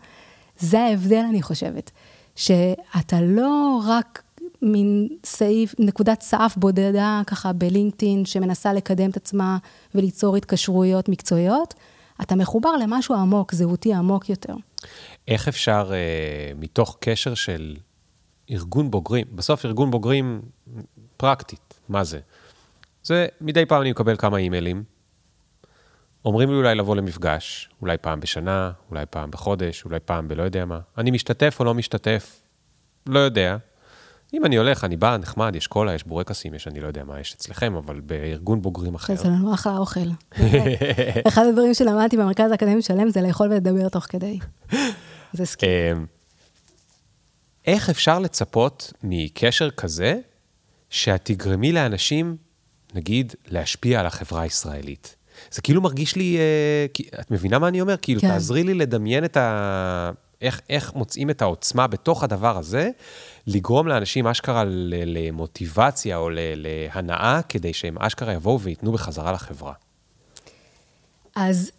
זה 0.59 0.79
ההבדל, 0.79 1.23
אני 1.29 1.41
חושבת, 1.41 1.91
שאתה 2.35 3.21
לא 3.21 3.81
רק 3.87 4.23
מין 4.61 5.07
סעיף, 5.25 5.75
נקודת 5.79 6.21
סף 6.21 6.53
בודדה 6.57 7.21
ככה 7.27 7.53
בלינקדאין, 7.53 8.25
שמנסה 8.25 8.73
לקדם 8.73 9.09
את 9.09 9.17
עצמה 9.17 9.57
וליצור 9.95 10.35
התקשרויות 10.35 11.09
מקצועיות, 11.09 11.73
אתה 12.21 12.35
מחובר 12.35 12.77
למשהו 12.77 13.15
עמוק, 13.15 13.53
זהותי 13.53 13.93
עמוק 13.93 14.29
יותר. 14.29 14.53
איך 15.27 15.47
אפשר, 15.47 15.91
אה, 15.93 16.51
מתוך 16.55 16.97
קשר 16.99 17.33
של 17.33 17.75
ארגון 18.51 18.91
בוגרים, 18.91 19.25
בסוף 19.31 19.65
ארגון 19.65 19.91
בוגרים, 19.91 20.41
פרקטית, 21.17 21.79
מה 21.89 22.03
זה? 22.03 22.19
זה, 23.03 23.27
מדי 23.41 23.65
פעם 23.65 23.81
אני 23.81 23.91
מקבל 23.91 24.17
כמה 24.17 24.37
אימיילים. 24.37 24.83
אומרים 26.25 26.49
לי 26.49 26.55
אולי 26.55 26.75
לבוא 26.75 26.95
למפגש, 26.95 27.69
אולי 27.81 27.97
פעם 27.97 28.19
בשנה, 28.19 28.71
אולי 28.89 29.05
פעם 29.09 29.31
בחודש, 29.31 29.85
אולי 29.85 29.99
פעם 29.99 30.27
בלא 30.27 30.43
יודע 30.43 30.65
מה. 30.65 30.79
אני 30.97 31.11
משתתף 31.11 31.55
או 31.59 31.65
לא 31.65 31.73
משתתף? 31.73 32.41
לא 33.07 33.19
יודע. 33.19 33.57
אם 34.33 34.45
אני 34.45 34.55
הולך, 34.55 34.83
אני 34.83 34.97
בא, 34.97 35.17
נחמד, 35.17 35.55
יש 35.55 35.67
קולה, 35.67 35.93
יש 35.93 36.03
בורקסים, 36.03 36.53
יש 36.53 36.67
אני 36.67 36.79
לא 36.79 36.87
יודע 36.87 37.03
מה 37.03 37.19
יש 37.19 37.33
אצלכם, 37.33 37.75
אבל 37.75 37.99
בארגון 37.99 38.61
בוגרים 38.61 38.95
אחר. 38.95 39.15
זה 39.15 39.27
לנו 39.27 39.53
אחלה 39.53 39.77
אוכל. 39.77 39.99
אחד 41.27 41.45
הדברים 41.49 41.73
שלמדתי 41.73 42.17
במרכז 42.17 42.51
האקדמי 42.51 42.81
שלם 42.81 43.09
זה 43.09 43.21
לאכול 43.21 43.47
ולדבר 43.51 43.89
תוך 43.89 44.05
כדי. 44.09 44.39
זה 45.33 45.45
סקי. 45.45 45.91
אמ, 45.91 46.05
איך 47.67 47.89
אפשר 47.89 48.19
לצפות 48.19 48.93
מקשר 49.03 49.69
כזה, 49.69 50.19
שאת 50.89 51.21
תגרמי 51.23 51.71
לאנשים 51.71 52.37
נגיד, 52.93 53.33
להשפיע 53.47 53.99
על 53.99 54.05
החברה 54.05 54.41
הישראלית. 54.41 55.15
זה 55.51 55.61
כאילו 55.61 55.81
מרגיש 55.81 56.15
לי, 56.15 56.37
אה, 56.37 57.19
את 57.19 57.31
מבינה 57.31 57.59
מה 57.59 57.67
אני 57.67 57.81
אומר? 57.81 57.95
כאילו, 58.01 58.21
כן. 58.21 58.27
תעזרי 58.27 58.63
לי 58.63 58.73
לדמיין 58.73 59.25
את 59.25 59.37
ה... 59.37 60.11
איך, 60.41 60.61
איך 60.69 60.93
מוצאים 60.93 61.29
את 61.29 61.41
העוצמה 61.41 61.87
בתוך 61.87 62.23
הדבר 62.23 62.57
הזה, 62.57 62.89
לגרום 63.47 63.87
לאנשים 63.87 64.27
אשכרה 64.27 64.63
למוטיבציה 65.05 66.17
או 66.17 66.29
להנאה, 66.33 67.41
כדי 67.49 67.73
שהם 67.73 67.97
אשכרה 67.97 68.33
יבואו 68.33 68.61
וייתנו 68.61 68.91
בחזרה 68.91 69.31
לחברה. 69.31 69.73
אז 71.35 71.71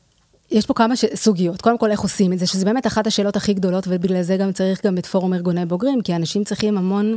יש 0.50 0.66
פה 0.66 0.74
כמה 0.74 0.96
ש... 0.96 1.04
סוגיות. 1.14 1.60
קודם 1.60 1.78
כל, 1.78 1.90
איך 1.90 2.00
עושים 2.00 2.32
את 2.32 2.38
זה, 2.38 2.46
שזה 2.46 2.64
באמת 2.64 2.86
אחת 2.86 3.06
השאלות 3.06 3.36
הכי 3.36 3.54
גדולות, 3.54 3.84
ובגלל 3.88 4.22
זה 4.22 4.36
גם 4.36 4.52
צריך 4.52 4.86
גם 4.86 4.98
את 4.98 5.06
פורום 5.06 5.34
ארגוני 5.34 5.66
בוגרים, 5.66 6.00
כי 6.02 6.16
אנשים 6.16 6.44
צריכים 6.44 6.78
המון, 6.78 7.16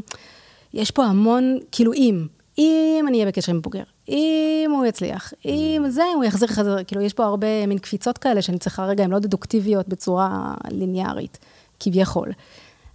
יש 0.73 0.91
פה 0.91 1.05
המון, 1.05 1.57
כאילו 1.71 1.93
אם, 1.93 2.27
אם 2.57 3.05
אני 3.07 3.17
אהיה 3.17 3.27
בקשר 3.27 3.51
עם 3.51 3.61
בוגר, 3.61 3.83
אם 4.09 4.71
הוא 4.73 4.85
יצליח, 4.85 5.33
אם 5.45 5.85
זה, 5.89 6.03
הוא 6.15 6.23
יחזיר 6.23 6.47
חזר, 6.47 6.83
כאילו, 6.83 7.01
יש 7.01 7.13
פה 7.13 7.25
הרבה 7.25 7.67
מין 7.67 7.77
קפיצות 7.77 8.17
כאלה 8.17 8.41
שאני 8.41 8.59
צריכה, 8.59 8.85
רגע, 8.85 9.03
הן 9.03 9.09
לא 9.09 9.19
דדוקטיביות 9.19 9.87
בצורה 9.87 10.53
ליניארית, 10.71 11.37
כביכול. 11.79 12.31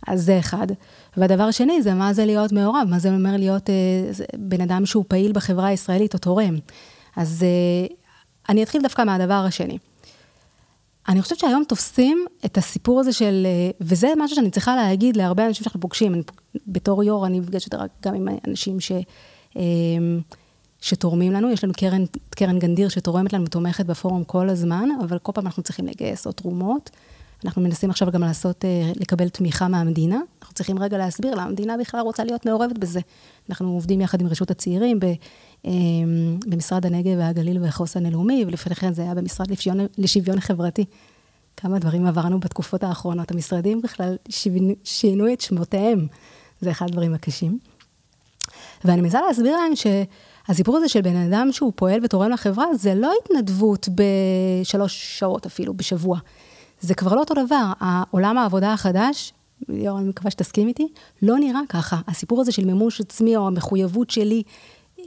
אז 0.06 0.24
זה 0.24 0.38
אחד. 0.38 0.66
והדבר 1.16 1.42
השני 1.42 1.82
זה 1.82 1.94
מה 1.94 2.12
זה 2.12 2.24
להיות 2.24 2.52
מעורב, 2.52 2.86
מה 2.90 2.98
זה 2.98 3.08
אומר 3.08 3.36
להיות 3.36 3.70
אה, 3.70 3.74
בן 4.36 4.60
אדם 4.60 4.86
שהוא 4.86 5.04
פעיל 5.08 5.32
בחברה 5.32 5.66
הישראלית 5.66 6.14
או 6.14 6.18
תורם. 6.18 6.54
אז 7.16 7.42
אה, 7.42 7.94
אני 8.48 8.62
אתחיל 8.62 8.82
דווקא 8.82 9.02
מהדבר 9.02 9.34
השני. 9.34 9.78
אני 11.08 11.22
חושבת 11.22 11.38
שהיום 11.38 11.64
תופסים 11.68 12.26
את 12.44 12.58
הסיפור 12.58 13.00
הזה 13.00 13.12
של, 13.12 13.46
אה, 13.46 13.70
וזה 13.80 14.08
משהו 14.16 14.36
שאני 14.36 14.50
צריכה 14.50 14.76
להגיד 14.76 15.16
להרבה 15.16 15.46
אנשים 15.46 15.64
שאנחנו 15.64 15.80
פוגשים, 15.80 16.14
אני, 16.14 16.22
בתור 16.66 17.04
יו"ר 17.04 17.26
אני 17.26 17.40
נפגשת 17.40 17.74
גם 18.02 18.14
עם 18.14 18.28
אנשים 18.48 18.80
ש... 18.80 18.92
אמ, 19.56 20.20
שתורמים 20.80 21.32
לנו, 21.32 21.50
יש 21.50 21.64
לנו 21.64 21.72
קרן, 21.76 22.04
קרן 22.30 22.58
גנדיר 22.58 22.88
שתורמת 22.88 23.32
לנו 23.32 23.44
ותומכת 23.44 23.86
בפורום 23.86 24.24
כל 24.24 24.48
הזמן, 24.48 24.88
אבל 25.04 25.18
כל 25.18 25.32
פעם 25.32 25.46
אנחנו 25.46 25.62
צריכים 25.62 25.86
לגייס 25.86 26.26
עוד 26.26 26.34
תרומות. 26.34 26.90
אנחנו 27.44 27.62
מנסים 27.62 27.90
עכשיו 27.90 28.10
גם 28.10 28.20
לעשות, 28.20 28.64
אה, 28.64 28.92
לקבל 28.96 29.28
תמיכה 29.28 29.68
מהמדינה. 29.68 30.20
אנחנו 30.40 30.54
צריכים 30.54 30.78
רגע 30.78 30.98
להסביר 30.98 31.34
למה 31.34 31.42
המדינה 31.42 31.76
בכלל 31.76 32.00
רוצה 32.00 32.24
להיות 32.24 32.46
מעורבת 32.46 32.78
בזה. 32.78 33.00
אנחנו 33.50 33.72
עובדים 33.72 34.00
יחד 34.00 34.20
עם 34.20 34.26
רשות 34.26 34.50
הצעירים 34.50 35.00
ב, 35.00 35.06
אמ, 35.64 36.38
במשרד 36.46 36.86
הנגב 36.86 37.18
והגליל 37.18 37.62
והחוסן 37.62 38.06
הלאומי, 38.06 38.44
ולפני 38.46 38.74
כן 38.74 38.92
זה 38.92 39.02
היה 39.02 39.14
במשרד 39.14 39.50
לשוויון, 39.50 39.86
לשוויון 39.98 40.40
חברתי. 40.40 40.84
כמה 41.56 41.78
דברים 41.78 42.06
עברנו 42.06 42.40
בתקופות 42.40 42.84
האחרונות. 42.84 43.30
המשרדים 43.30 43.82
בכלל 43.82 44.16
שינו 44.84 45.32
את 45.32 45.40
שמותיהם. 45.40 46.06
זה 46.60 46.70
אחד 46.70 46.86
הדברים 46.86 47.14
הקשים. 47.14 47.58
ואני 48.84 49.00
מנסה 49.00 49.20
להסביר 49.28 49.56
להם 49.56 49.72
שהסיפור 49.76 50.76
הזה 50.76 50.88
של 50.88 51.00
בן 51.00 51.16
אדם 51.16 51.48
שהוא 51.52 51.72
פועל 51.76 52.00
ותורם 52.04 52.30
לחברה, 52.30 52.74
זה 52.74 52.94
לא 52.94 53.12
התנדבות 53.24 53.88
בשלוש 53.94 55.18
שעות 55.18 55.46
אפילו, 55.46 55.74
בשבוע. 55.74 56.18
זה 56.80 56.94
כבר 56.94 57.14
לא 57.14 57.20
אותו 57.20 57.34
דבר. 57.34 57.72
עולם 58.10 58.38
העבודה 58.38 58.72
החדש, 58.72 59.32
יואו, 59.68 59.98
אני 59.98 60.08
מקווה 60.08 60.30
שתסכים 60.30 60.68
איתי, 60.68 60.88
לא 61.22 61.38
נראה 61.38 61.60
ככה. 61.68 61.96
הסיפור 62.08 62.40
הזה 62.40 62.52
של 62.52 62.64
מימוש 62.64 63.00
עצמי 63.00 63.36
או 63.36 63.46
המחויבות 63.46 64.10
שלי 64.10 64.42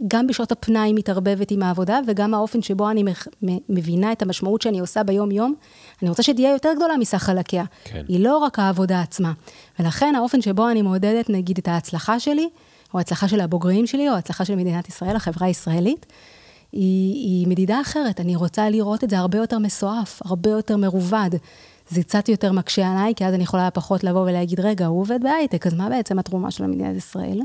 גם 0.08 0.28
בשעות 0.28 0.52
הפנאי 0.52 0.94
מתערבבת 0.94 1.52
עם 1.52 1.64
העבודה, 1.64 2.00
וגם 2.08 2.34
האופן 2.34 2.62
שבו 2.62 2.90
אני 2.90 3.04
מבינה 3.70 4.12
את 4.12 4.22
המשמעות 4.22 4.62
שאני 4.62 4.80
עושה 4.80 5.04
ביום-יום, 5.04 5.56
אני 6.02 6.10
רוצה 6.10 6.24
שתהיה 6.24 6.52
יותר 6.52 6.70
גדולה 6.76 6.98
מסך 6.98 7.18
חלקיה. 7.18 7.64
כן. 7.84 8.06
היא 8.08 8.20
לא 8.20 8.38
רק 8.38 8.60
העבודה 8.60 9.02
עצמה. 9.02 9.34
ולכן 9.80 10.16
האופן 10.16 10.42
שבו 10.42 10.70
אני 10.70 10.82
מעודדת, 10.82 11.30
נגיד, 11.30 11.58
את 11.58 11.68
ההצלחה 11.68 12.20
שלי, 12.20 12.50
או 12.96 13.00
ההצלחה 13.00 13.28
של 13.28 13.39
הבוגרים 13.39 13.88
שלי, 13.88 14.10
או 14.10 14.14
ההצלחה 14.14 14.46
של 14.46 14.56
מדינת 14.56 14.89
ישראל, 14.89 15.16
החברה 15.16 15.48
הישראלית, 15.48 16.06
היא, 16.72 17.14
היא 17.14 17.48
מדידה 17.48 17.82
אחרת. 17.82 18.20
אני 18.20 18.36
רוצה 18.36 18.70
לראות 18.70 19.04
את 19.04 19.10
זה 19.10 19.20
הרבה 19.20 19.38
יותר 19.38 19.60
מסועף, 19.60 20.22
הרבה 20.26 20.50
יותר 20.50 20.78
מרובד. 20.78 21.30
זה 21.89 22.04
קצת 22.04 22.30
יותר 22.30 22.52
מקשה 22.52 22.91
עליי, 22.91 23.14
כי 23.16 23.26
אז 23.26 23.34
אני 23.34 23.43
יכולה 23.43 23.72
פחות 23.72 24.04
לבוא 24.04 24.22
ולהגיד, 24.22 24.60
רגע, 24.60 24.86
הוא 24.86 25.02
עובד 25.02 25.20
בהייטק, 25.24 25.68
אז 25.68 25.74
מה 25.74 25.89
בעצם 25.89 26.20
התרומה 26.20 26.52
של 26.52 26.66
מדינת 26.66 26.98
ישראל? 26.98 27.41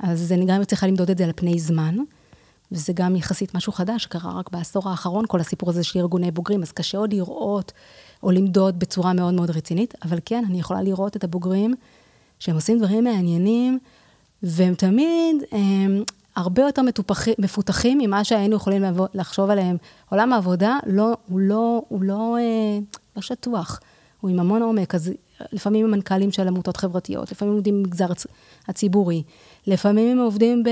אז 0.00 0.32
אני 0.32 0.46
גם 0.46 0.64
צריכה 0.64 0.86
למדוד 0.86 1.10
את 1.10 1.18
זה 1.18 1.24
על 1.24 1.32
פני 1.36 1.58
זמן, 1.58 1.96
וזה 2.72 2.92
גם 2.92 3.16
יחסית 3.16 3.54
משהו 3.54 3.72
חדש, 3.72 4.02
שקרה 4.02 4.38
רק 4.38 4.50
בעשור 4.50 4.88
האחרון, 4.88 5.24
כל 5.28 5.40
הסיפור 5.40 5.70
הזה 5.70 5.84
של 5.84 5.98
ארגוני 5.98 6.30
בוגרים, 6.30 6.62
אז 6.62 6.72
קשה 6.72 6.98
עוד 6.98 7.12
לראות 7.12 7.72
או 8.22 8.30
למדוד 8.30 8.78
בצורה 8.78 9.12
מאוד 9.12 9.34
מאוד 9.34 9.50
רצינית, 9.50 9.94
אבל 10.04 10.18
כן, 10.24 10.44
אני 10.48 10.60
יכולה 10.60 10.82
לראות 10.82 11.16
את 11.16 11.24
הבוגרים 11.24 11.74
שהם 12.38 12.54
עושים 12.54 12.78
דברים 12.78 13.04
מעניינים, 13.04 13.78
והם 14.44 14.74
תמיד 14.74 15.36
הם, 15.52 16.02
הרבה 16.36 16.62
יותר 16.62 16.82
מטופח, 16.82 17.28
מפותחים 17.38 17.98
ממה 17.98 18.24
שהיינו 18.24 18.56
יכולים 18.56 18.84
לחשוב 19.14 19.50
עליהם. 19.50 19.76
עולם 20.10 20.32
העבודה 20.32 20.78
לא, 20.86 21.16
הוא 21.28 21.40
לא, 21.40 21.82
הוא 21.88 22.02
לא, 22.02 22.36
אה, 22.38 22.78
לא 23.16 23.22
שטוח, 23.22 23.80
הוא 24.20 24.30
עם 24.30 24.40
המון 24.40 24.62
עומק, 24.62 24.94
אז 24.94 25.12
לפעמים 25.52 25.84
הם 25.84 25.90
מנכ"לים 25.90 26.32
של 26.32 26.48
עמותות 26.48 26.76
חברתיות, 26.76 27.32
לפעמים 27.32 27.52
הם 27.52 27.56
עובדים 27.56 27.82
במגזר 27.82 28.06
הציבורי, 28.68 29.22
לפעמים 29.66 30.10
הם 30.10 30.24
עובדים 30.24 30.62
ב, 30.62 30.70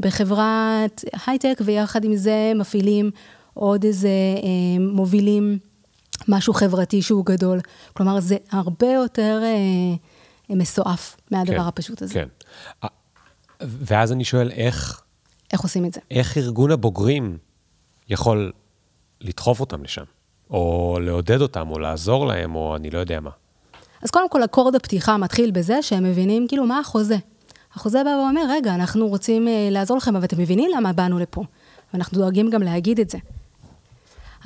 בחברת 0.00 1.04
הייטק, 1.26 1.60
ויחד 1.64 2.04
עם 2.04 2.16
זה 2.16 2.52
מפעילים 2.54 3.10
עוד 3.54 3.84
איזה, 3.84 4.08
אה, 4.42 4.84
מובילים 4.92 5.58
משהו 6.28 6.54
חברתי 6.54 7.02
שהוא 7.02 7.26
גדול. 7.26 7.60
כלומר, 7.92 8.20
זה 8.20 8.36
הרבה 8.50 8.92
יותר 8.92 9.42
אה, 9.44 10.56
מסועף 10.56 11.16
מהדבר 11.30 11.54
כן, 11.54 11.60
הפשוט 11.60 12.02
הזה. 12.02 12.14
כן. 12.14 12.28
ואז 13.60 14.12
אני 14.12 14.24
שואל, 14.24 14.50
איך... 14.50 15.02
איך 15.52 15.60
עושים 15.60 15.84
את 15.84 15.92
זה? 15.92 16.00
איך 16.10 16.38
ארגון 16.38 16.70
הבוגרים 16.70 17.38
יכול 18.08 18.52
לדחוף 19.20 19.60
אותם 19.60 19.82
לשם? 19.84 20.04
או 20.50 20.98
לעודד 21.00 21.40
אותם, 21.40 21.70
או 21.70 21.78
לעזור 21.78 22.26
להם, 22.26 22.54
או 22.54 22.76
אני 22.76 22.90
לא 22.90 22.98
יודע 22.98 23.20
מה. 23.20 23.30
אז 24.02 24.10
קודם 24.10 24.28
כל, 24.28 24.44
אקורד 24.44 24.74
הפתיחה 24.74 25.16
מתחיל 25.16 25.50
בזה 25.50 25.82
שהם 25.82 26.04
מבינים, 26.04 26.48
כאילו, 26.48 26.66
מה 26.66 26.78
החוזה? 26.78 27.16
החוזה 27.74 28.04
בא 28.04 28.10
ואומר, 28.10 28.42
רגע, 28.50 28.74
אנחנו 28.74 29.08
רוצים 29.08 29.48
אה, 29.48 29.68
לעזור 29.70 29.96
לכם, 29.96 30.16
אבל 30.16 30.24
אתם 30.24 30.38
מבינים 30.40 30.70
למה 30.76 30.92
באנו 30.92 31.18
לפה. 31.18 31.42
ואנחנו 31.94 32.18
דואגים 32.18 32.50
גם 32.50 32.62
להגיד 32.62 33.00
את 33.00 33.10
זה. 33.10 33.18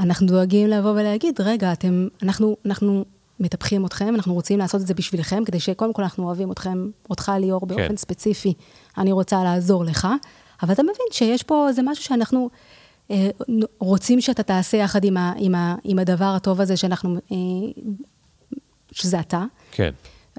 אנחנו 0.00 0.26
דואגים 0.26 0.68
לבוא 0.68 0.90
ולהגיד, 0.90 1.40
רגע, 1.40 1.72
אתם, 1.72 2.08
אנחנו, 2.22 2.56
אנחנו 2.66 3.04
מטפחים 3.40 3.86
אתכם, 3.86 4.14
אנחנו 4.14 4.34
רוצים 4.34 4.58
לעשות 4.58 4.80
את 4.80 4.86
זה 4.86 4.94
בשבילכם, 4.94 5.44
כדי 5.44 5.60
שקודם 5.60 5.92
כל 5.92 6.02
אנחנו 6.02 6.24
אוהבים 6.24 6.52
אתכם, 6.52 6.90
אותך 7.10 7.32
ליאור 7.40 7.60
כן. 7.60 7.66
באופן 7.66 7.96
ספציפי, 7.96 8.54
אני 8.98 9.12
רוצה 9.12 9.44
לעזור 9.44 9.84
לך, 9.84 10.08
אבל 10.62 10.72
אתה 10.72 10.82
מבין 10.82 11.06
שיש 11.10 11.42
פה 11.42 11.68
איזה 11.68 11.82
משהו 11.84 12.04
שאנחנו 12.04 12.50
אה, 13.10 13.30
רוצים 13.78 14.20
שאתה 14.20 14.42
תעשה 14.42 14.76
יחד 14.76 15.04
עם, 15.04 15.16
ה, 15.16 15.32
עם, 15.36 15.54
ה, 15.54 15.74
עם 15.84 15.98
הדבר 15.98 16.24
הטוב 16.24 16.60
הזה 16.60 16.76
שאנחנו, 16.76 17.16
אה, 17.32 17.36
שזה 18.92 19.20
אתה. 19.20 19.44
כן. 19.72 19.90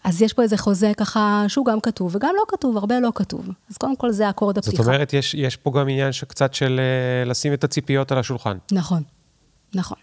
אז 0.04 0.22
יש 0.22 0.34
פה 0.34 0.42
איזה 0.42 0.58
חוזה 0.58 0.92
ככה, 0.98 1.46
שהוא 1.48 1.66
גם 1.66 1.80
כתוב, 1.80 2.16
וגם 2.16 2.34
לא 2.38 2.44
כתוב, 2.48 2.78
הרבה 2.78 3.00
לא 3.00 3.12
כתוב. 3.16 3.50
אז 3.70 3.78
קודם 3.78 3.96
כל 3.96 4.12
זה 4.12 4.30
אקורד 4.30 4.58
הפתיחה. 4.58 4.84
זאת 4.84 4.86
אומרת, 4.86 5.14
יש, 5.14 5.34
יש 5.34 5.56
פה 5.56 5.72
גם 5.72 5.90
עניין 5.90 6.12
שקצת 6.12 6.54
של 6.54 6.80
uh, 7.26 7.30
לשים 7.30 7.54
את 7.54 7.64
הציפיות 7.64 8.12
על 8.12 8.18
השולחן. 8.18 8.58
נכון, 8.72 9.04
נכון. 9.76 9.98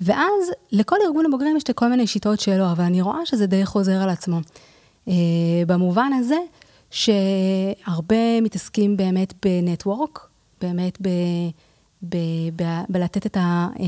ואז 0.00 0.50
לכל 0.72 0.96
ארגון 1.06 1.26
הבוגרים 1.26 1.56
יש 1.56 1.62
כל 1.74 1.88
מיני 1.88 2.06
שיטות 2.06 2.40
שלו, 2.40 2.72
אבל 2.72 2.84
אני 2.84 3.02
רואה 3.02 3.26
שזה 3.26 3.46
די 3.46 3.66
חוזר 3.66 4.02
על 4.02 4.08
עצמו. 4.08 4.38
Uh, 5.06 5.10
במובן 5.66 6.12
הזה, 6.12 6.38
שהרבה 6.90 8.40
מתעסקים 8.42 8.96
באמת 8.96 9.34
בנטוורק, 9.42 10.28
באמת 10.60 10.98
ב, 11.00 11.08
ב, 12.02 12.16
ב, 12.56 12.62
בלתת 12.88 13.26
את 13.26 13.36
ה... 13.36 13.68
Um, 13.76 13.80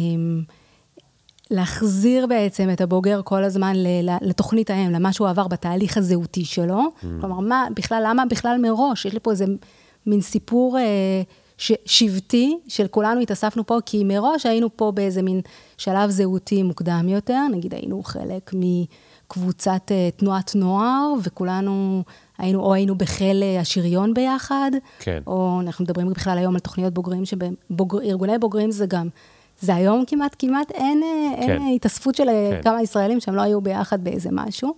להחזיר 1.51 2.27
בעצם 2.27 2.71
את 2.73 2.81
הבוגר 2.81 3.21
כל 3.25 3.45
הזמן 3.45 3.73
לתוכנית 4.21 4.71
האם, 4.71 4.91
למה 4.91 5.13
שהוא 5.13 5.29
עבר 5.29 5.49
בתהליך 5.49 5.97
הזהותי 5.97 6.45
שלו. 6.45 6.81
Mm. 6.81 7.07
כלומר, 7.21 7.41
מה, 7.41 7.67
בכלל, 7.77 8.03
למה 8.07 8.25
בכלל 8.27 8.59
מראש? 8.63 9.05
יש 9.05 9.13
לי 9.13 9.21
פה 9.21 9.31
איזה 9.31 9.45
מין 10.07 10.21
סיפור 10.21 10.79
אה, 10.79 11.23
ש, 11.59 11.73
שבטי, 11.87 12.59
של 12.69 12.87
כולנו 12.87 13.21
התאספנו 13.21 13.67
פה, 13.67 13.79
כי 13.87 14.05
מראש 14.05 14.47
היינו 14.47 14.77
פה 14.77 14.93
באיזה 14.95 15.23
מין 15.23 15.41
שלב 15.83 16.11
זהותי 16.11 16.63
מוקדם 16.63 17.07
יותר, 17.09 17.41
נגיד 17.53 17.75
היינו 17.75 18.03
חלק 18.03 18.51
מקבוצת 18.55 19.83
אה, 19.91 20.09
תנועת 20.17 20.55
נוער, 20.55 21.13
וכולנו 21.23 22.03
היינו, 22.39 22.61
או 22.61 22.75
היינו 22.75 22.95
בחיל 22.95 23.43
אה, 23.43 23.61
השריון 23.61 24.15
ביחד, 24.15 24.71
כן. 24.99 25.23
או 25.27 25.61
אנחנו 25.61 25.85
מדברים 25.85 26.11
בכלל 26.11 26.39
היום 26.39 26.55
על 26.55 26.61
תוכניות 26.61 26.95
בוגרים, 26.95 27.23
שארגוני 27.25 28.39
בוגרים 28.39 28.71
זה 28.71 28.87
גם 28.87 29.09
זה 29.61 29.75
היום 29.75 30.05
כמעט, 30.07 30.37
כמעט 30.39 30.71
אין, 30.71 31.03
אה, 31.03 31.47
כן. 31.47 31.51
אין 31.51 31.75
התאספות 31.75 32.15
של 32.15 32.27
כן. 32.27 32.61
כמה 32.63 32.83
ישראלים 32.83 33.21
שהם 33.21 33.35
לא 33.35 33.43
היו 33.43 33.61
ביחד 33.61 34.05
באיזה 34.05 34.29
משהו, 34.33 34.75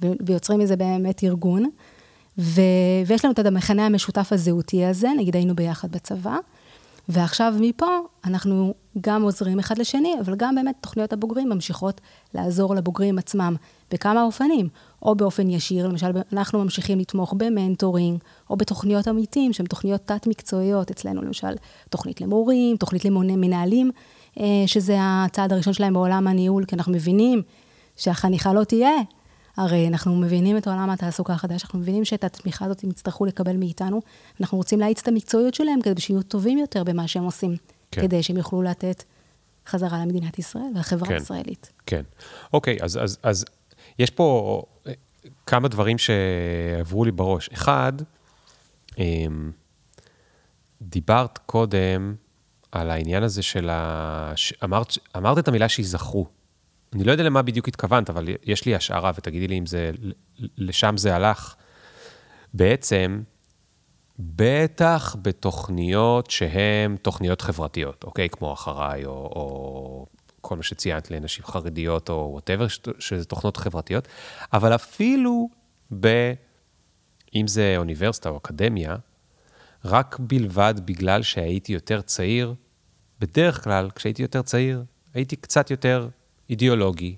ויוצרים 0.00 0.58
מזה 0.58 0.76
באמת 0.76 1.24
ארגון. 1.24 1.70
ו, 2.38 2.60
ויש 3.06 3.24
לנו 3.24 3.32
את 3.32 3.38
המכנה 3.38 3.86
המשותף 3.86 4.28
הזהותי 4.32 4.84
הזה, 4.84 5.08
נגיד 5.18 5.36
היינו 5.36 5.56
ביחד 5.56 5.90
בצבא, 5.90 6.36
ועכשיו 7.08 7.54
מפה 7.60 7.86
אנחנו 8.24 8.74
גם 9.00 9.22
עוזרים 9.22 9.58
אחד 9.58 9.78
לשני, 9.78 10.14
אבל 10.20 10.34
גם 10.36 10.54
באמת 10.54 10.74
תוכניות 10.80 11.12
הבוגרים 11.12 11.48
ממשיכות 11.48 12.00
לעזור 12.34 12.74
לבוגרים 12.74 13.18
עצמם 13.18 13.56
בכמה 13.90 14.22
אופנים, 14.22 14.68
או 15.02 15.14
באופן 15.14 15.50
ישיר, 15.50 15.88
למשל 15.88 16.06
אנחנו 16.32 16.64
ממשיכים 16.64 16.98
לתמוך 16.98 17.34
במנטורינג, 17.36 18.18
או 18.50 18.56
בתוכניות 18.56 19.08
עמיתים, 19.08 19.52
שהן 19.52 19.66
תוכניות 19.66 20.00
תת-מקצועיות, 20.04 20.90
אצלנו 20.90 21.22
למשל 21.22 21.54
תוכנית 21.90 22.20
למורים, 22.20 22.76
תוכנית 22.76 23.04
למנהלים, 23.04 23.90
אה, 24.40 24.44
שזה 24.66 24.96
הצעד 25.00 25.52
הראשון 25.52 25.72
שלהם 25.72 25.92
בעולם 25.92 26.26
הניהול, 26.26 26.64
כי 26.64 26.74
אנחנו 26.74 26.92
מבינים 26.92 27.42
שהחניכה 27.96 28.52
לא 28.52 28.64
תהיה. 28.64 28.96
הרי 29.58 29.88
אנחנו 29.88 30.16
מבינים 30.16 30.56
את 30.56 30.66
עולם 30.66 30.90
התעסוקה 30.90 31.32
החדש, 31.32 31.64
אנחנו 31.64 31.78
מבינים 31.78 32.04
שאת 32.04 32.24
התמיכה 32.24 32.64
הזאת 32.64 32.84
הם 32.84 32.90
יצטרכו 32.90 33.24
לקבל 33.24 33.56
מאיתנו. 33.56 34.00
אנחנו 34.40 34.58
רוצים 34.58 34.80
להאיץ 34.80 35.00
את 35.02 35.08
המקצועיות 35.08 35.54
שלהם 35.54 35.80
כדי 35.82 36.00
שיהיו 36.00 36.22
טובים 36.22 36.58
יותר 36.58 36.84
במה 36.84 37.08
שהם 37.08 37.24
עושים, 37.24 37.56
כן. 37.90 38.02
כדי 38.02 38.22
שהם 38.22 38.36
יוכלו 38.36 38.62
לתת 38.62 39.04
חזרה 39.66 39.98
למדינת 39.98 40.38
ישראל 40.38 40.70
והחברה 40.74 41.08
כן, 41.08 41.14
הישראלית. 41.14 41.72
כן. 41.86 42.02
אוקיי, 42.52 42.78
אז, 42.80 42.98
אז, 43.02 43.18
אז 43.22 43.44
יש 43.98 44.10
פה 44.10 44.62
אה, 44.86 44.92
כמה 45.46 45.68
דברים 45.68 45.96
שעברו 45.98 47.04
לי 47.04 47.10
בראש. 47.10 47.48
אחד, 47.52 47.92
אמ, 48.98 49.50
דיברת 50.82 51.38
קודם 51.38 52.14
על 52.72 52.90
העניין 52.90 53.22
הזה 53.22 53.42
של 53.42 53.70
ה... 53.70 54.32
אמרת, 54.64 54.98
אמרת 55.16 55.38
את 55.38 55.48
המילה 55.48 55.68
שייזכרו. 55.68 56.37
אני 56.94 57.04
לא 57.04 57.12
יודע 57.12 57.24
למה 57.24 57.42
בדיוק 57.42 57.68
התכוונת, 57.68 58.10
אבל 58.10 58.28
יש 58.42 58.64
לי 58.64 58.74
השערה, 58.74 59.12
ותגידי 59.14 59.48
לי 59.48 59.58
אם 59.58 59.66
זה, 59.66 59.90
לשם 60.38 60.96
זה 60.96 61.14
הלך. 61.14 61.54
בעצם, 62.54 63.22
בטח 64.18 65.16
בתוכניות 65.22 66.30
שהן 66.30 66.96
תוכניות 66.96 67.40
חברתיות, 67.40 68.04
אוקיי? 68.04 68.28
כמו 68.28 68.52
אחריי, 68.52 69.04
או, 69.04 69.12
או 69.12 70.06
כל 70.40 70.56
מה 70.56 70.62
שציינת 70.62 71.10
לנשים 71.10 71.44
חרדיות, 71.44 72.08
או 72.08 72.28
וואטאבר, 72.32 72.66
שזה 72.98 73.24
תוכנות 73.24 73.56
חברתיות, 73.56 74.08
אבל 74.52 74.74
אפילו 74.74 75.48
ב... 76.00 76.32
אם 77.34 77.46
זה 77.46 77.74
אוניברסיטה 77.76 78.28
או 78.28 78.36
אקדמיה, 78.36 78.96
רק 79.84 80.16
בלבד 80.20 80.74
בגלל 80.84 81.22
שהייתי 81.22 81.72
יותר 81.72 82.00
צעיר, 82.00 82.54
בדרך 83.20 83.64
כלל, 83.64 83.90
כשהייתי 83.94 84.22
יותר 84.22 84.42
צעיר, 84.42 84.84
הייתי 85.14 85.36
קצת 85.36 85.70
יותר 85.70 86.08
אידיאולוגי. 86.50 87.16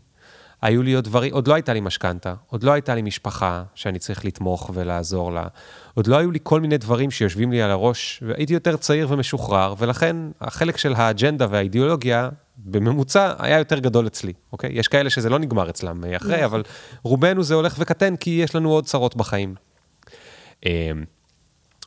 היו 0.62 0.82
לי 0.82 0.92
עוד 0.92 1.04
דברים, 1.04 1.32
עוד 1.34 1.48
לא 1.48 1.54
הייתה 1.54 1.72
לי 1.72 1.80
משכנתה, 1.80 2.34
עוד 2.46 2.62
לא 2.62 2.72
הייתה 2.72 2.94
לי 2.94 3.02
משפחה 3.02 3.62
שאני 3.74 3.98
צריך 3.98 4.24
לתמוך 4.24 4.70
ולעזור 4.74 5.32
לה, 5.32 5.46
עוד 5.94 6.06
לא 6.06 6.16
היו 6.16 6.30
לי 6.30 6.38
כל 6.42 6.60
מיני 6.60 6.78
דברים 6.78 7.10
שיושבים 7.10 7.52
לי 7.52 7.62
על 7.62 7.70
הראש, 7.70 8.22
והייתי 8.26 8.54
יותר 8.54 8.76
צעיר 8.76 9.06
ומשוחרר, 9.10 9.74
ולכן 9.78 10.16
החלק 10.40 10.76
של 10.76 10.94
האג'נדה 10.94 11.46
והאידיאולוגיה, 11.50 12.28
בממוצע, 12.56 13.32
היה 13.38 13.58
יותר 13.58 13.78
גדול 13.78 14.06
אצלי, 14.06 14.32
אוקיי? 14.52 14.70
יש 14.72 14.88
כאלה 14.88 15.10
שזה 15.10 15.28
לא 15.28 15.38
נגמר 15.38 15.70
אצלם 15.70 16.04
אחרי, 16.16 16.32
נכון. 16.32 16.44
אבל 16.44 16.62
רובנו 17.02 17.42
זה 17.42 17.54
הולך 17.54 17.76
וקטן, 17.78 18.16
כי 18.16 18.30
יש 18.30 18.54
לנו 18.54 18.70
עוד 18.70 18.84
צרות 18.84 19.16
בחיים. 19.16 19.54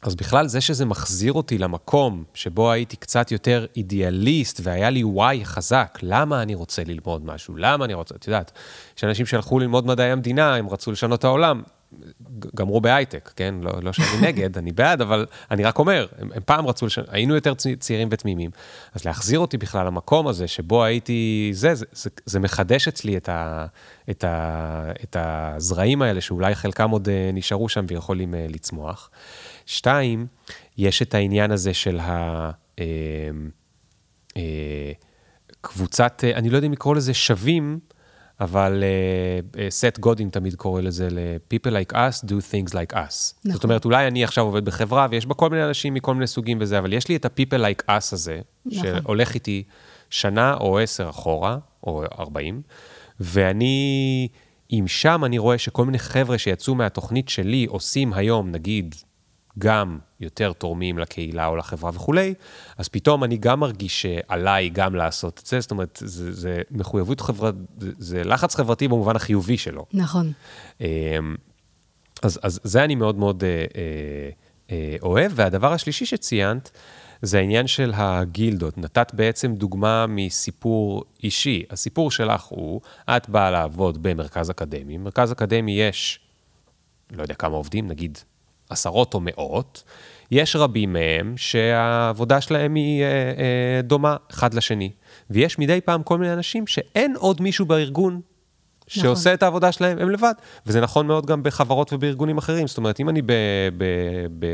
אז 0.04 0.16
בכלל 0.16 0.47
זה 0.47 0.62
שזה 0.62 0.86
מחזיר 0.86 1.34
אותי 1.34 1.58
למקום 1.58 2.24
שבו 2.34 2.72
הייתי 2.72 2.95
קצת 2.95 3.32
יותר 3.32 3.66
אידיאליסט 3.76 4.60
והיה 4.64 4.89
לי 4.89 5.04
וואי 5.04 5.45
חזק, 5.45 5.99
למה 6.01 6.41
אני 6.41 6.56
רוצה 6.56 6.84
ללמוד 6.84 7.26
משהו? 7.26 7.56
למה 7.58 7.86
אני 7.86 7.93
רוצה, 7.93 8.16
את 8.16 8.28
יודעת, 8.28 8.51
יש 8.97 9.04
אנשים 9.04 9.26
שהלכו 9.26 9.60
ללמוד 9.60 9.86
מדעי 9.88 10.12
המדינה, 10.12 10.56
הם 10.56 10.70
רצו 10.70 10.91
לשנות 10.91 11.20
את 11.20 11.24
העולם, 11.24 11.62
גמרו 12.56 12.82
בהייטק, 12.82 13.32
כן? 13.36 13.56
לא, 13.62 13.72
לא 13.82 13.94
שאני 13.94 14.22
נגד, 14.28 14.58
אני 14.58 14.72
בעד, 14.72 15.02
אבל 15.02 15.26
אני 15.52 15.64
רק 15.64 15.80
אומר, 15.80 16.08
הם, 16.18 16.30
הם 16.36 16.41
פעם 16.46 16.68
רצו, 16.68 16.86
לש... 16.86 17.00
היינו 17.08 17.36
יותר 17.36 17.54
צעירים 17.80 18.08
ותמימים, 18.12 18.52
אז 18.94 19.06
להחזיר 19.06 19.39
אותי 19.39 19.58
בכלל 19.58 19.86
למקום 19.86 20.28
הזה 20.28 20.48
שבו 20.48 20.84
הייתי, 20.84 21.50
זה, 21.54 21.76
זה, 21.76 21.86
זה, 21.91 22.10
זה 22.26 22.39
מחדש 22.39 22.88
אצלי 22.88 23.18
את, 23.18 23.30
ה, 23.30 23.66
את, 24.10 24.24
ה, 24.24 24.91
את 25.04 25.18
הזרעים 25.20 26.02
האלה, 26.02 26.22
שאולי 26.22 26.56
חלקם 26.56 26.89
עוד 26.89 27.10
אה, 27.10 27.30
נשארו 27.34 27.70
שם 27.70 27.86
ויכולים 27.88 28.36
אה, 28.36 28.46
לצמוח. 28.50 29.10
שתיים, 29.66 30.28
יש 30.78 31.02
את 31.02 31.14
העניין 31.14 31.52
הזה 31.52 31.74
של 31.74 32.00
ה... 32.00 32.52
אה, 32.80 32.86
אה, 34.38 34.91
קבוצת, 35.62 36.24
אה, 36.24 36.36
אני 36.36 36.50
לא 36.50 36.56
יודע 36.56 36.68
אם 36.68 36.72
לקרוא 36.72 36.96
לזה 36.96 37.14
שווים, 37.14 37.80
אבל 38.40 38.84
סט 39.70 39.98
uh, 39.98 40.00
גודין 40.00 40.30
תמיד 40.30 40.56
קורא 40.56 40.82
לזה 40.82 41.08
ל-people 41.12 41.70
like 41.70 41.94
us 41.94 42.26
do 42.26 42.34
things 42.52 42.74
like 42.74 42.94
us. 42.94 43.34
נכון. 43.46 43.52
זאת 43.52 43.64
אומרת, 43.64 43.86
אולי 43.86 44.08
אני 44.08 44.24
עכשיו 44.24 44.44
עובד 44.46 44.66
בחברה 44.66 45.08
ויש 45.10 45.26
בה 45.26 45.34
כל 45.34 45.50
מיני 45.50 45.66
אנשים 45.66 45.94
מכל 45.94 46.14
מיני 46.14 46.28
סוגים 46.28 46.58
וזה, 46.62 46.80
אבל 46.80 46.94
יש 46.94 47.08
לי 47.08 47.16
את 47.16 47.26
ה-people 47.26 47.60
like 47.60 47.90
us 47.90 48.14
הזה, 48.14 48.42
נכון. 48.66 48.84
שהולך 48.84 49.34
איתי 49.34 49.64
שנה 50.10 50.54
או 50.54 50.80
עשר 50.80 51.10
אחורה, 51.10 51.58
או 51.84 52.04
ארבעים, 52.20 52.62
ואני, 53.20 54.28
אם 54.72 54.84
שם 54.88 55.26
אני 55.26 55.38
רואה 55.38 55.58
שכל 55.58 55.86
מיני 55.86 56.00
חבר'ה 56.00 56.38
שיצאו 56.38 56.76
מהתוכנית 56.76 57.30
שלי 57.30 57.66
עושים 57.66 58.14
היום, 58.14 58.52
נגיד, 58.52 58.96
גם 59.60 60.00
יותר 60.24 60.54
תורמים 60.54 60.98
לקהילה 60.98 61.48
או 61.48 61.56
לחברה 61.56 61.92
וכולי, 61.94 62.34
אז 62.78 62.88
פתאום 62.88 63.24
אני 63.24 63.38
גם 63.38 63.60
מרגיש 63.60 64.02
שעליי 64.02 64.70
גם 64.70 64.96
לעשות 64.96 65.40
את 65.44 65.46
זה, 65.46 65.60
זאת 65.60 65.72
אומרת, 65.72 66.00
זה, 66.06 66.32
זה 66.32 66.62
מחויבות 66.72 67.22
חברתית, 67.22 67.62
זה, 67.78 67.92
זה 67.98 68.24
לחץ 68.24 68.56
חברתי 68.56 68.88
במובן 68.88 69.16
החיובי 69.16 69.58
שלו. 69.58 69.86
נכון. 69.94 70.32
אמ, 70.82 70.86
אז, 72.24 72.40
אז 72.44 72.60
זה 72.64 72.84
אני 72.84 72.96
מאוד 72.96 73.18
מאוד 73.18 73.44
אה, 73.44 73.50
אה, 73.50 74.30
אה, 74.72 74.96
אוהב. 75.02 75.32
והדבר 75.36 75.74
השלישי 75.74 76.06
שציינת, 76.06 76.72
זה 77.22 77.40
העניין 77.40 77.68
של 77.68 77.92
הגילדות. 77.96 78.78
נתת 78.78 79.14
בעצם 79.14 79.56
דוגמה 79.56 80.06
מסיפור 80.08 81.04
אישי. 81.24 81.64
הסיפור 81.70 82.12
שלך 82.12 82.44
הוא, 82.44 82.82
את 83.10 83.30
באה 83.30 83.52
לעבוד 83.52 84.04
במרכז 84.04 84.52
אקדמי. 84.52 84.98
במרכז 84.98 85.32
אקדמי 85.32 85.72
יש, 85.72 86.20
לא 87.12 87.22
יודע 87.22 87.34
כמה 87.34 87.56
עובדים, 87.56 87.88
נגיד 87.88 88.18
עשרות 88.70 89.14
או 89.14 89.20
מאות, 89.24 89.84
יש 90.32 90.55
רבים 90.55 90.93
מהם 90.93 91.34
שהעבודה 91.38 92.41
שלהם 92.41 92.76
היא 92.76 93.03
אה, 93.03 93.07
אה, 93.07 93.82
דומה 93.82 94.16
אחד 94.32 94.53
לשני. 94.53 94.91
ויש 95.30 95.59
מדי 95.59 95.82
פעם 95.82 96.03
כל 96.03 96.18
מיני 96.18 96.34
אנשים 96.34 96.68
שאין 96.68 97.16
עוד 97.18 97.41
מישהו 97.41 97.66
בארגון 97.66 98.22
שעושה 98.88 99.22
נכון. 99.22 99.34
את 99.34 99.43
העבודה 99.43 99.72
שלהם, 99.72 99.97
הם 99.97 100.09
לבד. 100.09 100.34
וזה 100.66 100.82
נכון 100.82 101.07
מאוד 101.07 101.26
גם 101.26 101.43
בחברות 101.43 101.93
ובארגונים 101.93 102.38
אחרים. 102.38 102.68
זאת 102.68 102.78
אומרת, 102.78 102.99
אם 102.99 103.09
אני 103.09 103.22
ב, 103.22 103.32
ב, 103.78 103.84
ב, 104.39 104.45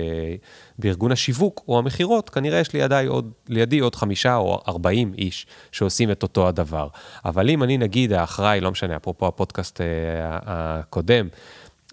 בארגון 0.80 1.12
השיווק 1.12 1.64
או 1.68 1.80
המכירות, 1.80 2.30
כנראה 2.30 2.60
יש 2.60 2.74
לידי 2.74 3.06
עוד, 3.08 3.32
לידי 3.48 3.80
עוד 3.80 3.96
חמישה 3.96 4.36
או 4.36 4.62
ארבעים 4.68 5.14
איש 5.18 5.48
שעושים 5.72 6.12
את 6.12 6.24
אותו 6.24 6.48
הדבר. 6.48 6.88
אבל 7.26 7.50
אם 7.50 7.64
אני 7.64 7.78
נגיד 7.78 8.14
האחראי, 8.14 8.60
לא 8.62 8.72
משנה, 8.72 8.96
אפרופו 8.96 9.28
הפודקאסט 9.28 9.82
אה, 9.82 9.86
הקודם, 10.46 11.28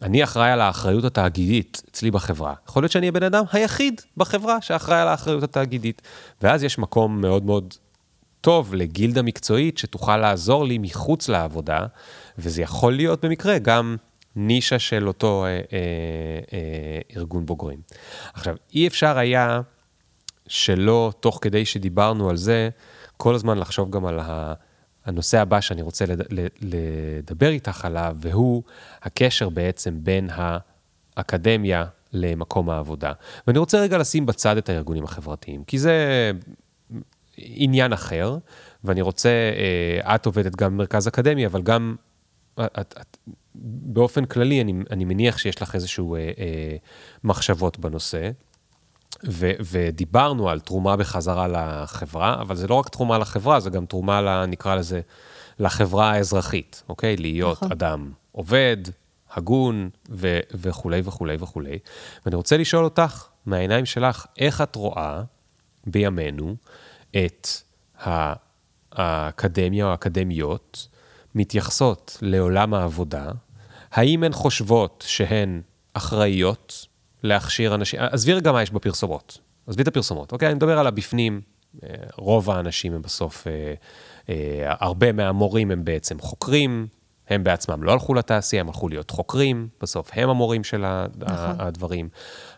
אני 0.02 0.24
אחראי 0.24 0.50
על 0.50 0.60
האחריות 0.60 1.04
התאגידית 1.04 1.82
אצלי 1.90 2.10
בחברה. 2.10 2.54
יכול 2.68 2.82
להיות 2.82 2.92
שאני 2.92 3.08
הבן 3.08 3.22
אדם 3.22 3.44
היחיד 3.52 4.00
בחברה 4.16 4.60
שאחראי 4.60 5.00
על 5.00 5.08
האחריות 5.08 5.42
התאגידית. 5.42 6.02
ואז 6.42 6.64
יש 6.64 6.78
מקום 6.78 7.20
מאוד 7.20 7.44
מאוד 7.44 7.74
טוב 8.40 8.74
לגילדה 8.74 9.22
מקצועית 9.22 9.78
שתוכל 9.78 10.16
לעזור 10.16 10.64
לי 10.64 10.78
מחוץ 10.78 11.28
לעבודה, 11.28 11.86
וזה 12.38 12.62
יכול 12.62 12.92
להיות 12.92 13.24
במקרה 13.24 13.58
גם 13.58 13.96
נישה 14.36 14.78
של 14.78 15.08
אותו 15.08 15.44
אה, 15.44 15.48
אה, 15.48 15.58
אה, 16.52 17.00
ארגון 17.16 17.46
בוגרים. 17.46 17.80
עכשיו, 18.34 18.56
אי 18.74 18.86
אפשר 18.86 19.18
היה 19.18 19.60
שלא, 20.48 21.12
תוך 21.20 21.38
כדי 21.42 21.64
שדיברנו 21.64 22.30
על 22.30 22.36
זה, 22.36 22.68
כל 23.16 23.34
הזמן 23.34 23.58
לחשוב 23.58 23.90
גם 23.90 24.06
על 24.06 24.20
ה... 24.22 24.54
הנושא 25.06 25.40
הבא 25.40 25.60
שאני 25.60 25.82
רוצה 25.82 26.04
לדבר 26.60 27.48
איתך 27.48 27.84
עליו, 27.84 28.16
והוא 28.20 28.62
הקשר 29.02 29.48
בעצם 29.48 29.98
בין 30.02 30.28
האקדמיה 31.16 31.84
למקום 32.12 32.70
העבודה. 32.70 33.12
ואני 33.46 33.58
רוצה 33.58 33.80
רגע 33.80 33.98
לשים 33.98 34.26
בצד 34.26 34.56
את 34.56 34.68
הארגונים 34.68 35.04
החברתיים, 35.04 35.64
כי 35.64 35.78
זה 35.78 36.30
עניין 37.38 37.92
אחר, 37.92 38.38
ואני 38.84 39.00
רוצה, 39.00 39.28
אה, 39.28 40.14
את 40.14 40.26
עובדת 40.26 40.56
גם 40.56 40.72
במרכז 40.72 41.08
אקדמי, 41.08 41.46
אבל 41.46 41.62
גם 41.62 41.96
את, 42.60 42.94
את, 43.00 43.16
באופן 43.54 44.24
כללי, 44.24 44.60
אני, 44.60 44.74
אני 44.90 45.04
מניח 45.04 45.38
שיש 45.38 45.62
לך 45.62 45.74
איזשהו 45.74 46.14
אה, 46.14 46.20
אה, 46.20 46.76
מחשבות 47.24 47.78
בנושא. 47.78 48.30
ו, 49.24 49.50
ודיברנו 49.72 50.48
על 50.48 50.60
תרומה 50.60 50.96
בחזרה 50.96 51.48
לחברה, 51.48 52.40
אבל 52.40 52.56
זה 52.56 52.68
לא 52.68 52.74
רק 52.74 52.88
תרומה 52.88 53.18
לחברה, 53.18 53.60
זה 53.60 53.70
גם 53.70 53.86
תרומה, 53.86 54.20
לה, 54.20 54.46
נקרא 54.46 54.74
לזה, 54.74 55.00
לחברה 55.58 56.10
האזרחית, 56.10 56.82
אוקיי? 56.88 57.16
להיות 57.16 57.56
נכון. 57.56 57.72
אדם 57.72 58.10
עובד, 58.32 58.76
הגון 59.34 59.88
ו, 60.10 60.40
וכולי 60.54 61.00
וכולי 61.04 61.36
וכולי. 61.40 61.78
ואני 62.24 62.36
רוצה 62.36 62.56
לשאול 62.56 62.84
אותך, 62.84 63.26
מהעיניים 63.46 63.86
שלך, 63.86 64.26
איך 64.38 64.60
את 64.60 64.76
רואה 64.76 65.22
בימינו 65.86 66.56
את 67.16 67.48
האקדמיה 68.92 69.84
או 69.86 69.90
האקדמיות 69.90 70.88
מתייחסות 71.34 72.18
לעולם 72.22 72.74
העבודה? 72.74 73.30
האם 73.92 74.22
הן 74.22 74.32
חושבות 74.32 75.04
שהן 75.06 75.60
אחראיות 75.94 76.85
להכשיר 77.22 77.74
אנשים, 77.74 78.00
עזבי 78.02 78.32
רגע 78.32 78.52
מה 78.52 78.62
יש 78.62 78.70
בפרסומות, 78.70 79.38
עזבי 79.66 79.82
את 79.82 79.88
הפרסומות, 79.88 80.32
אוקיי? 80.32 80.48
אני 80.48 80.54
מדבר 80.54 80.78
על 80.78 80.86
הבפנים, 80.86 81.40
אה, 81.84 81.88
רוב 82.16 82.50
האנשים 82.50 82.94
הם 82.94 83.02
בסוף, 83.02 83.46
אה, 83.46 83.74
אה, 84.28 84.74
הרבה 84.80 85.12
מהמורים 85.12 85.70
הם 85.70 85.84
בעצם 85.84 86.18
חוקרים, 86.18 86.86
הם 87.28 87.44
בעצמם 87.44 87.82
לא 87.82 87.92
הלכו 87.92 88.14
לתעשייה, 88.14 88.60
הם 88.60 88.68
הלכו 88.68 88.88
להיות 88.88 89.10
חוקרים, 89.10 89.68
בסוף 89.80 90.10
הם 90.12 90.28
המורים 90.28 90.64
של 90.64 90.84
נכון. 91.16 91.56
הדברים. 91.58 92.08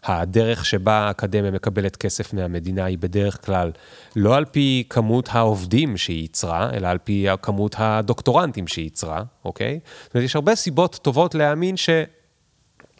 הדרך 0.05 0.65
שבה 0.65 0.93
האקדמיה 0.93 1.51
מקבלת 1.51 1.97
כסף 1.97 2.33
מהמדינה 2.33 2.85
היא 2.85 2.99
בדרך 2.99 3.47
כלל 3.47 3.73
לא 4.17 4.37
על 4.37 4.45
פי 4.45 4.85
כמות 4.91 5.29
העובדים 5.33 5.97
שהיא 5.97 6.21
ייצרה, 6.21 6.71
אלא 6.73 6.89
על 6.89 6.99
פי 6.99 7.27
כמות 7.43 7.75
הדוקטורנטים 7.79 8.67
שהיא 8.67 8.85
ייצרה, 8.85 9.23
אוקיי? 9.45 9.81
זאת 10.05 10.15
אומרת, 10.15 10.25
יש 10.25 10.37
הרבה 10.37 10.55
סיבות 10.55 10.99
טובות 11.03 11.35
להאמין 11.35 11.77
ש... 11.77 11.91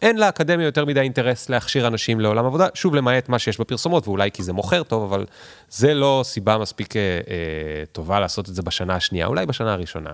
אין 0.01 0.17
לאקדמיה 0.17 0.65
יותר 0.65 0.85
מדי 0.85 0.99
אינטרס 0.99 1.49
להכשיר 1.49 1.87
אנשים 1.87 2.19
לעולם 2.19 2.45
עבודה, 2.45 2.67
שוב, 2.73 2.95
למעט 2.95 3.29
מה 3.29 3.39
שיש 3.39 3.59
בפרסומות, 3.59 4.07
ואולי 4.07 4.31
כי 4.31 4.43
זה 4.43 4.53
מוכר 4.53 4.83
טוב, 4.83 5.13
אבל 5.13 5.25
זה 5.69 5.93
לא 5.93 6.21
סיבה 6.23 6.57
מספיק 6.57 6.95
אה, 6.95 7.01
אה, 7.01 7.83
טובה 7.91 8.19
לעשות 8.19 8.49
את 8.49 8.55
זה 8.55 8.61
בשנה 8.61 8.95
השנייה, 8.95 9.25
אולי 9.25 9.45
בשנה 9.45 9.73
הראשונה. 9.73 10.11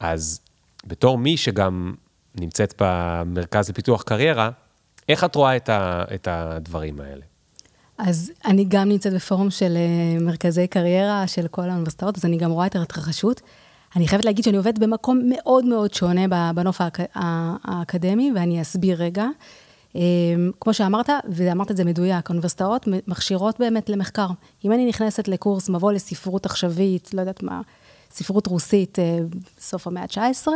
אז 0.00 0.40
בתור 0.86 1.18
מי 1.18 1.36
שגם 1.36 1.94
נמצאת 2.34 2.74
במרכז 2.78 3.70
לפיתוח 3.70 4.02
קריירה, 4.02 4.50
איך 5.08 5.24
את 5.24 5.34
רואה 5.34 5.56
את, 5.56 5.68
ה, 5.68 6.04
את 6.14 6.28
הדברים 6.30 7.00
האלה? 7.00 7.24
אז 7.98 8.32
אני 8.44 8.64
גם 8.68 8.88
נמצאת 8.88 9.12
בפורום 9.12 9.50
של 9.50 9.76
אה, 9.76 10.24
מרכזי 10.24 10.66
קריירה 10.66 11.26
של 11.26 11.48
כל 11.48 11.62
האוניברסיטאות, 11.62 12.16
אז 12.16 12.24
אני 12.24 12.36
גם 12.36 12.50
רואה 12.50 12.66
את 12.66 12.76
ההתרחשות. 12.76 13.40
אני 13.96 14.08
חייבת 14.08 14.24
להגיד 14.24 14.44
שאני 14.44 14.56
עובדת 14.56 14.78
במקום 14.78 15.20
מאוד 15.28 15.64
מאוד 15.64 15.94
שונה 15.94 16.52
בנוף 16.54 16.80
האק... 16.80 16.98
האקדמי, 17.64 18.32
ואני 18.34 18.62
אסביר 18.62 19.02
רגע. 19.02 19.26
אמ, 19.94 20.50
כמו 20.60 20.74
שאמרת, 20.74 21.10
ואמרת 21.28 21.70
את 21.70 21.76
זה 21.76 21.84
מדויק, 21.84 22.30
האוניברסיטאות 22.30 22.88
מכשירות 23.06 23.58
באמת 23.58 23.88
למחקר. 23.88 24.26
אם 24.64 24.72
אני 24.72 24.86
נכנסת 24.86 25.28
לקורס 25.28 25.68
מבוא 25.68 25.92
לספרות 25.92 26.46
עכשווית, 26.46 27.14
לא 27.14 27.20
יודעת 27.20 27.42
מה, 27.42 27.60
ספרות 28.10 28.46
רוסית, 28.46 28.98
אה, 28.98 29.18
בסוף 29.58 29.86
המאה 29.86 30.02
ה-19, 30.02 30.48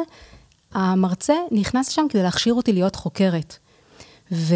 המרצה 0.72 1.34
נכנס 1.50 1.88
שם 1.88 2.06
כדי 2.08 2.22
להכשיר 2.22 2.54
אותי 2.54 2.72
להיות 2.72 2.96
חוקרת. 2.96 3.58
ו, 4.32 4.54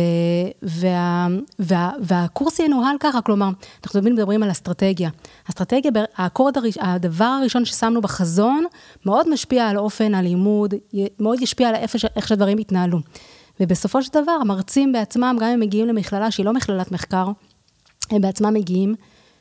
וה, 0.62 1.27
וה, 1.59 1.91
והקורס 2.01 2.59
ינוהל 2.59 2.97
ככה, 3.01 3.23
כלומר, 3.23 3.51
אנחנו 3.85 4.01
תמיד 4.01 4.12
מדברים 4.12 4.43
על 4.43 4.51
אסטרטגיה. 4.51 5.11
אסטרטגיה, 5.51 5.91
האקורד, 6.16 6.59
הראש, 6.59 6.79
הדבר 6.81 7.25
הראשון 7.25 7.64
ששמנו 7.64 8.01
בחזון, 8.01 8.64
מאוד 9.07 9.29
משפיע 9.29 9.68
על 9.68 9.79
אופן 9.79 10.14
הלימוד, 10.14 10.75
מאוד 11.20 11.41
ישפיע 11.41 11.68
על 11.68 11.75
איך, 11.75 11.97
איך 12.16 12.29
שהדברים 12.29 12.59
יתנהלו. 12.59 12.99
ובסופו 13.61 14.03
של 14.03 14.11
דבר, 14.12 14.33
המרצים 14.41 14.93
בעצמם, 14.93 15.37
גם 15.41 15.49
אם 15.49 15.61
מגיעים 15.61 15.87
למכללה 15.87 16.31
שהיא 16.31 16.47
לא 16.47 16.53
מכללת 16.53 16.93
מחקר, 16.93 17.27
הם 18.11 18.20
בעצמם 18.20 18.55
מגיעים 18.55 18.95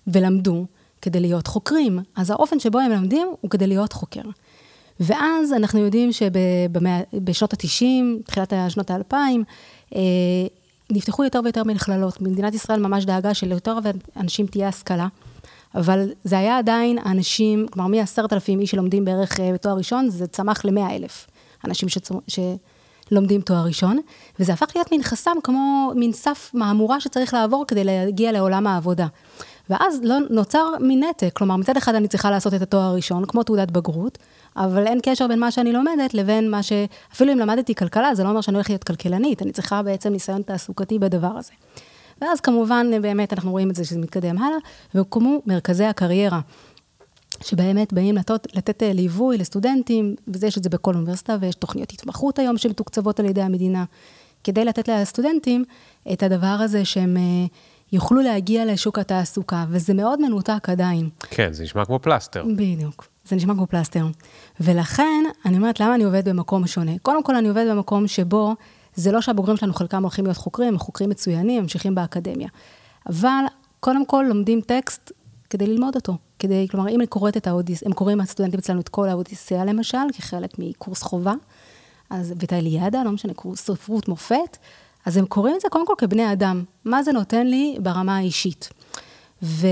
ולמדו 0.07 0.65
כדי 1.01 1.19
להיות 1.19 1.47
חוקרים. 1.47 1.99
אז 2.15 2.29
האופן 2.29 2.59
שבו 2.59 2.79
הם 2.79 2.91
לומדים 2.91 3.27
הוא 3.41 3.49
כדי 3.49 3.67
להיות 3.67 3.93
חוקר. 3.93 4.21
ואז 4.99 5.53
אנחנו 5.53 5.79
יודעים 5.79 6.11
שבשנות 6.11 7.53
ה-90, 7.53 8.23
תחילת 8.25 8.53
שנות 8.69 8.91
ה-2000, 8.91 9.13
אה, 9.13 9.35
נפתחו 10.91 11.23
יותר 11.23 11.39
ויותר 11.43 11.63
מכללות. 11.63 12.21
מדינת 12.21 12.53
ישראל 12.53 12.79
ממש 12.79 13.05
דאגה 13.05 13.33
שליותר 13.33 13.77
אנשים 14.17 14.47
תהיה 14.47 14.67
השכלה, 14.67 15.07
אבל 15.75 16.09
זה 16.23 16.37
היה 16.37 16.57
עדיין 16.57 16.97
אנשים, 17.05 17.65
כלומר 17.71 17.89
מ-10,000 17.89 18.59
איש 18.59 18.71
שלומדים 18.71 19.05
בערך 19.05 19.39
אה, 19.39 19.53
בתואר 19.53 19.77
ראשון, 19.77 20.09
זה 20.09 20.27
צמח 20.27 20.65
ל-100,000 20.65 21.31
אנשים 21.65 21.89
שצומ... 21.89 22.19
לומדים 23.11 23.41
תואר 23.41 23.65
ראשון, 23.65 23.99
וזה 24.39 24.53
הפך 24.53 24.71
להיות 24.75 24.91
מין 24.91 25.03
חסם 25.03 25.31
כמו 25.43 25.91
מין 25.95 26.13
סף 26.13 26.51
מהמורה 26.53 26.99
שצריך 26.99 27.33
לעבור 27.33 27.65
כדי 27.67 27.83
להגיע 27.83 28.31
לעולם 28.31 28.67
העבודה. 28.67 29.07
ואז 29.71 29.99
לא, 30.03 30.15
נוצר 30.29 30.67
מין 30.79 31.03
נתק, 31.03 31.29
כלומר 31.33 31.55
מצד 31.55 31.77
אחד 31.77 31.95
אני 31.95 32.07
צריכה 32.07 32.31
לעשות 32.31 32.53
את 32.53 32.61
התואר 32.61 32.83
הראשון, 32.83 33.25
כמו 33.25 33.43
תעודת 33.43 33.71
בגרות, 33.71 34.17
אבל 34.55 34.87
אין 34.87 34.99
קשר 35.03 35.27
בין 35.27 35.39
מה 35.39 35.51
שאני 35.51 35.71
לומדת 35.71 36.13
לבין 36.13 36.51
מה 36.51 36.63
ש... 36.63 36.71
אפילו 37.13 37.33
אם 37.33 37.39
למדתי 37.39 37.75
כלכלה, 37.75 38.15
זה 38.15 38.23
לא 38.23 38.29
אומר 38.29 38.41
שאני 38.41 38.55
הולכת 38.55 38.69
להיות 38.69 38.83
כלכלנית, 38.83 39.41
אני 39.41 39.51
צריכה 39.51 39.83
בעצם 39.83 40.09
ניסיון 40.09 40.41
תעסוקתי 40.41 40.99
בדבר 40.99 41.37
הזה. 41.37 41.51
ואז 42.21 42.41
כמובן, 42.41 42.87
באמת, 43.01 43.33
אנחנו 43.33 43.51
רואים 43.51 43.69
את 43.69 43.75
זה 43.75 43.85
שזה 43.85 43.99
מתקדם 43.99 44.37
הלאה, 44.37 44.57
והוקמו 44.95 45.41
מרכזי 45.45 45.85
הקריירה. 45.85 46.39
שבאמת 47.43 47.93
באים 47.93 48.15
לתת, 48.15 48.55
לתת 48.55 48.83
אה, 48.83 48.93
ליווי 48.93 49.37
לסטודנטים, 49.37 50.15
וזה 50.27 50.47
יש 50.47 50.57
את 50.57 50.63
זה 50.63 50.69
בכל 50.69 50.95
אוניברסיטה, 50.95 51.37
ויש 51.41 51.55
תוכניות 51.55 51.91
התמחות 51.91 52.39
היום 52.39 52.57
שמתוקצבות 52.57 53.19
על 53.19 53.25
ידי 53.25 53.41
המדינה, 53.41 53.85
כדי 54.43 54.65
לתת 54.65 54.87
לסטודנטים 54.87 55.63
את 56.13 56.23
הדבר 56.23 56.47
הזה 56.47 56.85
שהם 56.85 57.17
אה, 57.17 57.45
יוכלו 57.91 58.21
להגיע 58.21 58.65
לשוק 58.65 58.99
התעסוקה, 58.99 59.65
וזה 59.69 59.93
מאוד 59.93 60.21
מנותק 60.21 60.69
עדיין. 60.69 61.09
כן, 61.19 61.53
זה 61.53 61.63
נשמע 61.63 61.85
כמו 61.85 61.99
פלסטר. 61.99 62.43
בדיוק, 62.55 63.07
זה 63.25 63.35
נשמע 63.35 63.53
כמו 63.53 63.67
פלסטר. 63.67 64.05
ולכן, 64.59 65.23
אני 65.45 65.57
אומרת, 65.57 65.79
למה 65.79 65.95
אני 65.95 66.03
עובדת 66.03 66.27
במקום 66.27 66.67
שונה? 66.67 66.91
קודם 67.01 67.23
כל, 67.23 67.35
אני 67.35 67.47
עובדת 67.47 67.71
במקום 67.71 68.07
שבו, 68.07 68.55
זה 68.95 69.11
לא 69.11 69.21
שהבוגרים 69.21 69.57
שלנו 69.57 69.73
חלקם 69.73 70.01
הולכים 70.01 70.25
להיות 70.25 70.37
חוקרים, 70.37 70.67
הם 70.67 70.79
חוקרים 70.79 71.09
מצוינים, 71.09 71.61
ממשיכים 71.61 71.95
באקדמיה. 71.95 72.47
אבל 73.09 73.43
קודם 73.79 74.05
כל 74.05 74.25
לומדים 74.27 74.61
טקסט 74.61 75.11
כדי 75.49 75.67
ללמוד 75.67 75.95
אותו. 75.95 76.17
כדי, 76.39 76.67
כלומר, 76.71 76.89
אם 76.89 76.99
אני 76.99 77.07
קוראת 77.07 77.37
את 77.37 77.47
האודיס, 77.47 77.83
הם 77.85 77.93
קוראים 77.93 78.21
הסטודנטים 78.21 78.59
אצלנו 78.59 78.81
את 78.81 78.89
כל 78.89 79.09
האודיסאה 79.09 79.65
למשל, 79.65 79.97
כחלק 80.13 80.49
מקורס 80.59 81.01
חובה, 81.01 81.33
אז, 82.09 82.33
ואת 82.39 82.53
האליאדה, 82.53 83.03
לא 83.03 83.11
משנה, 83.11 83.33
קורס 83.33 83.61
ספרות 83.61 84.07
מופת, 84.07 84.57
אז 85.05 85.17
הם 85.17 85.25
קוראים 85.25 85.55
את 85.55 85.61
זה 85.61 85.67
קודם 85.71 85.85
כל 85.85 85.93
כבני 85.97 86.31
אדם. 86.31 86.63
מה 86.85 87.03
זה 87.03 87.11
נותן 87.11 87.47
לי 87.47 87.77
ברמה 87.79 88.17
האישית? 88.17 88.69
ו, 89.43 89.67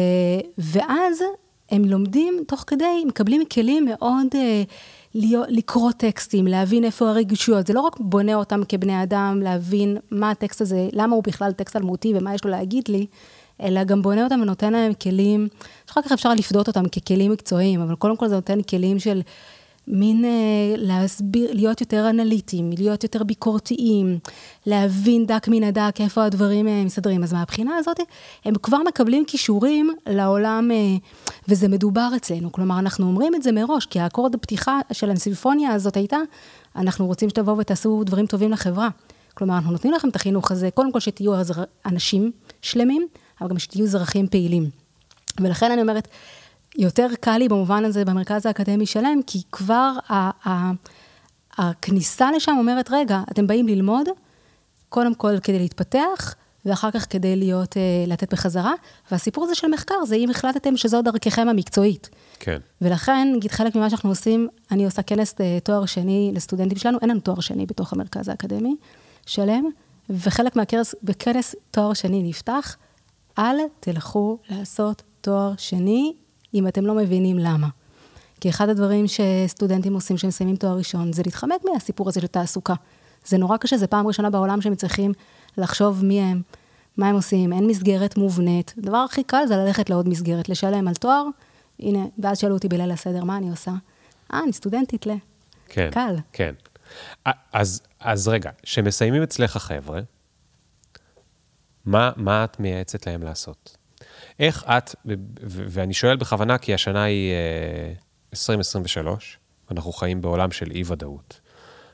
ואז 0.58 1.24
הם 1.72 1.86
לומדים 1.86 2.44
תוך 2.48 2.64
כדי, 2.68 3.04
מקבלים 3.08 3.46
כלים 3.46 3.86
מאוד 3.86 4.28
אה, 4.36 4.64
להיות, 5.14 5.48
לקרוא 5.50 5.92
טקסטים, 5.92 6.48
להבין 6.48 6.84
איפה 6.84 7.10
הרגישויות. 7.10 7.68
זה 7.68 7.74
לא 7.74 7.82
רק 7.82 7.96
בונה 8.00 8.36
אותם 8.36 8.62
כבני 8.70 9.04
אדם, 9.04 9.40
להבין 9.44 9.98
מה 10.12 10.32
הטקסט 10.32 10.62
הזה, 10.62 10.90
למה 10.92 11.16
הוא 11.16 11.24
בכלל 11.24 11.52
טקסט 11.52 11.76
אלמותי 11.76 12.14
ומה 12.16 12.34
יש 12.36 12.46
לו 12.46 12.52
להגיד 12.52 12.84
לי, 12.88 13.06
אלא 13.62 13.84
גם 13.84 14.02
בונה 14.02 14.24
אותם 14.24 14.40
ונותן 14.42 14.74
להם 14.74 14.94
כלים, 14.94 15.48
שאחר 15.88 16.02
כך 16.02 16.12
אפשר 16.12 16.34
לפדות 16.34 16.68
אותם 16.68 16.88
ככלים 16.88 17.32
מקצועיים, 17.32 17.82
אבל 17.82 17.96
קודם 17.96 18.18
כל 18.18 18.28
זה 18.28 18.36
נותן 18.36 18.62
כלים 18.62 19.00
של 19.00 19.22
מין 19.90 20.26
אה, 20.26 20.30
להסביר, 20.78 21.54
להיות 21.54 21.82
יותר 21.82 22.10
אנליטיים, 22.10 22.70
להיות 22.78 23.04
יותר 23.04 23.24
ביקורתיים, 23.24 24.20
להבין 24.66 25.26
דק 25.26 25.48
מן 25.48 25.64
הדק 25.64 25.96
איפה 26.00 26.26
הדברים 26.26 26.68
אה, 26.68 26.84
מסתדרים. 26.86 27.24
אז 27.24 27.34
מהבחינה 27.34 27.76
הזאת, 27.78 28.00
הם 28.46 28.54
כבר 28.64 28.78
מקבלים 28.88 29.26
כישורים 29.26 29.94
לעולם, 30.08 30.72
אה, 30.72 30.78
וזה 31.48 31.68
מדובר 31.68 32.10
אצלנו. 32.16 32.52
כלומר, 32.52 32.80
אנחנו 32.80 33.06
אומרים 33.06 33.36
את 33.36 33.44
זה 33.44 33.52
מראש, 33.52 33.86
כי 33.86 34.00
האקורד 34.00 34.36
הפתיחה 34.36 34.80
של 34.92 35.12
הסימפוניה 35.12 35.74
הזאת 35.74 35.98
הייתה, 35.98 36.18
אנחנו 36.76 37.08
רוצים 37.08 37.30
שתבואו 37.30 37.58
ותעשו 37.58 38.04
דברים 38.06 38.26
טובים 38.26 38.52
לחברה. 38.52 38.90
כלומר, 39.34 39.56
אנחנו 39.56 39.72
נותנים 39.72 39.94
לכם 39.94 40.10
את 40.10 40.16
החינוך 40.16 40.52
הזה, 40.52 40.72
קודם 40.72 40.92
כל 40.92 41.00
שתהיו 41.00 41.34
אנשים 41.86 42.32
שלמים, 42.62 43.08
אבל 43.42 43.50
גם 43.50 43.60
שתהיו 43.60 43.86
אזרחים 43.86 44.28
פעילים. 44.28 44.70
ולכן 45.40 45.72
אני 45.72 45.82
אומרת, 45.82 46.08
יותר 46.80 47.08
קל 47.22 47.38
לי 47.38 47.48
במובן 47.48 47.86
הזה 47.86 48.06
במרכז 48.06 48.46
האקדמי 48.46 48.86
שלם, 48.86 49.20
כי 49.28 49.42
כבר 49.52 49.92
ה- 50.10 50.50
ה- 50.50 50.72
הכניסה 51.58 52.32
לשם 52.32 52.56
אומרת, 52.60 52.90
רגע, 52.92 53.22
אתם 53.32 53.48
באים 53.48 53.68
ללמוד, 53.68 54.08
קודם 54.90 55.16
כל 55.16 55.40
כדי 55.44 55.60
להתפתח, 55.60 56.36
ואחר 56.66 56.92
כך 56.92 57.06
כדי 57.10 57.36
להיות, 57.36 57.78
אה, 57.78 57.82
לתת 58.08 58.34
בחזרה. 58.34 58.74
והסיפור 59.12 59.44
הזה 59.44 59.56
של 59.56 59.68
מחקר, 59.68 60.06
זה 60.06 60.16
אם 60.16 60.30
החלטתם 60.30 60.78
שזו 60.78 61.02
דרככם 61.02 61.50
המקצועית. 61.50 62.10
כן. 62.40 62.58
ולכן, 62.82 63.32
נגיד, 63.36 63.52
חלק 63.52 63.76
ממה 63.76 63.90
שאנחנו 63.90 64.10
עושים, 64.10 64.48
אני 64.72 64.86
עושה 64.86 65.02
כנס 65.02 65.36
אה, 65.42 65.60
תואר 65.64 65.86
שני 65.86 66.32
לסטודנטים 66.34 66.78
שלנו, 66.78 66.98
אין 67.02 67.10
לנו 67.10 67.20
תואר 67.20 67.40
שני 67.40 67.66
בתוך 67.66 67.94
המרכז 67.94 68.30
האקדמי 68.30 68.76
שלם, 69.26 69.64
וחלק 70.10 70.56
מהכנס, 70.56 70.96
בכנס 71.04 71.56
תואר 71.72 71.94
שני 71.94 72.24
נפתח, 72.24 72.76
אל 73.40 73.56
תלכו 73.80 74.38
לעשות 74.50 75.04
תואר 75.22 75.54
שני 75.58 76.14
אם 76.54 76.68
אתם 76.68 76.86
לא 76.86 76.96
מבינים 76.96 77.40
למה. 77.40 77.68
כי 78.42 78.50
אחד 78.50 78.70
הדברים 78.70 79.06
שסטודנטים 79.08 79.94
עושים 79.94 80.16
כשהם 80.16 80.28
מסיימים 80.28 80.56
תואר 80.56 80.78
ראשון, 80.78 81.14
זה 81.14 81.22
להתחמק 81.26 81.62
מהסיפור 81.74 82.10
הזה 82.10 82.22
של 82.22 82.28
תעסוקה. 82.28 82.74
זה 83.26 83.38
נורא 83.38 83.58
קשה, 83.58 83.78
זה 83.78 83.88
פעם 83.88 84.08
ראשונה 84.08 84.30
בעולם 84.30 84.62
שהם 84.62 84.76
צריכים 84.76 85.12
לחשוב 85.58 86.06
מי 86.06 86.22
הם, 86.22 86.42
מה 86.98 87.10
הם 87.10 87.16
עושים, 87.16 87.54
אין 87.54 87.68
מסגרת 87.68 88.18
מובנית. 88.18 88.74
הדבר 88.78 88.98
הכי 88.98 89.24
קל 89.24 89.44
זה 89.48 89.58
ללכת 89.58 89.90
לעוד 89.90 90.10
מסגרת, 90.10 90.50
לשלם 90.50 90.88
על 90.88 90.94
תואר, 90.94 91.26
הנה, 91.80 92.06
ואז 92.20 92.40
שאלו 92.40 92.54
אותי 92.56 92.68
בליל 92.68 92.92
הסדר, 92.92 93.24
מה 93.24 93.38
אני 93.38 93.50
עושה? 93.50 93.72
אה, 94.34 94.40
אני 94.44 94.54
סטודנטית 94.54 95.08
ל... 95.08 95.12
כן. 95.70 95.90
קל. 95.92 96.16
כן. 96.34 96.54
אז, 97.54 97.82
אז 98.00 98.28
רגע, 98.28 98.52
כשמסיימים 98.64 99.24
אצלך 99.24 99.58
חבר'ה, 99.58 100.02
מה, 101.86 102.12
מה 102.16 102.44
את 102.44 102.60
מייעצת 102.60 103.08
להם 103.08 103.24
לעשות? 103.24 103.78
איך 104.40 104.64
את, 104.64 104.96
ואני 105.46 105.94
שואל 105.94 106.18
בכוונה 106.18 106.58
כי 106.58 106.74
השנה 106.74 107.04
היא 107.04 107.34
2023, 108.34 109.38
אה, 109.38 109.40
אנחנו 109.72 109.92
חיים 109.92 110.22
בעולם 110.22 110.52
של 110.52 110.72
אי-ודאות. 110.72 111.40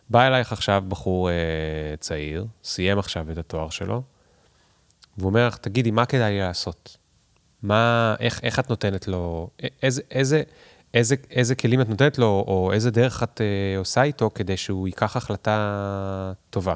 בא 0.09 0.27
אלייך 0.27 0.51
עכשיו 0.51 0.83
בחור 0.87 1.29
אה, 1.29 1.33
צעיר, 1.99 2.45
סיים 2.63 2.99
עכשיו 2.99 3.31
את 3.31 3.37
התואר 3.37 3.69
שלו, 3.69 4.03
והוא 5.17 5.29
אומר 5.29 5.47
לך, 5.47 5.57
תגידי, 5.57 5.91
מה 5.91 6.05
כדאי 6.05 6.33
לי 6.33 6.39
לעשות? 6.39 6.97
מה, 7.63 8.15
איך, 8.19 8.39
איך 8.43 8.59
את 8.59 8.69
נותנת 8.69 9.07
לו, 9.07 9.49
איזה, 9.83 10.01
איזה, 10.11 10.43
איזה, 10.93 11.15
איזה 11.31 11.55
כלים 11.55 11.81
את 11.81 11.89
נותנת 11.89 12.17
לו, 12.17 12.43
או 12.47 12.71
איזה 12.73 12.91
דרך 12.91 13.23
את 13.23 13.41
אה, 13.41 13.77
עושה 13.77 14.03
איתו 14.03 14.29
כדי 14.35 14.57
שהוא 14.57 14.87
ייקח 14.87 15.15
החלטה 15.15 16.33
טובה? 16.49 16.75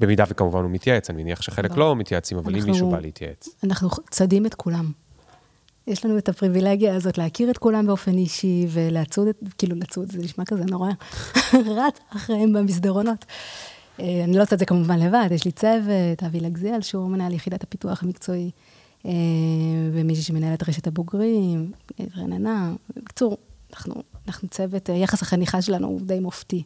במידה 0.00 0.24
וכמובן 0.28 0.62
הוא 0.62 0.70
מתייעץ, 0.70 1.10
אני 1.10 1.22
מניח 1.22 1.42
שחלק 1.42 1.76
לא 1.76 1.96
מתייעצים, 1.96 2.38
אבל 2.38 2.56
אם 2.56 2.64
מישהו 2.64 2.90
בא 2.90 3.00
להתייעץ. 3.00 3.48
אנחנו 3.64 3.88
צדים 4.10 4.46
את 4.46 4.54
כולם. 4.54 4.92
יש 5.88 6.04
לנו 6.04 6.18
את 6.18 6.28
הפריבילגיה 6.28 6.94
הזאת 6.94 7.18
להכיר 7.18 7.50
את 7.50 7.58
כולם 7.58 7.86
באופן 7.86 8.14
אישי 8.14 8.66
ולצוד, 8.68 9.28
כאילו 9.58 9.76
לצוד, 9.76 10.12
זה 10.12 10.18
נשמע 10.18 10.44
כזה 10.44 10.64
נורא, 10.64 10.90
רץ 11.78 11.98
אחריהם 12.16 12.52
במסדרונות. 12.52 13.24
אה, 14.00 14.24
אני 14.24 14.36
לא 14.36 14.42
עושה 14.42 14.54
את 14.54 14.58
זה 14.58 14.66
כמובן 14.66 14.98
לבד, 14.98 15.28
יש 15.30 15.44
לי 15.44 15.52
צוות, 15.52 16.22
אבי 16.26 16.40
לגזיאל, 16.40 16.80
שהוא 16.80 17.10
מנהל 17.10 17.32
יחידת 17.32 17.62
הפיתוח 17.62 18.02
המקצועי, 18.02 18.50
אה, 19.06 19.12
ומישהי 19.92 20.22
שמנהלת 20.22 20.68
רשת 20.68 20.86
הבוגרים, 20.86 21.72
רננה. 22.16 22.72
בקיצור, 22.96 23.36
אנחנו, 23.72 23.94
אנחנו 24.28 24.48
צוות, 24.48 24.88
יחס 24.88 25.22
החניכה 25.22 25.62
שלנו 25.62 25.86
הוא 25.86 26.00
די 26.00 26.20
מופתי. 26.20 26.62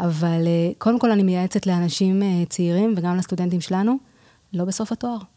אבל 0.00 0.46
אה, 0.46 0.72
קודם 0.78 0.98
כל 0.98 1.10
אני 1.10 1.22
מייעצת 1.22 1.66
לאנשים 1.66 2.22
צעירים 2.48 2.94
וגם 2.96 3.16
לסטודנטים 3.16 3.60
שלנו, 3.60 3.96
לא 4.52 4.64
בסוף 4.64 4.92
התואר. 4.92 5.35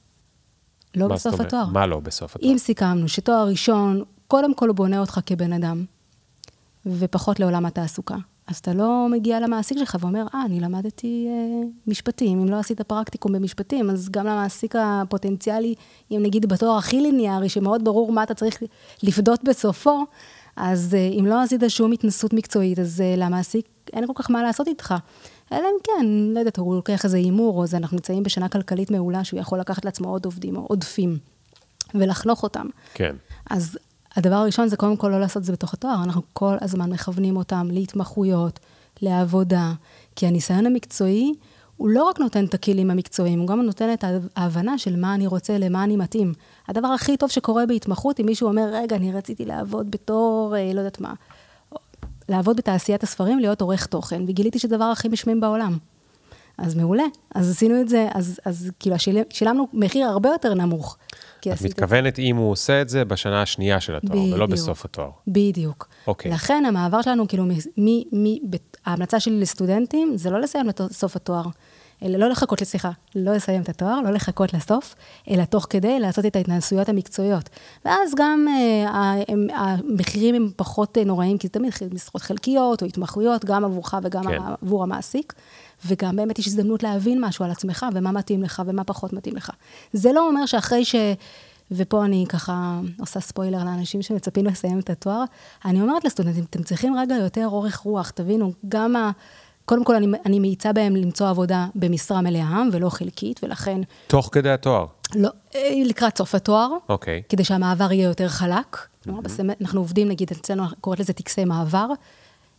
לא 0.96 1.08
בסוף 1.08 1.34
אומרת? 1.34 1.48
התואר. 1.48 1.66
מה 1.66 1.88
לא 1.88 2.00
בסוף 2.00 2.36
התואר? 2.36 2.52
אם 2.52 2.58
סיכמנו 2.58 3.08
שתואר 3.08 3.48
ראשון, 3.48 4.04
קודם 4.28 4.54
כל 4.54 4.68
הוא 4.68 4.76
בונה 4.76 5.00
אותך 5.00 5.20
כבן 5.26 5.54
אדם, 5.54 5.86
ופחות 6.86 7.40
לעולם 7.40 7.66
התעסוקה. 7.66 8.16
אז 8.48 8.58
אתה 8.58 8.74
לא 8.74 9.08
מגיע 9.12 9.40
למעסיק 9.40 9.78
שלך 9.78 9.98
ואומר, 10.00 10.26
אה, 10.34 10.46
אני 10.46 10.60
למדתי 10.60 11.28
אה, 11.30 11.68
משפטים, 11.88 12.40
אם 12.40 12.50
לא 12.50 12.56
עשית 12.56 12.82
פרקטיקום 12.82 13.34
במשפטים, 13.34 13.90
אז 13.90 14.10
גם 14.10 14.26
למעסיק 14.26 14.76
הפוטנציאלי, 14.76 15.76
אם 16.12 16.20
נגיד 16.22 16.46
בתואר 16.46 16.78
הכי 16.78 17.02
ליניארי, 17.02 17.50
שמאוד 17.50 17.84
ברור 17.84 18.12
מה 18.12 18.24
אתה 18.24 18.34
צריך 18.34 18.64
לפדות 19.04 19.44
בסופו, 19.44 20.06
אז 20.56 20.96
אה, 20.96 21.20
אם 21.20 21.26
לא 21.26 21.42
עשית 21.42 21.62
שום 21.68 21.92
התנסות 21.92 22.34
מקצועית, 22.34 22.80
אז 22.80 23.02
אה, 23.02 23.14
למעסיק 23.18 23.66
אין 23.94 24.08
כל 24.08 24.14
כך 24.16 24.32
מה 24.32 24.44
לעשות 24.44 24.68
איתך. 24.68 24.96
אלא 25.52 25.60
אם 25.68 25.80
כן, 25.84 26.06
לא 26.06 26.39
יודעת, 26.39 26.58
הוא 26.58 26.76
לוקח 26.76 27.06
איזה 27.06 27.18
הימור, 27.18 27.58
או 27.58 27.68
זה, 27.68 27.78
אנחנו 27.78 27.95
נמצאים 27.95 28.24
בשנה 28.24 28.50
כלכלית 28.50 28.91
מעולה, 28.91 29.24
שהוא 29.24 29.39
יכול 29.39 29.60
לקחת 29.60 29.86
לעצמו 29.86 30.10
עוד 30.10 30.26
עובדים 30.26 30.56
או 30.56 30.66
עודפים, 30.70 31.18
ולחנוך 31.95 32.43
אותם. 32.43 32.68
כן. 32.93 33.16
אז 33.50 33.78
הדבר 34.16 34.36
הראשון 34.36 34.68
זה 34.68 34.78
קודם 34.78 34.97
כל 34.97 35.08
לא 35.08 35.20
לעשות 35.20 35.38
את 35.38 35.43
זה 35.43 35.52
בתוך 35.52 35.74
התואר, 35.74 36.04
אנחנו 36.04 36.22
כל 36.34 36.56
הזמן 36.62 36.89
מכוונים 36.89 37.38
אותם 37.38 37.68
להתמחויות, 37.72 38.60
לעבודה, 39.02 39.74
כי 40.16 40.28
הניסיון 40.28 40.66
המקצועי, 40.66 41.34
הוא 41.78 41.89
לא 41.89 42.04
רק 42.04 42.20
נותן 42.20 42.45
את 42.45 42.54
הכלים 42.54 42.91
המקצועיים, 42.91 43.39
הוא 43.39 43.47
גם 43.47 43.62
נותן 43.62 43.93
את 43.93 44.04
ההבנה 44.36 44.78
של 44.78 44.95
מה 44.95 45.16
אני 45.16 45.28
רוצה, 45.28 45.58
למה 45.58 45.84
אני 45.84 45.95
מתאים. 45.95 46.34
הדבר 46.68 46.88
הכי 46.88 47.18
טוב 47.18 47.30
שקורה 47.30 47.66
בהתמחות, 47.66 48.20
אם 48.20 48.26
מישהו 48.26 48.47
אומר, 48.47 48.70
רגע, 48.74 48.95
אני 48.95 49.14
רציתי 49.14 49.45
לעבוד 49.45 49.91
בתור, 49.91 50.56
אה, 50.58 50.74
לא 50.74 50.80
יודעת 50.80 51.02
מה, 51.02 51.14
לעבוד 52.30 52.58
בתעשיית 52.58 53.04
הספרים, 53.04 53.40
להיות 53.40 53.62
עורך 53.62 53.86
תוכן, 53.86 54.24
וגיליתי 54.28 54.60
שזה 54.60 54.76
הדבר 54.76 54.86
הכי 54.86 55.08
משמים 55.08 55.40
בעולם. 55.40 55.78
אז 56.58 56.76
מעולה. 56.76 57.04
אז 57.36 57.52
עשינו 57.52 57.82
את 57.82 57.90
זה, 57.90 58.08
אז, 58.14 58.40
אז 58.46 58.72
כאילו 58.80 59.00
שילם, 59.00 59.24
שילמנו 59.30 59.68
מחיר 59.74 60.08
הרבה 60.08 60.30
יותר 60.30 60.54
נמוך. 60.54 60.98
את 61.40 61.62
מתכוונת 61.62 62.20
אם 62.20 62.36
הוא 62.36 62.52
עושה 62.52 62.82
את 62.82 62.90
זה 62.90 63.06
בשנה 63.06 63.42
השנייה 63.42 63.80
של 63.80 63.96
התואר, 63.96 64.20
בדיוק, 64.20 64.36
ולא 64.36 64.46
בסוף 64.46 64.86
התואר. 64.86 65.10
בדיוק. 65.28 65.88
אוקיי. 66.08 66.32
לכן 66.32 66.64
המעבר 66.68 67.02
שלנו, 67.02 67.28
כאילו, 67.28 67.46
מ, 67.46 67.52
מ, 67.78 67.88
מ, 68.14 68.36
ההמלצה 68.86 69.20
שלי 69.20 69.40
לסטודנטים, 69.40 70.18
זה 70.18 70.30
לא 70.30 70.42
לסיים 70.42 70.68
בסוף 70.80 71.16
התואר. 71.16 71.46
אלא 72.04 72.18
לא 72.18 72.30
לחכות, 72.30 72.64
סליחה, 72.64 72.91
לא 73.16 73.34
לסיים 73.34 73.62
את 73.62 73.70
התואר, 73.70 74.02
לא 74.02 74.12
לחכות 74.12 74.54
לסוף, 74.54 74.95
אלא 75.30 75.43
תוך 75.43 75.68
כדי 75.70 76.00
לעשות 76.00 76.26
את 76.26 76.36
ההתנסויות 76.36 76.89
המקצועיות. 76.89 77.50
ואז 77.86 78.14
גם 78.16 78.45
אה, 78.50 79.14
המחירים 79.54 80.36
הם 80.36 80.50
פחות 80.56 80.97
אה, 80.97 81.04
נוראים, 81.04 81.38
כי 81.38 81.47
זה 81.47 81.52
תמיד 81.54 81.74
משרות 81.93 82.22
חלקיות 82.22 82.82
או 82.82 82.88
התמחויות, 82.88 83.45
גם 83.45 83.66
עבורך 83.66 83.93
וגם 84.04 84.24
כן. 84.24 84.38
עבור 84.62 84.84
המעסיק. 84.84 85.34
וגם 85.86 86.16
באמת 86.16 86.39
יש 86.39 86.47
הזדמנות 86.47 86.84
להבין 86.84 87.26
משהו 87.26 87.45
על 87.45 87.52
עצמך, 87.52 87.86
ומה 87.93 88.12
מתאים 88.12 88.43
לך 88.43 88.62
ומה 88.66 88.84
פחות 88.84 89.14
מתאים 89.14 89.36
לך. 89.36 89.52
זה 89.93 90.12
לא 90.14 90.28
אומר 90.28 90.45
שאחרי 90.45 90.86
ש... 90.86 90.95
ופה 91.72 92.06
אני 92.06 92.26
ככה 92.30 92.80
עושה 93.00 93.20
ספוילר 93.20 93.64
לאנשים 93.64 94.02
שמצפים 94.02 94.45
לסיים 94.45 94.80
את 94.80 94.89
התואר, 94.89 95.24
אני 95.66 95.82
אומרת 95.82 96.06
לסטודנטים, 96.06 96.43
אתם 96.50 96.64
צריכים 96.64 96.95
רגע 96.97 97.16
יותר 97.16 97.47
אורך 97.47 97.78
רוח, 97.78 98.10
תבינו, 98.10 98.54
גם 98.70 98.95
ה... 98.95 99.12
קודם 99.70 99.84
כל, 99.84 99.96
אני, 99.96 100.08
אני 100.26 100.40
מאיצה 100.40 100.74
בהם 100.74 100.96
למצוא 100.96 101.30
עבודה 101.30 101.68
במשרה 101.76 102.22
מלאה 102.22 102.64
ולא 102.72 102.90
חלקית, 102.90 103.40
ולכן... 103.44 103.82
תוך 104.08 104.30
כדי 104.32 104.50
התואר? 104.50 104.86
לא, 105.16 105.30
אה, 105.56 105.70
לקראת 105.86 106.18
סוף 106.18 106.36
התואר. 106.36 106.70
אוקיי. 106.90 107.22
כדי 107.30 107.44
שהמעבר 107.44 107.92
יהיה 107.92 108.08
יותר 108.08 108.28
חלק. 108.28 108.78
Mm-hmm. 108.78 109.12
אנחנו 109.62 109.80
עובדים, 109.82 110.08
נגיד, 110.08 110.32
אצלנו 110.32 110.64
קוראת 110.82 111.00
לזה 111.00 111.14
טקסי 111.14 111.46
מעבר. 111.46 111.88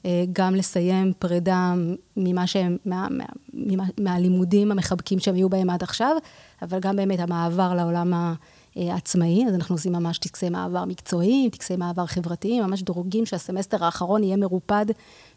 אה, 0.04 0.24
גם 0.32 0.54
לסיים 0.54 1.12
פרידה 1.18 1.74
ממה 2.16 2.46
שהם, 2.46 2.76
מה, 2.84 3.06
מה, 3.10 3.24
מה, 3.52 3.84
מהלימודים 4.00 4.72
המחבקים 4.72 5.18
שהם 5.18 5.34
היו 5.34 5.48
בהם 5.48 5.70
עד 5.70 5.82
עכשיו, 5.82 6.16
אבל 6.62 6.80
גם 6.80 6.96
באמת 6.96 7.20
המעבר 7.20 7.74
לעולם 7.74 8.34
העצמאי, 8.76 9.44
אז 9.48 9.54
אנחנו 9.54 9.74
עושים 9.74 9.92
ממש 9.92 10.18
טקסי 10.18 10.48
מעבר 10.48 10.84
מקצועיים, 10.84 11.50
טקסי 11.50 11.76
מעבר 11.76 12.06
חברתיים, 12.06 12.62
ממש 12.62 12.82
דורגים 12.82 13.26
שהסמסטר 13.26 13.84
האחרון 13.84 14.22
יהיה 14.22 14.36
מרופד 14.36 14.86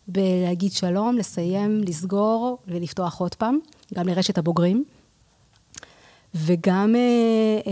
בלהגיד 0.07 0.71
שלום, 0.71 1.17
לסיים, 1.17 1.81
לסגור 1.87 2.57
ולפתוח 2.67 3.19
עוד 3.19 3.35
פעם, 3.35 3.59
גם 3.93 4.07
לרשת 4.07 4.37
הבוגרים. 4.37 4.83
וגם 6.35 6.95
אה, 6.95 7.71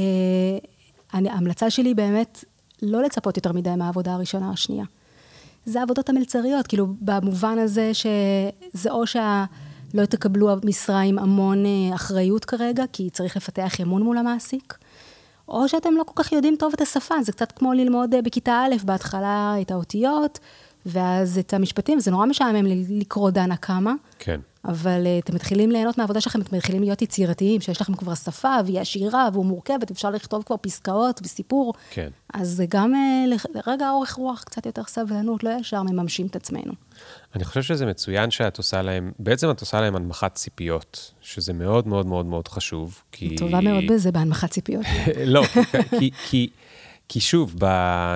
אה, 1.14 1.32
ההמלצה 1.32 1.70
שלי 1.70 1.94
באמת 1.94 2.44
לא 2.82 3.04
לצפות 3.04 3.38
יותר 3.38 3.52
מדי 3.52 3.76
מהעבודה 3.78 4.14
הראשונה 4.14 4.48
או 4.48 4.54
השנייה. 4.54 4.86
זה 5.66 5.80
העבודות 5.80 6.10
המלצריות, 6.10 6.68
כאילו, 6.68 6.88
במובן 7.02 7.58
הזה 7.60 7.92
שזה 7.94 8.92
או 8.92 9.08
שלא 9.08 10.06
תקבלו 10.10 10.50
משרה 10.64 11.02
עם 11.02 11.20
המון 11.20 11.66
אה, 11.66 11.96
אחריות 11.96 12.46
כרגע, 12.46 12.84
כי 12.94 13.10
צריך 13.10 13.38
לפתח 13.38 13.82
אמון 13.82 14.04
מול 14.04 14.18
המעסיק, 14.18 14.78
או 15.48 15.68
שאתם 15.68 15.94
לא 15.94 16.04
כל 16.04 16.24
כך 16.24 16.32
יודעים 16.32 16.56
טוב 16.56 16.74
את 16.74 16.82
השפה, 16.82 17.16
זה 17.24 17.32
קצת 17.32 17.52
כמו 17.52 17.74
ללמוד 17.74 18.14
אה, 18.14 18.22
בכיתה 18.22 18.64
א', 18.66 18.76
בהתחלה 18.86 19.56
את 19.62 19.72
האותיות, 19.72 20.40
ואז 20.86 21.38
את 21.38 21.54
המשפטים, 21.54 22.00
זה 22.00 22.12
נורא 22.12 22.26
משעמם 22.26 22.66
לקרוא 22.90 23.30
דנה 23.30 23.58
כמה. 23.58 23.94
כן. 24.20 24.40
אבל 24.66 25.04
uh, 25.06 25.24
אתם 25.24 25.36
מתחילים 25.36 25.72
ליהנות 25.72 25.98
מהעבודה 25.98 26.22
שלכם, 26.22 26.42
אתם 26.42 26.56
מתחילים 26.58 26.82
להיות 26.82 27.02
יצירתיים, 27.02 27.62
שיש 27.62 27.82
לכם 27.82 27.94
כבר 27.94 28.16
שפה, 28.16 28.56
והיא 28.66 28.80
עשירה, 28.80 29.30
והוא 29.34 29.46
מורכבת, 29.46 29.92
אפשר 29.92 30.10
לכתוב 30.10 30.44
כבר 30.44 30.56
פסקאות 30.62 31.22
וסיפור. 31.24 31.74
כן. 31.90 32.10
אז 32.34 32.50
זה 32.50 32.66
גם 32.70 32.94
uh, 32.94 33.58
לרגע 33.66 33.90
אורך 33.90 34.14
רוח, 34.14 34.44
קצת 34.44 34.66
יותר 34.66 34.84
סבלנות, 34.88 35.44
לא 35.44 35.50
ישר 35.60 35.84
מממשים 35.84 36.28
את 36.28 36.36
עצמנו. 36.36 36.74
אני 37.36 37.44
חושב 37.44 37.62
שזה 37.62 37.86
מצוין 37.86 38.32
שאת 38.32 38.58
עושה 38.58 38.82
להם, 38.82 39.12
בעצם 39.20 39.52
את 39.52 39.62
עושה 39.62 39.82
להם 39.82 39.96
הנמכת 39.96 40.32
ציפיות, 40.34 41.12
שזה 41.22 41.54
מאוד 41.54 41.88
מאוד 41.88 42.06
מאוד 42.06 42.26
מאוד 42.26 42.48
חשוב, 42.48 43.02
כי... 43.12 43.36
טובה 43.36 43.62
מאוד 43.62 43.84
בזה, 43.90 44.12
בהנמכת 44.12 44.50
ציפיות. 44.50 44.86
לא, 45.26 45.44
כי... 46.00 46.12
כי... 46.30 46.50
כי 47.14 47.20
שוב, 47.20 47.56
ב, 47.60 47.66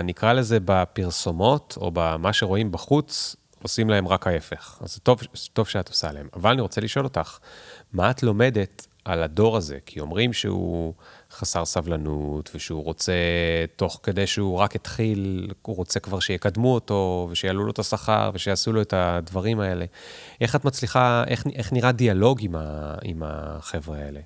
נקרא 0.04 0.34
לזה 0.34 0.58
בפרסומות, 0.66 1.78
או 1.82 1.91
במה 1.93 2.34
שרואים 2.34 2.72
בחוץ, 2.72 3.36
עושים 3.64 3.89
להם 3.89 4.08
רק 4.08 4.28
ההפך. 4.28 4.78
אז 4.82 5.00
טוב, 5.04 5.20
טוב 5.54 5.68
שאת 5.68 5.89
עושה 5.89 6.12
להם. 6.12 6.28
אבל 6.36 6.52
אני 6.52 6.62
רוצה 6.62 6.82
לשאול 6.82 7.06
אותך, 7.06 7.38
מה 7.93 8.12
את 8.12 8.24
לומדת 8.24 8.88
על 9.06 9.24
הדור 9.24 9.58
הזה? 9.58 9.78
כי 9.86 10.00
אומרים 10.00 10.34
שהוא 10.34 10.93
חסר 11.32 11.66
סבלנות, 11.66 12.52
ושהוא 12.56 12.84
רוצה, 12.84 13.14
תוך 13.76 14.00
כדי 14.04 14.28
שהוא 14.28 14.58
רק 14.58 14.76
התחיל, 14.76 15.52
הוא 15.62 15.76
רוצה 15.76 16.00
כבר 16.00 16.20
שיקדמו 16.20 16.74
אותו, 16.74 17.28
ושיעלו 17.32 17.64
לו 17.66 17.72
את 17.72 17.80
השכר, 17.80 18.32
ושיעשו 18.34 18.74
לו 18.74 18.82
את 18.82 18.93
הדברים 18.93 19.60
האלה. 19.60 19.86
איך 20.41 20.56
את 20.56 20.66
מצליחה, 20.66 21.24
איך, 21.28 21.43
איך 21.56 21.74
נראה 21.74 21.91
דיאלוג 21.91 22.39
עם, 22.41 22.56
ה, 22.56 22.96
עם 23.04 23.24
החבר'ה 23.26 23.98
האלה? 23.98 24.20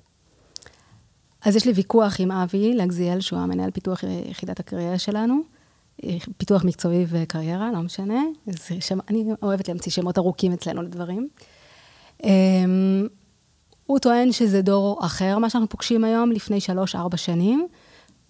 אז 1.44 1.56
יש 1.56 1.66
לי 1.66 1.72
ויכוח 1.72 2.16
עם 2.20 2.32
אבי 2.32 2.74
לגזיאל, 2.74 3.20
שהוא 3.20 3.38
המנהל 3.38 3.70
פיתוח 3.70 4.04
יחידת 4.30 4.60
הקריירה 4.60 4.98
שלנו. 4.98 5.40
פיתוח 6.36 6.64
מקצועי 6.64 7.04
וקריירה, 7.08 7.72
לא 7.72 7.80
משנה. 7.80 8.22
שם, 8.80 8.98
אני 9.08 9.24
אוהבת 9.42 9.68
להמציא 9.68 9.92
שמות 9.92 10.18
ארוכים 10.18 10.52
אצלנו 10.52 10.82
לדברים. 10.82 11.28
אמ, 12.24 13.06
הוא 13.86 13.98
טוען 13.98 14.32
שזה 14.32 14.62
דור 14.62 15.06
אחר, 15.06 15.38
מה 15.38 15.50
שאנחנו 15.50 15.68
פוגשים 15.68 16.04
היום, 16.04 16.32
לפני 16.32 16.60
שלוש-ארבע 16.60 17.16
שנים, 17.16 17.66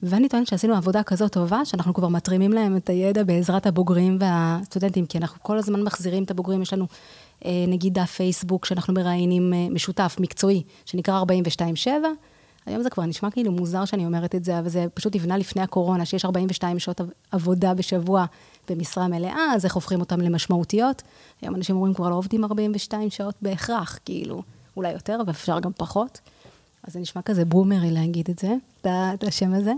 ואני 0.03 0.29
טוענת 0.29 0.47
שעשינו 0.47 0.75
עבודה 0.75 1.03
כזאת 1.03 1.33
טובה, 1.33 1.65
שאנחנו 1.65 1.95
כבר 1.95 2.09
מתרימים 2.09 2.53
להם 2.53 2.77
את 2.77 2.89
הידע 2.89 3.23
בעזרת 3.23 3.67
הבוגרים 3.67 4.19
והסטודנטים, 4.21 5.07
כי 5.07 5.19
אנחנו 5.19 5.43
כל 5.43 5.59
הזמן 5.59 5.83
מחזירים 5.83 6.23
את 6.23 6.31
הבוגרים, 6.31 6.63
יש 6.63 6.73
לנו 6.73 6.87
אה, 7.45 7.65
נגיד 7.69 7.95
דף 7.95 8.11
פייסבוק 8.11 8.65
שאנחנו 8.65 8.95
מראיינים 8.95 9.53
אה, 9.55 9.67
משותף, 9.71 10.17
מקצועי, 10.21 10.63
שנקרא 10.85 11.23
42-7, 11.87 11.89
היום 12.71 12.83
זה 12.83 12.91
כבר 12.91 13.05
נשמע 13.05 13.31
כאילו 13.31 13.53
מוזר 13.53 13.85
שאני 13.85 14.07
אומרת 14.07 14.35
את 14.35 14.45
זה, 14.45 14.59
אבל 14.59 14.69
זה 14.69 14.87
פשוט 14.95 15.17
נבנה 15.17 15.39
לפני 15.39 15.63
הקורונה, 15.63 16.05
שיש 16.05 16.25
42 16.25 16.79
שעות 16.79 17.01
עבודה 17.31 17.75
בשבוע 17.75 18.25
במשרה 18.71 19.09
מלאה, 19.09 19.53
אז 19.55 19.65
איך 19.65 19.75
הופכים 19.75 20.01
אותם 20.01 20.21
למשמעותיות? 20.21 21.03
היום 21.43 21.55
אנשים 21.55 21.77
אומרים, 21.77 21.95
כבר 21.95 22.11
לא 22.11 22.15
עובדים 22.15 22.45
42 22.45 23.11
שעות 23.11 23.35
בהכרח, 23.43 23.99
כאילו, 24.05 24.43
אולי 24.77 24.93
יותר, 24.93 25.19
אבל 25.25 25.31
אפשר 25.31 25.61
גם 25.61 25.71
פחות. 25.77 26.21
אז 26.85 26.93
זה 26.93 27.01
נשמע 27.01 27.23
כזה 27.23 27.45
בומרי 27.45 27.91
להגיד 27.91 28.31
את 28.31 28.39
זה, 28.39 28.55
את 28.85 29.25
השם 29.25 29.55
הזה. 29.55 29.73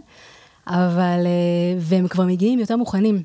אבל, 0.66 1.26
אה, 1.26 1.78
והם 1.78 2.08
כבר 2.08 2.24
מגיעים 2.24 2.58
יותר 2.58 2.76
מוכנים. 2.76 3.22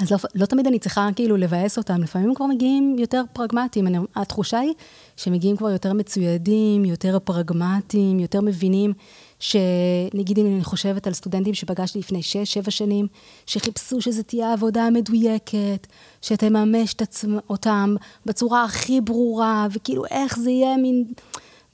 אז 0.00 0.10
לא, 0.12 0.18
לא 0.34 0.46
תמיד 0.46 0.66
אני 0.66 0.78
צריכה 0.78 1.08
כאילו 1.16 1.36
לבאס 1.36 1.78
אותם, 1.78 2.02
לפעמים 2.02 2.34
כבר 2.34 2.46
מגיעים 2.46 2.96
יותר 2.98 3.22
פרגמטיים. 3.32 3.86
אני, 3.86 3.98
התחושה 4.16 4.58
היא 4.58 4.72
שמגיעים 5.16 5.56
כבר 5.56 5.70
יותר 5.70 5.92
מצוידים, 5.92 6.84
יותר 6.84 7.18
פרגמטיים, 7.24 8.20
יותר 8.20 8.40
מבינים, 8.40 8.92
שנגיד 9.38 10.38
אם 10.38 10.46
אני 10.46 10.64
חושבת 10.64 11.06
על 11.06 11.12
סטודנטים 11.12 11.54
שפגשתי 11.54 11.98
לפני 11.98 12.20
6-7 12.64 12.70
שנים, 12.70 13.06
שחיפשו 13.46 14.00
שזו 14.00 14.22
תהיה 14.22 14.52
עבודה 14.52 14.90
מדויקת, 14.90 15.86
שתממש 16.22 16.94
את 16.94 17.02
עצמ, 17.02 17.38
אותם 17.50 17.94
בצורה 18.26 18.64
הכי 18.64 19.00
ברורה, 19.00 19.66
וכאילו 19.72 20.04
איך 20.10 20.38
זה 20.38 20.50
יהיה 20.50 20.76
מין 20.76 21.04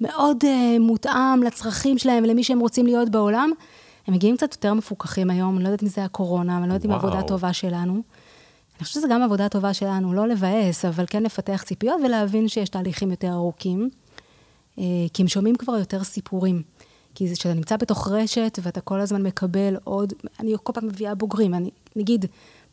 מאוד 0.00 0.44
uh, 0.44 0.80
מותאם 0.80 1.42
לצרכים 1.42 1.98
שלהם 1.98 2.24
ולמי 2.24 2.44
שהם 2.44 2.58
רוצים 2.58 2.86
להיות 2.86 3.08
בעולם. 3.08 3.50
הם 4.06 4.14
מגיעים 4.14 4.36
קצת 4.36 4.52
יותר 4.52 4.74
מפוקחים 4.74 5.30
היום, 5.30 5.56
אני 5.56 5.64
לא 5.64 5.68
יודעת 5.68 5.82
אם 5.82 5.88
זה 5.88 6.04
הקורונה, 6.04 6.58
אני 6.58 6.68
לא 6.68 6.74
יודעת 6.74 6.86
אם 6.86 6.90
העבודה 6.90 7.18
הטובה 7.18 7.52
שלנו. 7.52 8.02
אני 8.78 8.84
חושבת 8.84 9.02
שזו 9.02 9.08
גם 9.14 9.22
עבודה 9.22 9.48
טובה 9.48 9.74
שלנו, 9.74 10.12
לא 10.12 10.28
לבאס, 10.28 10.84
אבל 10.84 11.04
כן 11.10 11.22
לפתח 11.22 11.62
ציפיות 11.66 12.00
ולהבין 12.04 12.48
שיש 12.48 12.68
תהליכים 12.68 13.10
יותר 13.10 13.32
ארוכים, 13.32 13.90
אה, 14.78 14.84
כי 15.12 15.22
הם 15.22 15.28
שומעים 15.28 15.56
כבר 15.56 15.76
יותר 15.76 16.04
סיפורים. 16.04 16.62
כי 17.14 17.34
כשאתה 17.34 17.54
נמצא 17.54 17.76
בתוך 17.76 18.08
רשת 18.08 18.58
ואתה 18.62 18.80
כל 18.80 19.00
הזמן 19.00 19.22
מקבל 19.22 19.76
עוד, 19.84 20.12
אני 20.40 20.54
כל 20.62 20.72
פעם 20.72 20.86
מביאה 20.86 21.14
בוגרים, 21.14 21.54
אני 21.54 21.70
נגיד 21.96 22.26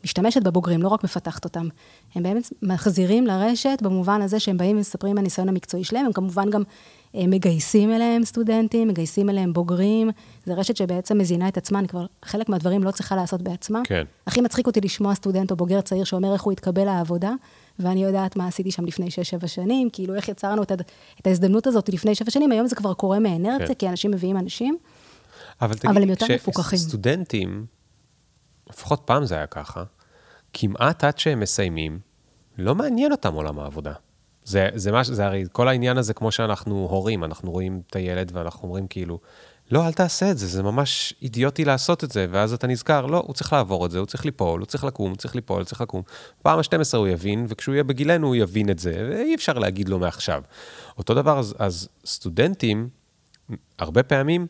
משתמשת 0.04 0.42
בבוגרים, 0.42 0.82
לא 0.82 0.88
רק 0.88 1.04
מפתחת 1.04 1.44
אותם. 1.44 1.68
הם 2.14 2.22
באמת 2.22 2.52
מחזירים 2.62 3.26
לרשת 3.26 3.78
במובן 3.82 4.22
הזה 4.22 4.40
שהם 4.40 4.56
באים 4.56 4.76
ומספרים 4.76 5.14
מהניסיון 5.14 5.48
המקצועי 5.48 5.84
שלהם, 5.84 6.06
הם 6.06 6.12
כמובן 6.12 6.50
גם 6.50 6.62
מגייסים 7.14 7.92
אליהם 7.92 8.24
סטודנטים, 8.24 8.88
מגייסים 8.88 9.30
אליהם 9.30 9.52
בוגרים. 9.52 10.10
זו 10.46 10.54
רשת 10.56 10.76
שבעצם 10.76 11.18
מזינה 11.18 11.48
את 11.48 11.56
עצמה, 11.56 11.78
אני 11.78 11.88
כבר 11.88 12.06
חלק 12.24 12.48
מהדברים 12.48 12.82
לא 12.82 12.90
צריכה 12.90 13.16
לעשות 13.16 13.42
בעצמה. 13.42 13.80
כן. 13.84 14.04
הכי 14.26 14.40
מצחיק 14.40 14.66
אותי 14.66 14.80
לשמוע 14.80 15.14
סטודנט 15.14 15.50
או 15.50 15.56
בוגר 15.56 15.80
צעיר 15.80 16.04
שאומר 16.04 16.32
איך 16.32 16.42
הוא 16.42 16.52
התקבל 16.52 16.84
לעבודה, 16.84 17.32
ואני 17.78 18.04
יודעת 18.04 18.36
מה 18.36 18.46
עשיתי 18.46 18.70
שם 18.70 18.84
לפני 18.84 19.08
6-7 19.42 19.46
שנים, 19.46 19.88
כאילו 19.92 20.14
איך 20.14 20.28
יצרנו 20.28 20.62
את, 20.62 20.72
את 21.20 21.26
ההזדמנות 21.26 21.66
הזאת 21.66 21.88
לפני 21.88 22.14
7 22.14 22.30
שנים, 22.30 22.52
היום 22.52 22.66
זה 22.66 22.76
כבר 22.76 22.94
קורה 22.94 23.18
מאנרציה, 23.18 23.66
כן. 23.66 23.74
כי 23.74 23.88
אנשים 23.88 24.10
מביאים 24.10 24.36
אנשים, 24.36 24.76
אבל, 25.62 25.74
תגיד, 25.74 25.90
אבל 25.90 26.02
הם 26.02 26.10
יותר 26.10 26.26
מפוקחים. 26.34 26.78
סטודנטים, 26.78 27.66
לפחות 28.70 29.02
פעם 29.04 29.24
זה 29.24 29.34
היה 29.34 29.46
ככה, 29.46 29.84
כמעט 30.52 31.04
עד 31.04 31.18
שהם 31.18 31.40
מסיימים, 31.40 31.98
לא 32.58 32.74
מעניין 32.74 33.12
אותם 33.12 33.34
עולם 33.34 33.58
העבודה. 33.58 33.92
זה, 34.44 34.68
זה, 34.74 34.92
מה, 34.92 35.04
זה 35.04 35.26
הרי 35.26 35.44
כל 35.52 35.68
העניין 35.68 35.98
הזה, 35.98 36.14
כמו 36.14 36.32
שאנחנו 36.32 36.86
הורים, 36.90 37.24
אנחנו 37.24 37.50
רואים 37.50 37.82
את 37.90 37.96
הילד 37.96 38.30
ואנחנו 38.34 38.68
אומרים 38.68 38.86
כאילו, 38.86 39.18
לא, 39.70 39.86
אל 39.86 39.92
תעשה 39.92 40.30
את 40.30 40.38
זה, 40.38 40.46
זה 40.46 40.62
ממש 40.62 41.14
אידיוטי 41.22 41.64
לעשות 41.64 42.04
את 42.04 42.10
זה, 42.10 42.26
ואז 42.30 42.52
אתה 42.52 42.66
נזכר, 42.66 43.06
לא, 43.06 43.22
הוא 43.26 43.34
צריך 43.34 43.52
לעבור 43.52 43.86
את 43.86 43.90
זה, 43.90 43.98
הוא 43.98 44.06
צריך 44.06 44.24
ליפול, 44.24 44.60
הוא 44.60 44.66
צריך 44.66 44.84
לקום, 44.84 45.10
הוא 45.10 45.16
צריך 45.16 45.34
ליפול, 45.34 45.56
הוא 45.56 45.64
צריך 45.64 45.80
לקום. 45.80 46.02
פעם 46.42 46.58
ה-12 46.58 46.96
הוא 46.96 47.08
יבין, 47.08 47.46
וכשהוא 47.48 47.74
יהיה 47.74 47.84
בגילנו 47.84 48.26
הוא 48.26 48.36
יבין 48.36 48.70
את 48.70 48.78
זה, 48.78 49.08
ואי 49.10 49.34
אפשר 49.34 49.52
להגיד 49.52 49.88
לו 49.88 49.98
מעכשיו. 49.98 50.42
אותו 50.98 51.14
דבר, 51.14 51.38
אז, 51.38 51.54
אז 51.58 51.88
סטודנטים, 52.06 52.88
הרבה 53.78 54.02
פעמים, 54.02 54.46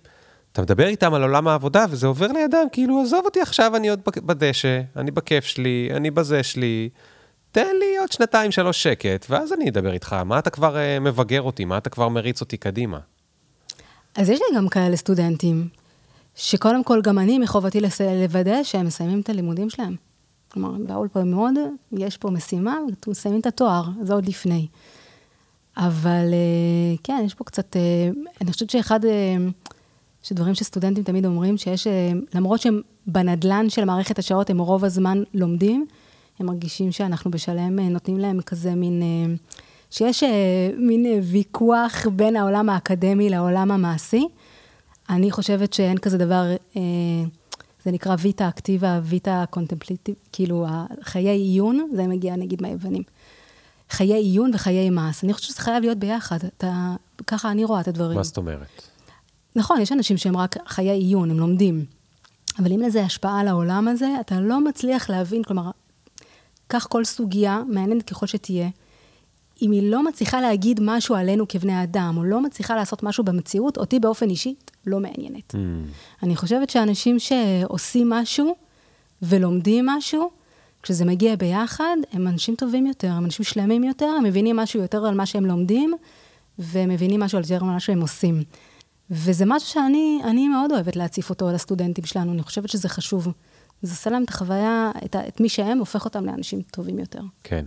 אתה 0.52 0.62
מדבר 0.62 0.86
איתם 0.86 1.14
על 1.14 1.22
עולם 1.22 1.48
העבודה, 1.48 1.84
וזה 1.90 2.06
עובר 2.06 2.26
לידם, 2.26 2.66
כאילו, 2.72 3.02
עזוב 3.02 3.24
אותי 3.24 3.40
עכשיו, 3.40 3.76
אני 3.76 3.88
עוד 3.88 4.00
בדשא, 4.04 4.80
אני 4.96 5.10
בכיף 5.10 5.44
שלי, 5.44 5.88
אני 5.94 6.10
בזה 6.10 6.42
שלי, 6.42 6.88
תן 7.54 7.76
לי 7.78 7.98
עוד 7.98 8.12
שנתיים, 8.12 8.50
שלוש 8.50 8.82
שקט, 8.82 9.26
ואז 9.30 9.52
אני 9.52 9.68
אדבר 9.68 9.92
איתך. 9.92 10.12
מה 10.12 10.38
אתה 10.38 10.50
כבר 10.50 10.76
uh, 10.76 11.00
מבגר 11.00 11.42
אותי? 11.42 11.64
מה 11.64 11.78
אתה 11.78 11.90
כבר 11.90 12.08
מריץ 12.08 12.40
אותי 12.40 12.56
קדימה? 12.56 12.98
אז 14.14 14.30
יש 14.30 14.40
לי 14.40 14.56
גם 14.56 14.68
כאלה 14.68 14.96
סטודנטים, 14.96 15.68
שקודם 16.34 16.84
כל 16.84 17.00
גם 17.02 17.18
אני 17.18 17.38
מחובתי 17.38 17.78
לוודא 18.00 18.62
שהם 18.62 18.86
מסיימים 18.86 19.20
את 19.20 19.28
הלימודים 19.28 19.70
שלהם. 19.70 19.96
כלומר, 20.48 20.70
באו 20.86 21.04
לפה 21.04 21.24
מאוד, 21.24 21.54
יש 21.92 22.16
פה 22.16 22.30
משימה, 22.30 22.78
מסיימים 23.06 23.40
את 23.40 23.46
התואר, 23.46 23.84
זה 24.02 24.14
עוד 24.14 24.28
לפני. 24.28 24.66
אבל 25.76 26.32
אה, 26.32 26.96
כן, 27.02 27.22
יש 27.26 27.34
פה 27.34 27.44
קצת, 27.44 27.76
אה, 27.76 27.82
אני 28.40 28.52
חושבת 28.52 28.70
שאחד, 28.70 29.00
שדברים 30.22 30.54
שסטודנטים 30.54 31.04
תמיד 31.04 31.26
אומרים, 31.26 31.56
שיש, 31.56 31.86
למרות 32.34 32.60
שהם 32.60 32.80
בנדלן 33.06 33.70
של 33.70 33.84
מערכת 33.84 34.18
השעות, 34.18 34.50
הם 34.50 34.58
רוב 34.58 34.84
הזמן 34.84 35.22
לומדים, 35.34 35.86
הם 36.38 36.46
מרגישים 36.46 36.92
שאנחנו 36.92 37.30
בשלם 37.30 37.78
נותנים 37.80 38.18
להם 38.18 38.40
כזה 38.40 38.74
מין, 38.74 39.02
שיש 39.90 40.22
מין 40.76 41.06
ויכוח 41.22 42.06
בין 42.12 42.36
העולם 42.36 42.68
האקדמי 42.68 43.30
לעולם 43.30 43.70
המעשי. 43.70 44.26
אני 45.10 45.30
חושבת 45.30 45.72
שאין 45.72 45.98
כזה 45.98 46.18
דבר, 46.18 46.44
זה 47.84 47.90
נקרא 47.92 48.16
ויטה 48.18 48.48
אקטיבה, 48.48 49.00
ויטה 49.04 49.44
קונטמפליטיב, 49.50 50.14
כאילו 50.32 50.66
חיי 51.02 51.28
עיון, 51.28 51.90
זה 51.94 52.06
מגיע 52.06 52.36
נגיד 52.36 52.62
מהיוונים. 52.62 53.02
חיי 53.90 54.14
עיון 54.14 54.50
וחיי 54.54 54.90
מס. 54.90 55.24
אני 55.24 55.32
חושבת 55.32 55.48
שזה 55.48 55.60
חייב 55.60 55.82
להיות 55.82 55.98
ביחד, 55.98 56.38
אתה, 56.44 56.94
ככה 57.26 57.50
אני 57.50 57.64
רואה 57.64 57.80
את 57.80 57.88
הדברים. 57.88 58.16
מה 58.16 58.22
זאת 58.22 58.36
אומרת? 58.36 58.82
נכון, 59.56 59.80
יש 59.80 59.92
אנשים 59.92 60.16
שהם 60.16 60.36
רק 60.36 60.56
חיי 60.66 60.90
עיון, 60.90 61.30
הם 61.30 61.38
לומדים. 61.38 61.84
אבל 62.58 62.72
אם 62.72 62.80
לזה 62.80 63.04
השפעה 63.04 63.40
על 63.40 63.48
העולם 63.48 63.88
הזה, 63.88 64.08
אתה 64.20 64.40
לא 64.40 64.60
מצליח 64.60 65.10
להבין, 65.10 65.42
כלומר, 65.42 65.70
קח 66.66 66.86
כל 66.86 67.04
סוגיה, 67.04 67.62
מעניינת 67.68 68.10
ככל 68.10 68.26
שתהיה, 68.26 68.68
אם 69.62 69.70
היא 69.70 69.90
לא 69.90 70.04
מצליחה 70.04 70.40
להגיד 70.40 70.80
משהו 70.82 71.14
עלינו 71.14 71.48
כבני 71.48 71.82
אדם, 71.82 72.14
או 72.16 72.24
לא 72.24 72.40
מצליחה 72.40 72.76
לעשות 72.76 73.02
משהו 73.02 73.24
במציאות, 73.24 73.76
אותי 73.76 74.00
באופן 74.00 74.30
אישי 74.30 74.54
לא 74.86 75.00
מעניינת. 75.00 75.54
Mm. 75.54 75.58
אני 76.22 76.36
חושבת 76.36 76.70
שאנשים 76.70 77.18
שעושים 77.18 78.10
משהו 78.10 78.54
ולומדים 79.22 79.86
משהו, 79.86 80.30
כשזה 80.82 81.04
מגיע 81.04 81.36
ביחד, 81.36 81.96
הם 82.12 82.28
אנשים 82.28 82.54
טובים 82.54 82.86
יותר, 82.86 83.10
הם 83.10 83.24
אנשים 83.24 83.44
שלמים 83.44 83.84
יותר, 83.84 84.06
הם 84.06 84.24
מבינים 84.24 84.56
משהו 84.56 84.80
יותר 84.80 85.06
על 85.06 85.14
מה 85.14 85.26
שהם 85.26 85.46
לומדים, 85.46 85.94
ומבינים 86.58 87.20
משהו 87.20 87.38
על 87.38 87.44
יותר 87.44 87.64
על 87.64 87.70
מה 87.70 87.80
שהם 87.80 88.00
עושים. 88.00 88.42
וזה 89.10 89.44
משהו 89.46 89.68
שאני 89.68 90.48
מאוד 90.48 90.72
אוהבת 90.72 90.96
להציף 90.96 91.30
אותו 91.30 91.52
לסטודנטים 91.52 92.04
שלנו, 92.04 92.32
אני 92.32 92.42
חושבת 92.42 92.68
שזה 92.68 92.88
חשוב. 92.88 93.28
זה 93.82 93.92
עושה 93.92 94.10
להם 94.10 94.24
את 94.24 94.28
החוויה, 94.28 94.90
את, 95.04 95.16
את 95.16 95.40
מי 95.40 95.48
שהם, 95.48 95.78
הופך 95.78 96.04
אותם 96.04 96.26
לאנשים 96.26 96.62
טובים 96.62 96.98
יותר. 96.98 97.20
כן. 97.44 97.64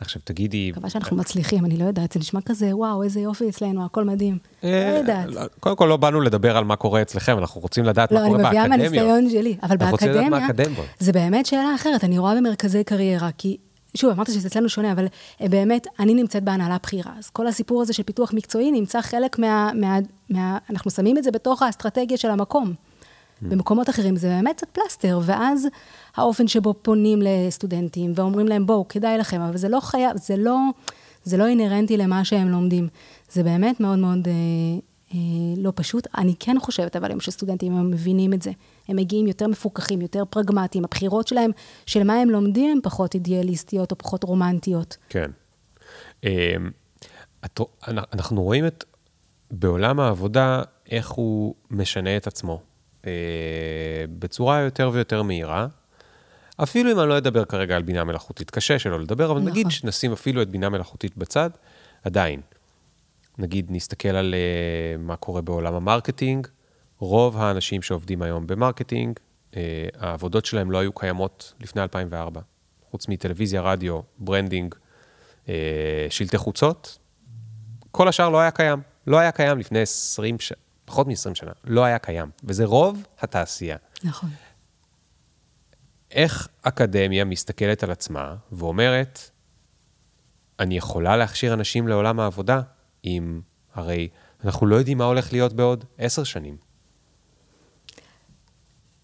עכשיו 0.00 0.22
תגידי... 0.24 0.70
מקווה 0.70 0.90
שאנחנו 0.90 1.16
מצליחים, 1.16 1.64
אני 1.64 1.76
לא 1.76 1.84
יודעת, 1.84 2.12
זה 2.12 2.20
נשמע 2.20 2.40
כזה, 2.40 2.76
וואו, 2.76 3.02
איזה 3.02 3.20
יופי 3.20 3.48
אצלנו, 3.48 3.84
הכל 3.84 4.04
מדהים. 4.04 4.38
אה, 4.64 4.90
לא 4.92 4.98
יודעת. 4.98 5.54
קודם 5.60 5.76
כל, 5.76 5.86
לא 5.86 5.96
באנו 5.96 6.20
לדבר 6.20 6.56
על 6.56 6.64
מה 6.64 6.76
קורה 6.76 7.02
אצלכם, 7.02 7.38
אנחנו 7.38 7.60
רוצים 7.60 7.84
לדעת 7.84 8.12
מה 8.12 8.26
קורה 8.26 8.38
באקדמיה. 8.38 8.68
לא, 8.68 8.74
אני 8.74 8.88
מביאה 8.88 8.98
מהניסיון 8.98 9.30
שלי, 9.30 9.56
אבל 9.62 9.76
באקדמיה, 9.76 10.48
זה 10.98 11.12
באמת 11.12 11.46
שאלה 11.46 11.74
אחרת, 11.74 12.04
אני 12.04 12.18
רואה 12.18 12.34
במרכזי 12.34 12.84
קריירה, 12.84 13.30
כי 13.38 13.56
שוב, 13.94 14.10
אמרת 14.10 14.26
שזה 14.26 14.48
אצלנו 14.48 14.68
שונה, 14.68 14.92
אבל 14.92 15.06
אה, 15.40 15.48
באמת, 15.48 15.86
אני 15.98 16.14
נמצאת 16.14 16.44
בהנהלה 16.44 16.76
בכירה. 16.82 17.12
אז 17.18 17.30
כל 17.30 17.46
הסיפור 17.46 17.82
הזה 17.82 17.92
של 17.92 18.02
פיתוח 18.02 18.32
מקצועי 18.32 18.70
נמצא 18.70 19.00
חלק 19.00 19.38
מה... 19.38 19.70
מה, 19.74 19.98
מה 20.30 20.58
אנחנו 20.70 20.90
שמים 20.90 21.18
את 21.18 21.24
זה 21.24 21.30
בתוך 21.30 21.62
האסטרטגיה 21.62 22.16
של 22.16 22.30
המקום. 22.30 22.74
במקומות 23.42 23.90
אחרים 23.90 24.16
זה 24.16 24.28
באמת 24.28 24.56
קצת 24.56 24.68
פלסטר, 24.72 25.20
ואז 25.22 25.66
האופן 26.16 26.48
שבו 26.48 26.74
פונים 26.82 27.22
לסטודנטים 27.22 28.12
ואומרים 28.14 28.48
להם, 28.48 28.66
בואו, 28.66 28.88
כדאי 28.88 29.18
לכם, 29.18 29.40
אבל 29.40 29.56
זה 29.56 29.68
לא 29.68 29.80
חייב, 29.80 30.16
זה 30.16 30.36
לא, 30.36 30.58
זה 31.24 31.36
לא 31.36 31.46
אינהרנטי 31.46 31.96
למה 31.96 32.24
שהם 32.24 32.48
לומדים. 32.48 32.88
זה 33.30 33.42
באמת 33.42 33.80
מאוד 33.80 33.98
מאוד 33.98 34.28
אה, 34.28 34.32
אה, 35.14 35.18
לא 35.56 35.72
פשוט. 35.74 36.06
אני 36.18 36.34
כן 36.40 36.56
חושבת, 36.60 36.96
אבל 36.96 37.10
היום 37.10 37.20
שסטודנטים 37.20 37.72
הם 37.72 37.90
מבינים 37.90 38.32
את 38.32 38.42
זה. 38.42 38.50
הם 38.88 38.96
מגיעים 38.96 39.26
יותר 39.26 39.46
מפוקחים, 39.46 40.00
יותר 40.00 40.22
פרגמטיים. 40.30 40.84
הבחירות 40.84 41.28
שלהם, 41.28 41.50
של 41.86 42.02
מה 42.02 42.14
הם 42.14 42.30
לומדים, 42.30 42.70
הן 42.70 42.78
פחות 42.82 43.14
אידיאליסטיות 43.14 43.90
או 43.90 43.98
פחות 43.98 44.24
רומנטיות. 44.24 44.96
כן. 45.08 45.30
אה, 46.24 46.54
אנחנו 47.88 48.42
רואים 48.42 48.66
את, 48.66 48.84
בעולם 49.50 50.00
העבודה, 50.00 50.62
איך 50.90 51.10
הוא 51.10 51.54
משנה 51.70 52.16
את 52.16 52.26
עצמו. 52.26 52.60
אה, 53.06 53.12
בצורה 54.18 54.60
יותר 54.60 54.90
ויותר 54.92 55.22
מהירה. 55.22 55.66
אפילו 56.62 56.92
אם 56.92 57.00
אני 57.00 57.08
לא 57.08 57.18
אדבר 57.18 57.44
כרגע 57.44 57.76
על 57.76 57.82
בינה 57.82 58.04
מלאכותית, 58.04 58.50
קשה 58.50 58.78
שלא 58.78 59.00
לדבר, 59.00 59.30
אבל 59.30 59.40
נכון. 59.40 59.50
נגיד 59.50 59.70
שנשים 59.70 60.12
אפילו 60.12 60.42
את 60.42 60.50
בינה 60.50 60.68
מלאכותית 60.68 61.16
בצד, 61.16 61.50
עדיין. 62.04 62.40
נגיד 63.38 63.66
נסתכל 63.70 64.08
על 64.08 64.34
uh, 64.34 65.00
מה 65.00 65.16
קורה 65.16 65.40
בעולם 65.40 65.74
ה 65.74 65.80
marketing, 65.80 66.46
רוב 66.98 67.36
האנשים 67.36 67.82
שעובדים 67.82 68.22
היום 68.22 68.46
ב 68.46 68.52
marketing, 68.52 69.18
uh, 69.50 69.54
העבודות 69.98 70.44
שלהם 70.44 70.70
לא 70.70 70.78
היו 70.78 70.92
קיימות 70.92 71.54
לפני 71.60 71.82
2004. 71.82 72.40
חוץ 72.90 73.08
מטלוויזיה, 73.08 73.62
רדיו, 73.62 74.00
branding, 74.18 74.74
uh, 75.46 75.48
שלטי 76.10 76.38
חוצות, 76.38 76.98
כל 77.90 78.08
השאר 78.08 78.28
לא 78.28 78.40
היה 78.40 78.50
קיים. 78.50 78.80
לא 79.06 79.18
היה 79.18 79.32
קיים 79.32 79.58
לפני 79.58 79.80
20 79.80 80.38
שנה. 80.38 80.69
פחות 80.90 81.06
מ-20 81.06 81.34
שנה, 81.34 81.50
לא 81.64 81.84
היה 81.84 81.98
קיים, 81.98 82.30
וזה 82.44 82.64
רוב 82.64 83.02
התעשייה. 83.20 83.76
נכון. 84.04 84.30
איך 86.10 86.48
אקדמיה 86.62 87.24
מסתכלת 87.24 87.82
על 87.82 87.90
עצמה 87.90 88.34
ואומרת, 88.52 89.30
אני 90.60 90.76
יכולה 90.76 91.16
להכשיר 91.16 91.54
אנשים 91.54 91.88
לעולם 91.88 92.20
העבודה, 92.20 92.60
אם 93.04 93.40
הרי 93.74 94.08
אנחנו 94.44 94.66
לא 94.66 94.76
יודעים 94.76 94.98
מה 94.98 95.04
הולך 95.04 95.32
להיות 95.32 95.52
בעוד 95.52 95.84
עשר 95.98 96.24
שנים. 96.24 96.56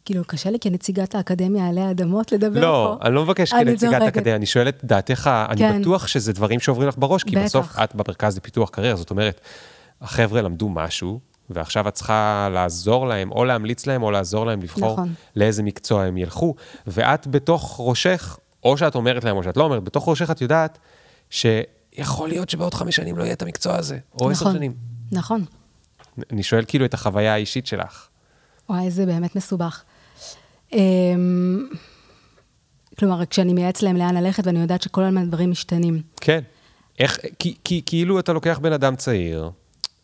כאילו, 0.05 0.25
קשה 0.25 0.51
לי 0.51 0.59
כנציגת 0.59 1.15
האקדמיה 1.15 1.69
עלי 1.69 1.81
האדמות 1.81 2.33
לדבר 2.33 2.61
לא, 2.61 2.67
פה. 2.67 3.05
לא, 3.05 3.07
אני 3.07 3.15
לא 3.15 3.25
מבקש 3.25 3.51
כנציגת 3.53 4.03
האקדמיה, 4.03 4.37
אני 4.37 4.47
שואל 4.47 4.69
את 4.69 4.85
דעתך, 4.85 5.31
אני 5.49 5.59
כן. 5.59 5.81
בטוח 5.81 6.07
שזה 6.07 6.33
דברים 6.33 6.61
שעוברים 6.61 6.89
לך 6.89 6.95
בראש, 6.99 7.25
כי 7.25 7.31
בטח. 7.31 7.45
בסוף 7.45 7.79
את 7.85 7.95
במרכז 7.95 8.37
לפיתוח 8.37 8.71
קריירה, 8.71 8.97
זאת 8.97 9.11
אומרת, 9.11 9.41
החבר'ה 10.01 10.43
למדו 10.43 10.69
משהו, 10.69 11.21
ועכשיו 11.51 11.89
את 11.89 11.95
צריכה 11.95 12.49
לעזור 12.53 13.07
להם, 13.07 13.33
או 13.33 13.45
להמליץ 13.45 13.87
להם, 13.87 14.03
או 14.03 14.11
לעזור 14.11 14.47
להם 14.47 14.63
לבחור 14.63 14.93
נכון. 14.93 15.15
לאיזה 15.37 15.63
מקצוע 15.63 16.05
הם 16.05 16.17
ילכו. 16.17 16.55
ואת 16.87 17.27
בתוך 17.27 17.77
ראשך, 17.81 18.39
או 18.65 18.77
שאת 18.77 18.95
אומרת 18.95 19.25
להם, 19.25 19.37
או 19.37 19.43
שאת 19.43 19.57
לא 19.57 19.65
אומרת, 19.65 19.83
בתוך 19.85 20.09
ראשך 20.09 20.31
את 20.31 20.41
יודעת 20.41 20.79
שיכול 21.31 22.29
להיות 22.29 22.51
שבעוד 22.51 22.75
חמש 22.75 22.97
שנים 22.97 23.19
לא 23.19 23.23
יהיה 23.25 23.33
את 23.33 23.43
המקצוע 23.43 23.77
הזה, 23.77 23.99
או 24.21 24.31
עשר 24.31 24.45
נכון, 24.45 24.57
שנים. 24.57 24.73
נכון. 25.13 25.45
אני 26.33 26.43
שואל 26.43 26.65
כאילו 26.69 26.85
את 26.85 26.95
החוויה 26.95 27.35
האישית 27.35 27.67
שלך. 27.67 28.07
וואי, 28.69 28.91
זה 28.91 29.07
באמת 29.07 29.37
מסובך. 29.37 29.83
אמ, 30.73 31.69
כלומר, 32.99 33.27
כשאני 33.27 33.53
מייעץ 33.53 33.83
להם 33.83 33.97
לאן 33.97 34.15
ללכת, 34.15 34.47
ואני 34.47 34.61
יודעת 34.61 34.83
שכל 34.83 35.03
הזמן 35.03 35.29
דברים 35.29 35.51
משתנים. 35.51 36.03
כן. 36.21 36.41
איך, 36.99 37.19
כי, 37.39 37.57
כי 37.65 37.83
כאילו 37.87 38.19
אתה 38.19 38.33
לוקח 38.33 38.59
בן 38.59 38.73
אדם 38.73 38.97
צעיר, 38.97 39.51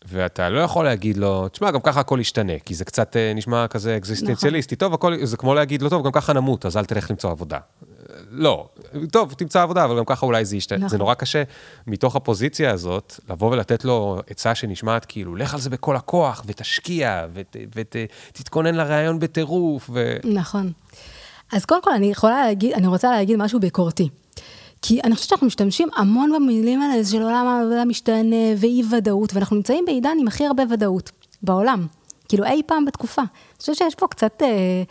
ואתה 0.07 0.49
לא 0.49 0.59
יכול 0.59 0.85
להגיד 0.85 1.17
לו, 1.17 1.47
תשמע, 1.49 1.71
גם 1.71 1.81
ככה 1.81 1.99
הכל 1.99 2.17
ישתנה, 2.21 2.53
כי 2.65 2.75
זה 2.75 2.85
קצת 2.85 3.17
אה, 3.17 3.31
נשמע 3.35 3.67
כזה 3.67 3.97
אקזיסטנציאליסטי. 3.97 4.75
נכון. 4.75 4.79
טוב, 4.79 4.93
הכל, 4.93 5.25
זה 5.25 5.37
כמו 5.37 5.53
להגיד 5.53 5.81
לו, 5.81 5.89
טוב, 5.89 6.05
גם 6.05 6.11
ככה 6.11 6.33
נמות, 6.33 6.65
אז 6.65 6.77
אל 6.77 6.85
תלך 6.85 7.11
למצוא 7.11 7.31
עבודה. 7.31 7.57
לא, 8.29 8.69
טוב, 9.11 9.33
תמצא 9.33 9.61
עבודה, 9.61 9.85
אבל 9.85 9.97
גם 9.97 10.05
ככה 10.05 10.25
אולי 10.25 10.45
זה 10.45 10.57
ישתנה. 10.57 10.77
נכון. 10.77 10.89
זה 10.89 10.97
נורא 10.97 11.13
קשה 11.13 11.43
מתוך 11.87 12.15
הפוזיציה 12.15 12.71
הזאת, 12.71 13.19
לבוא 13.29 13.51
ולתת 13.51 13.85
לו 13.85 14.19
עצה 14.29 14.55
שנשמעת 14.55 15.05
כאילו, 15.05 15.35
לך 15.35 15.53
על 15.53 15.59
זה 15.59 15.69
בכל 15.69 15.95
הכוח, 15.95 16.43
ותשקיע, 16.45 17.25
ותתכונן 17.75 18.75
לראיון 18.75 19.19
בטירוף. 19.19 19.89
ו... 19.93 20.17
נכון. 20.23 20.71
אז 21.51 21.65
קודם 21.65 21.81
כל, 21.81 21.91
אני 21.91 22.13
להגיד, 22.45 22.73
אני 22.73 22.87
רוצה 22.87 23.11
להגיד 23.11 23.37
משהו 23.37 23.59
ביקורתי. 23.59 24.09
כי 24.85 24.99
אני 25.03 25.15
חושבת 25.15 25.29
שאנחנו 25.29 25.47
משתמשים 25.47 25.89
המון 25.95 26.31
במילים 26.35 26.81
האלה 26.81 27.05
של 27.05 27.21
עולם 27.21 27.47
העבודה 27.47 27.85
משתנה 27.85 28.35
ואי 28.57 28.83
ודאות, 28.91 29.33
ואנחנו 29.33 29.55
נמצאים 29.55 29.85
בעידן 29.85 30.17
עם 30.19 30.27
הכי 30.27 30.45
הרבה 30.45 30.63
ודאות 30.69 31.11
בעולם, 31.41 31.87
כאילו 32.29 32.45
אי 32.45 32.61
פעם 32.65 32.85
בתקופה. 32.85 33.21
אני 33.21 33.59
חושבת 33.59 33.75
שיש 33.75 33.95
פה 33.95 34.07
קצת, 34.07 34.41
אה, 34.41 34.83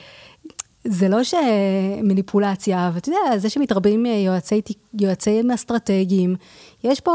זה 0.85 1.09
לא 1.09 1.19
שמניפולציה, 1.23 2.91
ואתה 2.95 3.09
יודע, 3.09 3.39
זה 3.39 3.51
שמתרבים 3.51 4.07
יועצי, 4.07 4.61
יועצים 5.01 5.51
אסטרטגיים, 5.51 6.37
יש 6.85 7.01
פה, 7.01 7.13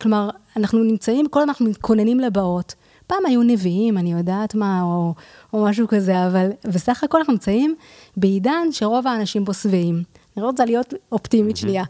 כלומר, 0.00 0.30
אנחנו 0.56 0.78
נמצאים, 0.78 1.28
כל 1.28 1.40
הזמן 1.40 1.48
אנחנו 1.48 1.66
מתכוננים 1.66 2.20
לבאות. 2.20 2.74
פעם 3.06 3.26
היו 3.26 3.42
נביאים, 3.42 3.98
אני 3.98 4.12
יודעת 4.12 4.54
מה, 4.54 4.82
או, 4.82 5.14
או 5.52 5.64
משהו 5.64 5.88
כזה, 5.88 6.26
אבל 6.26 6.50
בסך 6.64 7.04
הכל 7.04 7.18
אנחנו 7.18 7.32
נמצאים 7.32 7.74
בעידן 8.16 8.66
שרוב 8.72 9.06
האנשים 9.06 9.44
בו 9.44 9.54
שבעים. 9.54 10.02
אני 10.36 10.44
רוצה 10.44 10.64
להיות 10.64 10.94
אופטימית 11.12 11.56
שנייה. 11.56 11.84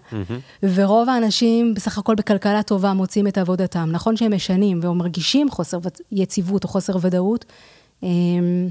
ורוב 0.62 1.09
האנשים, 1.09 1.74
בסך 1.74 1.99
הכל 1.99 2.14
בכלכלה 2.14 2.62
טובה, 2.62 2.93
מוצאים 2.93 3.26
את 3.26 3.38
עבודתם. 3.38 3.88
נכון 3.93 4.16
שהם 4.16 4.34
משנים 4.34 4.80
ומרגישים 4.82 5.51
חוסר 5.51 5.78
יציבות 6.12 6.64
או 6.64 6.68
חוסר 6.68 6.97
ודאות, 7.01 7.45
אמ, 8.03 8.68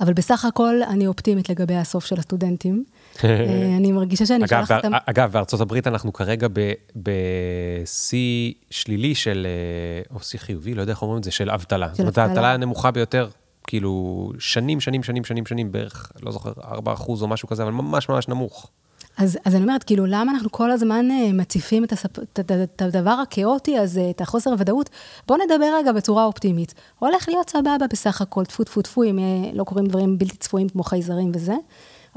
אבל 0.00 0.12
בסך 0.12 0.44
הכל 0.44 0.82
אני 0.82 1.06
אופטימית 1.06 1.48
לגבי 1.48 1.74
הסוף 1.74 2.04
של 2.04 2.18
הסטודנטים. 2.18 2.84
אה, 3.24 3.76
אני 3.76 3.92
מרגישה 3.92 4.26
שאני 4.26 4.48
שולחת 4.48 4.84
אותם... 4.84 4.92
אגב, 5.06 5.32
בארצות 5.32 5.60
הברית 5.60 5.86
אנחנו 5.86 6.12
כרגע 6.12 6.48
בשיא 6.96 8.52
שלילי 8.70 9.14
של, 9.14 9.46
אה, 9.46 10.14
או 10.14 10.20
שיא 10.20 10.38
חיובי, 10.38 10.74
לא 10.74 10.80
יודע 10.80 10.92
איך 10.92 11.02
אומרים 11.02 11.18
את 11.18 11.24
זה, 11.24 11.30
של 11.30 11.50
אבטלה. 11.50 11.88
זאת 11.92 12.00
אומרת, 12.00 12.18
האבטלה 12.18 12.54
הנמוכה 12.54 12.90
ביותר, 12.90 13.28
כאילו, 13.68 14.32
שנים, 14.38 14.80
שנים, 14.80 15.02
שנים, 15.02 15.24
שנים, 15.24 15.46
שנים, 15.46 15.72
בערך, 15.72 16.12
לא 16.22 16.32
זוכר, 16.32 16.52
4 16.64 16.92
אחוז 16.92 17.22
או 17.22 17.28
משהו 17.28 17.48
כזה, 17.48 17.62
אבל 17.62 17.72
ממש 17.72 18.08
ממש 18.08 18.28
נמוך. 18.28 18.70
אז, 19.18 19.38
אז 19.44 19.54
אני 19.54 19.62
אומרת, 19.62 19.84
כאילו, 19.84 20.06
למה 20.06 20.32
אנחנו 20.32 20.52
כל 20.52 20.70
הזמן 20.70 21.10
אה, 21.10 21.32
מציפים 21.32 21.84
את, 21.84 21.92
הספ... 21.92 22.18
את, 22.18 22.40
את, 22.40 22.52
את 22.52 22.82
הדבר 22.82 23.10
הכאוטי 23.10 23.78
הזה, 23.78 24.10
את 24.10 24.20
החוסר 24.20 24.50
הוודאות? 24.50 24.90
בואו 25.26 25.38
נדבר 25.44 25.74
רגע 25.78 25.92
בצורה 25.92 26.24
אופטימית. 26.24 26.74
הולך 26.98 27.28
להיות 27.28 27.50
סבבה 27.50 27.86
בסך 27.90 28.20
הכל, 28.22 28.44
טפו 28.44 28.64
טפו 28.64 28.82
טפו, 28.82 29.02
אם 29.02 29.18
לא 29.52 29.64
קורים 29.64 29.86
דברים 29.86 30.18
בלתי 30.18 30.36
צפויים 30.36 30.68
כמו 30.68 30.82
חייזרים 30.82 31.32
וזה, 31.34 31.54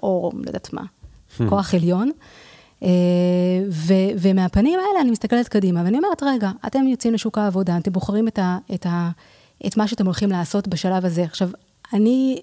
או 0.04 0.32
לא 0.34 0.47
יודעת 0.47 0.74
מה, 0.74 0.82
hmm. 0.82 1.43
כוח 1.49 1.74
עליון. 1.74 2.12
אה, 2.84 2.89
ו, 3.70 3.93
ומהפנים 4.20 4.80
האלה 4.80 5.02
אני 5.02 5.12
מסתכלת 5.12 5.47
קדימה, 5.47 5.82
ואני 5.86 5.97
אומרת, 5.97 6.24
רגע, 6.24 6.52
אתם 6.68 6.88
יוצאים 6.88 7.14
לשוק 7.14 7.38
העבודה, 7.38 7.78
אתם 7.78 7.91
בוחרים 7.91 8.28
את, 8.28 8.39
ה, 8.39 8.58
את, 8.74 8.86
ה, 8.86 9.10
את 9.68 9.78
מה 9.78 9.88
שאתם 9.88 10.05
הולכים 10.05 10.30
לעשות 10.30 10.68
בשלב 10.68 11.05
הזה. 11.05 11.24
עכשיו, 11.24 11.49
אני 11.93 12.41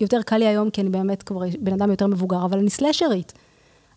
יותר 0.00 0.22
קל 0.22 0.36
לי 0.36 0.46
היום, 0.46 0.70
כי 0.70 0.80
אני 0.80 0.90
באמת 0.90 1.22
כבר 1.22 1.40
בן 1.60 1.72
אדם 1.72 1.90
יותר 1.90 2.06
מבוגר, 2.06 2.44
אבל 2.44 2.58
אני 2.58 2.70
סלשרית. 2.70 3.32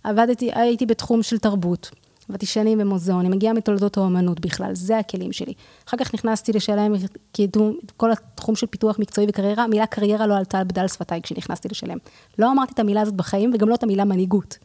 עבדתי, 0.03 0.51
הייתי 0.53 0.85
בתחום 0.85 1.23
של 1.23 1.37
תרבות, 1.37 1.91
עבדתי 2.29 2.45
שנים 2.45 2.77
במוזיאון, 2.77 3.19
אני 3.19 3.29
מגיעה 3.29 3.53
מתולדות 3.53 3.97
האומנות 3.97 4.39
בכלל, 4.39 4.75
זה 4.75 4.97
הכלים 4.97 5.31
שלי. 5.31 5.53
אחר 5.87 5.97
כך 5.97 6.13
נכנסתי 6.13 6.51
לשלם 6.51 6.93
קידום, 7.31 7.77
כל 7.97 8.11
התחום 8.11 8.55
של 8.55 8.67
פיתוח 8.67 8.99
מקצועי 8.99 9.27
וקריירה, 9.29 9.63
המילה 9.63 9.85
קריירה 9.85 10.27
לא 10.27 10.37
עלתה 10.37 10.57
על 10.57 10.63
בדל 10.63 10.87
שפתיי 10.87 11.21
כשנכנסתי 11.21 11.67
לשלם. 11.71 11.97
לא 12.39 12.51
אמרתי 12.51 12.73
את 12.73 12.79
המילה 12.79 13.01
הזאת 13.01 13.13
בחיים, 13.13 13.51
וגם 13.53 13.69
לא 13.69 13.75
את 13.75 13.83
המילה 13.83 14.05
מנהיגות. 14.05 14.57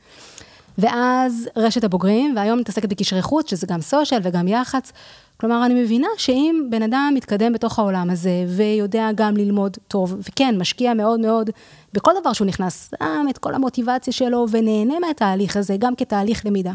ואז 0.79 1.49
רשת 1.57 1.85
הבוגרים, 1.85 2.37
והיום 2.37 2.59
מתעסקת 2.59 2.89
בקשרי 2.89 3.23
חוץ, 3.23 3.51
שזה 3.51 3.67
גם 3.67 3.81
סושיאל 3.81 4.21
וגם 4.25 4.49
יח"צ. 4.49 4.93
כלומר, 5.41 5.67
אני 5.67 5.83
מבינה 5.83 6.09
שאם 6.17 6.67
בן 6.71 6.83
אדם 6.83 7.13
מתקדם 7.15 7.53
בתוך 7.53 7.79
העולם 7.79 8.11
הזה, 8.11 8.45
ויודע 8.49 9.09
גם 9.15 9.37
ללמוד 9.37 9.77
טוב, 9.89 10.17
וכן, 10.21 10.55
משקיע 10.59 10.95
מאוד 10.95 11.21
מאוד 11.21 11.51
בכל 11.93 12.13
דבר 12.21 12.33
שהוא 12.33 12.47
נכנס, 12.47 12.91
שם 13.03 13.27
את 13.31 13.39
כל 13.39 13.55
המוטיבציה 13.55 14.13
שלו, 14.13 14.47
ונהנה 14.51 14.95
מהתהליך 15.07 15.57
הזה, 15.57 15.77
גם 15.79 15.97
כתהליך 15.97 16.47
למידה. 16.47 16.73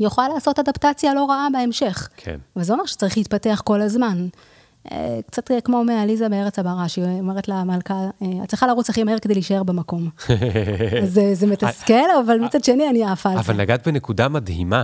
יוכל 0.00 0.28
לעשות 0.34 0.58
אדפטציה 0.58 1.14
לא 1.14 1.24
רעה 1.24 1.48
בהמשך. 1.52 2.08
כן. 2.16 2.38
וזה 2.56 2.72
אומר 2.72 2.86
שצריך 2.86 3.16
להתפתח 3.16 3.62
כל 3.64 3.80
הזמן. 3.80 4.26
אה, 4.92 5.18
קצת 5.26 5.50
כמו 5.64 5.84
מעליזה 5.84 6.28
בארץ 6.28 6.58
הברה, 6.58 6.88
שהיא 6.88 7.04
אומרת 7.04 7.48
למלכה, 7.48 7.94
אה, 7.94 8.28
את 8.44 8.48
צריכה 8.48 8.66
לרוץ 8.66 8.90
הכי 8.90 9.04
מהר 9.04 9.18
כדי 9.18 9.34
להישאר 9.34 9.62
במקום. 9.62 10.08
אז 11.02 11.20
זה 11.32 11.46
מתסכל, 11.46 12.10
אבל 12.24 12.38
מצד 12.38 12.64
שני 12.64 12.88
אני 12.90 13.04
עפה 13.04 13.30
על 13.30 13.34
זה. 13.34 13.40
אבל 13.40 13.60
נגעת 13.60 13.88
בנקודה 13.88 14.28
מדהימה. 14.28 14.82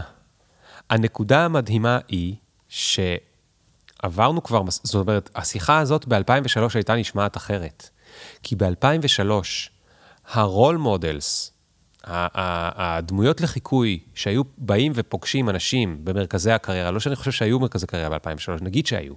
הנקודה 0.91 1.45
המדהימה 1.45 1.99
היא 2.09 2.35
שעברנו 2.69 4.43
כבר, 4.43 4.63
זאת 4.69 4.95
אומרת, 4.95 5.31
השיחה 5.35 5.79
הזאת 5.79 6.07
ב-2003 6.09 6.61
הייתה 6.75 6.95
נשמעת 6.95 7.37
אחרת. 7.37 7.89
כי 8.43 8.57
ב-2003, 8.57 9.31
ה 10.29 10.38
role 10.38 10.77
models, 10.77 11.53
הדמויות 12.05 13.41
לחיקוי 13.41 13.99
שהיו 14.15 14.43
באים 14.59 14.93
ופוגשים 14.95 15.49
אנשים 15.49 16.01
במרכזי 16.05 16.53
הקריירה, 16.53 16.91
לא 16.91 17.01
שאני 17.01 17.17
חושב 17.17 17.33
שהיו 17.33 17.59
מרכזי 17.61 17.87
קריירה 17.87 18.19
ב-2003, 18.19 18.63
נגיד 18.65 18.87
שהיו. 18.87 19.15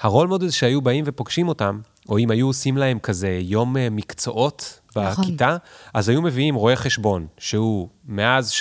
ה 0.00 0.06
role 0.06 0.28
models 0.28 0.54
שהיו 0.54 0.80
באים 0.80 1.04
ופוגשים 1.06 1.48
אותם, 1.48 1.80
או 2.10 2.18
אם 2.18 2.30
היו 2.30 2.46
עושים 2.46 2.76
להם 2.76 2.98
כזה 2.98 3.38
יום 3.42 3.76
אה, 3.76 3.90
מקצועות 3.90 4.80
נכון. 4.96 5.24
בכיתה, 5.24 5.56
אז 5.94 6.08
היו 6.08 6.22
מביאים 6.22 6.54
רואה 6.54 6.76
חשבון, 6.76 7.26
שהוא 7.38 7.88
מאז 8.08 8.52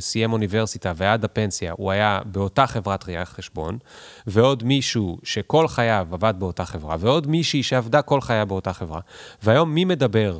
שסיים 0.00 0.32
אוניברסיטה 0.32 0.92
ועד 0.96 1.24
הפנסיה, 1.24 1.72
הוא 1.76 1.90
היה 1.90 2.20
באותה 2.24 2.66
חברת 2.66 3.04
ראייה 3.04 3.24
חשבון, 3.24 3.78
ועוד 4.26 4.64
מישהו 4.64 5.18
שכל 5.22 5.68
חייו 5.68 6.06
עבד 6.12 6.34
באותה 6.38 6.64
חברה, 6.64 6.96
ועוד 7.00 7.26
מישהי 7.26 7.62
שעבדה 7.62 8.02
כל 8.02 8.20
חייו 8.20 8.46
באותה 8.46 8.72
חברה. 8.72 9.00
והיום 9.42 9.74
מי 9.74 9.84
מדבר 9.84 10.38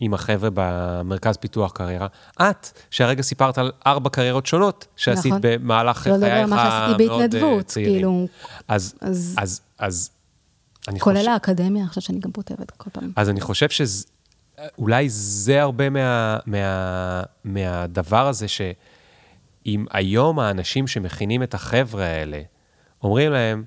עם 0.00 0.14
החבר'ה 0.14 0.50
במרכז 0.54 1.36
פיתוח 1.36 1.72
קריירה? 1.72 2.06
את, 2.42 2.80
שהרגע 2.90 3.22
סיפרת 3.22 3.58
על 3.58 3.72
ארבע 3.86 4.10
קריירות 4.10 4.46
שונות 4.46 4.86
שעשית 4.96 5.32
נכון. 5.32 5.40
במהלך 5.42 6.06
לא 6.06 6.16
חייך 6.20 6.48
מאוד 6.98 7.34
אה, 7.34 7.62
צעירים. 7.62 7.94
כאילו... 7.94 8.26
אז, 8.68 8.94
אז, 9.00 9.34
אז, 9.38 9.60
אז 9.78 10.10
כולל 10.98 11.18
חושב... 11.18 11.30
האקדמיה, 11.30 11.84
עכשיו 11.84 12.02
שאני 12.02 12.18
גם 12.20 12.32
כותבת 12.32 12.70
כל 12.70 12.90
פעם. 12.90 13.12
אז 13.16 13.30
אני 13.30 13.40
חושב 13.40 13.66
שאולי 13.68 15.08
זה 15.08 15.62
הרבה 15.62 15.90
מה, 15.90 16.38
מה, 16.46 17.22
מהדבר 17.44 18.28
הזה, 18.28 18.48
שאם 18.48 19.84
היום 19.90 20.38
האנשים 20.38 20.86
שמכינים 20.86 21.42
את 21.42 21.54
החבר'ה 21.54 22.04
האלה, 22.04 22.42
אומרים 23.02 23.32
להם, 23.32 23.64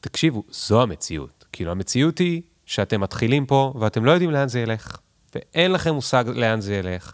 תקשיבו, 0.00 0.42
זו 0.50 0.82
המציאות. 0.82 1.44
כאילו, 1.52 1.70
המציאות 1.70 2.18
היא 2.18 2.42
שאתם 2.66 3.00
מתחילים 3.00 3.46
פה 3.46 3.74
ואתם 3.80 4.04
לא 4.04 4.10
יודעים 4.10 4.30
לאן 4.30 4.48
זה 4.48 4.60
ילך, 4.60 4.96
ואין 5.34 5.72
לכם 5.72 5.94
מושג 5.94 6.24
לאן 6.34 6.60
זה 6.60 6.74
ילך. 6.74 7.12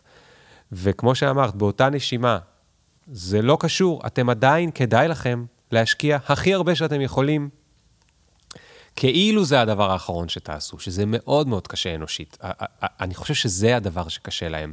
וכמו 0.72 1.14
שאמרת, 1.14 1.54
באותה 1.54 1.90
נשימה, 1.90 2.38
זה 3.12 3.42
לא 3.42 3.56
קשור, 3.60 4.02
אתם 4.06 4.30
עדיין, 4.30 4.70
כדאי 4.70 5.08
לכם 5.08 5.44
להשקיע 5.72 6.18
הכי 6.26 6.54
הרבה 6.54 6.74
שאתם 6.74 7.00
יכולים 7.00 7.48
כאילו 8.96 9.44
זה 9.44 9.60
הדבר 9.60 9.90
האחרון 9.90 10.28
שתעשו, 10.28 10.78
שזה 10.78 11.04
מאוד 11.06 11.48
מאוד 11.48 11.66
קשה 11.66 11.94
אנושית. 11.94 12.38
אני 13.00 13.14
חושב 13.14 13.34
שזה 13.34 13.76
הדבר 13.76 14.08
שקשה 14.08 14.48
להם. 14.48 14.72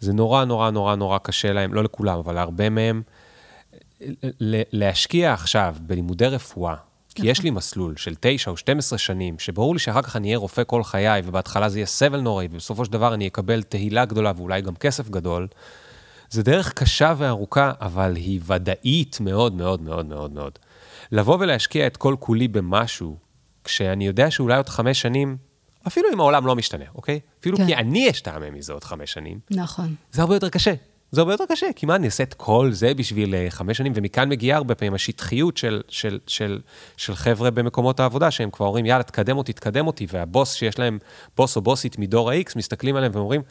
זה 0.00 0.12
נורא 0.12 0.44
נורא 0.44 0.70
נורא 0.70 0.96
נורא 0.96 1.18
קשה 1.18 1.52
להם, 1.52 1.74
לא 1.74 1.84
לכולם, 1.84 2.18
אבל 2.18 2.34
להרבה 2.34 2.70
מהם, 2.70 3.02
להשקיע 4.72 5.32
עכשיו 5.32 5.76
בלימודי 5.80 6.26
רפואה, 6.26 6.74
כי 7.14 7.26
יש 7.26 7.42
לי 7.42 7.50
מסלול 7.50 7.96
של 7.96 8.14
תשע 8.20 8.50
או 8.50 8.56
12 8.56 8.98
שנים, 8.98 9.38
שברור 9.38 9.74
לי 9.74 9.78
שאחר 9.78 10.02
כך 10.02 10.16
אני 10.16 10.28
אהיה 10.28 10.38
רופא 10.38 10.62
כל 10.66 10.84
חיי, 10.84 11.22
ובהתחלה 11.24 11.68
זה 11.68 11.78
יהיה 11.78 11.86
סבל 11.86 12.20
נוראי, 12.20 12.48
ובסופו 12.50 12.84
של 12.84 12.92
דבר 12.92 13.14
אני 13.14 13.28
אקבל 13.28 13.62
תהילה 13.62 14.04
גדולה 14.04 14.32
ואולי 14.36 14.60
גם 14.60 14.74
כסף 14.74 15.08
גדול. 15.08 15.48
זה 16.30 16.42
דרך 16.42 16.72
קשה 16.72 17.14
וארוכה, 17.18 17.72
אבל 17.80 18.16
היא 18.16 18.40
ודאית 18.46 19.18
מאוד 19.20 19.54
מאוד 19.54 19.82
מאוד 19.82 20.06
מאוד 20.06 20.32
מאוד. 20.32 20.58
לבוא 21.12 21.36
ולהשקיע 21.40 21.86
את 21.86 21.96
כל 21.96 22.16
כולי 22.20 22.48
במשהו 22.48 23.16
כשאני 23.64 24.06
יודע 24.06 24.30
שאולי 24.30 24.56
עוד 24.56 24.68
חמש 24.68 25.00
שנים, 25.00 25.36
אפילו 25.86 26.08
אם 26.14 26.20
העולם 26.20 26.46
לא 26.46 26.56
משתנה, 26.56 26.84
אוקיי? 26.94 27.20
אפילו 27.40 27.56
כן. 27.56 27.66
כי 27.66 27.74
אני 27.74 28.10
אשתעמם 28.10 28.54
מזה 28.54 28.72
עוד 28.72 28.84
חמש 28.84 29.12
שנים. 29.12 29.38
נכון. 29.50 29.94
זה 30.12 30.22
הרבה 30.22 30.36
יותר 30.36 30.48
קשה. 30.48 30.74
זה 31.12 31.20
הרבה 31.20 31.32
יותר 31.32 31.44
קשה, 31.48 31.66
כי 31.76 31.86
מה, 31.86 31.96
אני 31.96 32.06
אעשה 32.06 32.22
את 32.22 32.34
כל 32.34 32.72
זה 32.72 32.94
בשביל 32.94 33.34
uh, 33.34 33.50
חמש 33.50 33.78
שנים, 33.78 33.92
ומכאן 33.96 34.28
מגיעה 34.28 34.56
הרבה 34.56 34.74
פעמים 34.74 34.94
השטחיות 34.94 35.56
של, 35.56 35.82
של, 35.88 36.18
של, 36.26 36.60
של 36.96 37.14
חבר'ה 37.14 37.50
במקומות 37.50 38.00
העבודה, 38.00 38.30
שהם 38.30 38.50
כבר 38.50 38.66
אומרים, 38.66 38.86
יאללה, 38.86 39.02
תקדם 39.02 39.38
אותי, 39.38 39.52
תקדם 39.52 39.86
אותי, 39.86 40.06
והבוס 40.12 40.54
שיש 40.54 40.78
להם, 40.78 40.98
בוס 41.36 41.56
או 41.56 41.60
בוסית 41.60 41.98
מדור 41.98 42.30
ה-X, 42.30 42.52
מסתכלים 42.56 42.96
עליהם 42.96 43.12
ואומרים, 43.14 43.42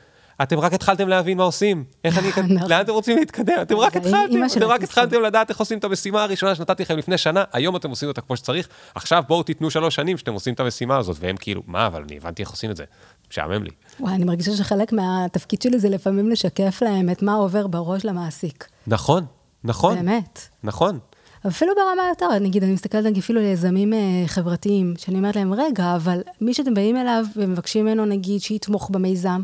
אתם 0.43 0.59
רק 0.59 0.73
התחלתם 0.73 1.07
להבין 1.07 1.37
מה 1.37 1.43
עושים, 1.43 1.83
איך 2.03 2.17
אני, 2.17 2.27
נכון. 2.55 2.69
לאן 2.69 2.81
אתם 2.81 2.91
רוצים 2.91 3.17
להתקדם? 3.17 3.53
אתם 3.61 3.75
רק 3.75 3.95
התחלתם, 3.95 4.45
אתם 4.57 4.65
רק 4.65 4.83
התחלתם 4.83 5.21
לדעת 5.21 5.49
איך 5.49 5.59
עושים 5.59 5.77
את 5.77 5.83
המשימה 5.83 6.23
הראשונה 6.23 6.55
שנתתי 6.55 6.83
לכם 6.83 6.97
לפני 6.97 7.17
שנה, 7.17 7.43
היום 7.53 7.75
אתם 7.75 7.89
עושים 7.89 8.09
אותה 8.09 8.21
כמו 8.21 8.37
שצריך, 8.37 8.67
עכשיו 8.95 9.23
בואו 9.27 9.43
תיתנו 9.43 9.71
שלוש 9.71 9.95
שנים 9.95 10.17
שאתם 10.17 10.33
עושים 10.33 10.53
את 10.53 10.59
המשימה 10.59 10.97
הזאת, 10.97 11.17
והם 11.19 11.35
כאילו, 11.37 11.61
מה, 11.67 11.87
אבל 11.87 12.03
אני 12.07 12.17
הבנתי 12.17 12.41
איך 12.41 12.51
עושים 12.51 12.71
את 12.71 12.77
זה, 12.77 12.83
משעמם 13.31 13.63
לי. 13.63 13.71
וואי, 13.99 14.13
אני 14.13 14.23
מרגישה 14.23 14.51
שחלק 14.51 14.93
מהתפקיד 14.93 15.61
שלי 15.61 15.79
זה 15.79 15.89
לפעמים 15.89 16.29
לשקף 16.29 16.81
להם 16.81 17.09
את 17.09 17.21
מה 17.21 17.33
עובר 17.33 17.67
בראש 17.67 18.05
למעסיק. 18.05 18.67
נכון, 18.87 19.25
נכון. 19.63 19.95
באמת. 19.95 20.39
נכון. 20.63 20.99
אפילו 21.47 21.73
ברמה 21.75 22.09
יותר, 22.09 22.39
נגיד, 22.39 22.63
אני 22.63 22.73
מסתכלת 22.73 23.17
אפילו 23.17 23.39
על 23.39 23.45
יזמים 23.45 23.93
אה, 23.93 23.99
חברתיים, 24.27 24.93
שאני 24.97 25.17
אומרת 25.17 25.35
להם, 25.35 25.53
רגע, 25.53 25.95
אבל 25.95 26.21
מי 26.41 26.53
שאתם 26.53 26.73
באים 26.73 26.97
אליו 26.97 27.25
ומבקשים 27.35 27.85
ממנו, 27.85 28.05
נגיד, 28.05 28.41
שיתמוך 28.41 28.89
במיזם, 28.89 29.41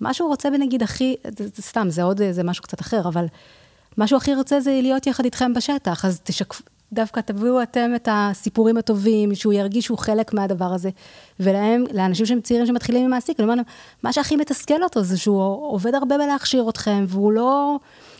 מה 0.00 0.14
שהוא 0.14 0.28
רוצה 0.28 0.50
בנגיד 0.50 0.82
הכי, 0.82 1.16
זה, 1.38 1.46
זה 1.54 1.62
סתם, 1.62 1.90
זה 1.90 2.02
עוד, 2.02 2.20
זה 2.30 2.42
משהו 2.42 2.62
קצת 2.62 2.80
אחר, 2.80 3.08
אבל 3.08 3.26
מה 3.96 4.06
שהוא 4.06 4.16
הכי 4.16 4.34
רוצה 4.34 4.60
זה 4.60 4.78
להיות 4.82 5.06
יחד 5.06 5.24
איתכם 5.24 5.54
בשטח, 5.54 6.04
אז 6.04 6.20
תשקף, 6.24 6.62
דווקא 6.92 7.20
תביאו 7.20 7.62
אתם 7.62 7.92
את 7.96 8.08
הסיפורים 8.12 8.76
הטובים, 8.76 9.34
שהוא 9.34 9.52
ירגיש 9.52 9.84
שהוא 9.84 9.98
חלק 9.98 10.34
מהדבר 10.34 10.64
הזה. 10.64 10.90
ולהם, 11.40 11.84
לאנשים 11.92 12.26
שהם 12.26 12.40
צעירים 12.40 12.66
שמתחילים 12.66 13.04
עם 13.04 13.10
מעסיק, 13.10 13.40
אני 13.40 13.48
אומרת, 13.48 13.66
מה 14.02 14.12
שהכי 14.12 14.36
מתסכל 14.36 14.82
אותו 14.82 15.02
זה 15.02 15.18
שהוא 15.18 15.72
עובד 15.72 15.94
הרבה 15.94 16.18
בלהכשיר 16.18 16.68
אתכם, 16.68 17.04
והוא 17.08 17.32
לא... 17.32 17.76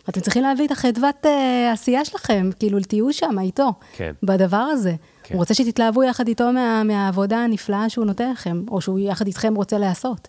אתם 0.09 0.21
צריכים 0.21 0.43
להביא 0.43 0.65
את 0.65 0.71
החדוות 0.71 1.25
uh, 1.25 1.27
עשייה 1.73 2.05
שלכם, 2.05 2.49
כאילו, 2.59 2.79
תהיו 2.79 3.13
שם 3.13 3.39
איתו, 3.39 3.73
כן. 3.95 4.11
בדבר 4.23 4.57
הזה. 4.57 4.95
כן. 5.23 5.35
הוא 5.35 5.39
רוצה 5.39 5.53
שתתלהבו 5.53 6.03
יחד 6.03 6.27
איתו 6.27 6.51
מה, 6.51 6.83
מהעבודה 6.83 7.37
הנפלאה 7.37 7.89
שהוא 7.89 8.05
נותן 8.05 8.31
לכם, 8.31 8.63
או 8.67 8.81
שהוא 8.81 8.99
יחד 8.99 9.27
איתכם 9.27 9.55
רוצה 9.55 9.77
לעשות. 9.77 10.27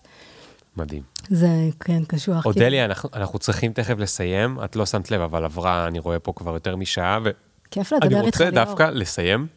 מדהים. 0.77 1.03
זה, 1.29 1.69
כן, 1.79 2.03
קשוח. 2.07 2.45
אודליה, 2.45 2.85
אנחנו, 2.85 3.09
אנחנו 3.13 3.39
צריכים 3.39 3.73
תכף 3.73 3.97
לסיים, 3.97 4.59
את 4.63 4.75
לא 4.75 4.85
שמת 4.85 5.11
לב, 5.11 5.21
אבל 5.21 5.45
עברה, 5.45 5.87
אני 5.87 5.99
רואה 5.99 6.19
פה 6.19 6.33
כבר 6.35 6.53
יותר 6.53 6.75
משעה, 6.75 7.19
ו... 7.23 7.29
כיף 7.71 7.91
לדבר 7.93 8.07
אני 8.07 8.15
איתך, 8.15 8.25
רוצה 8.25 8.49
ליאור. 8.49 8.65
דווקא 8.65 8.83
לסיים 8.83 9.47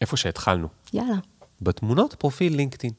איפה 0.00 0.16
שהתחלנו, 0.16 0.68
יאללה. 0.92 1.14
בתמונות 1.60 2.14
פרופיל 2.14 2.56
לינקדאין. 2.56 2.92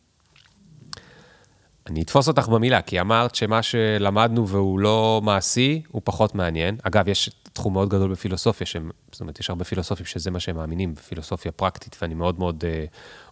אני 1.89 2.01
אתפוס 2.01 2.27
אותך 2.27 2.47
במילה, 2.47 2.81
כי 2.81 3.01
אמרת 3.01 3.35
שמה 3.35 3.63
שלמדנו 3.63 4.47
והוא 4.47 4.79
לא 4.79 5.21
מעשי, 5.23 5.81
הוא 5.91 6.01
פחות 6.05 6.35
מעניין. 6.35 6.77
אגב, 6.83 7.07
יש 7.07 7.29
תחום 7.53 7.73
מאוד 7.73 7.89
גדול 7.89 8.11
בפילוסופיה, 8.11 8.67
שהם, 8.67 8.91
זאת 9.11 9.21
אומרת, 9.21 9.39
יש 9.39 9.49
הרבה 9.49 9.65
פילוסופים 9.65 10.05
שזה 10.05 10.31
מה 10.31 10.39
שהם 10.39 10.55
מאמינים, 10.55 10.93
בפילוסופיה 10.95 11.51
פרקטית, 11.51 11.97
ואני 12.01 12.13
מאוד 12.13 12.39
מאוד 12.39 12.63
אה, 12.67 12.85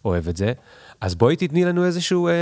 אוהב 0.04 0.28
את 0.28 0.36
זה. 0.36 0.52
אז 1.00 1.14
בואי 1.14 1.36
תתני 1.36 1.64
לנו 1.64 1.84
איזשהו, 1.84 2.28
אה, 2.28 2.32
אה, 2.32 2.36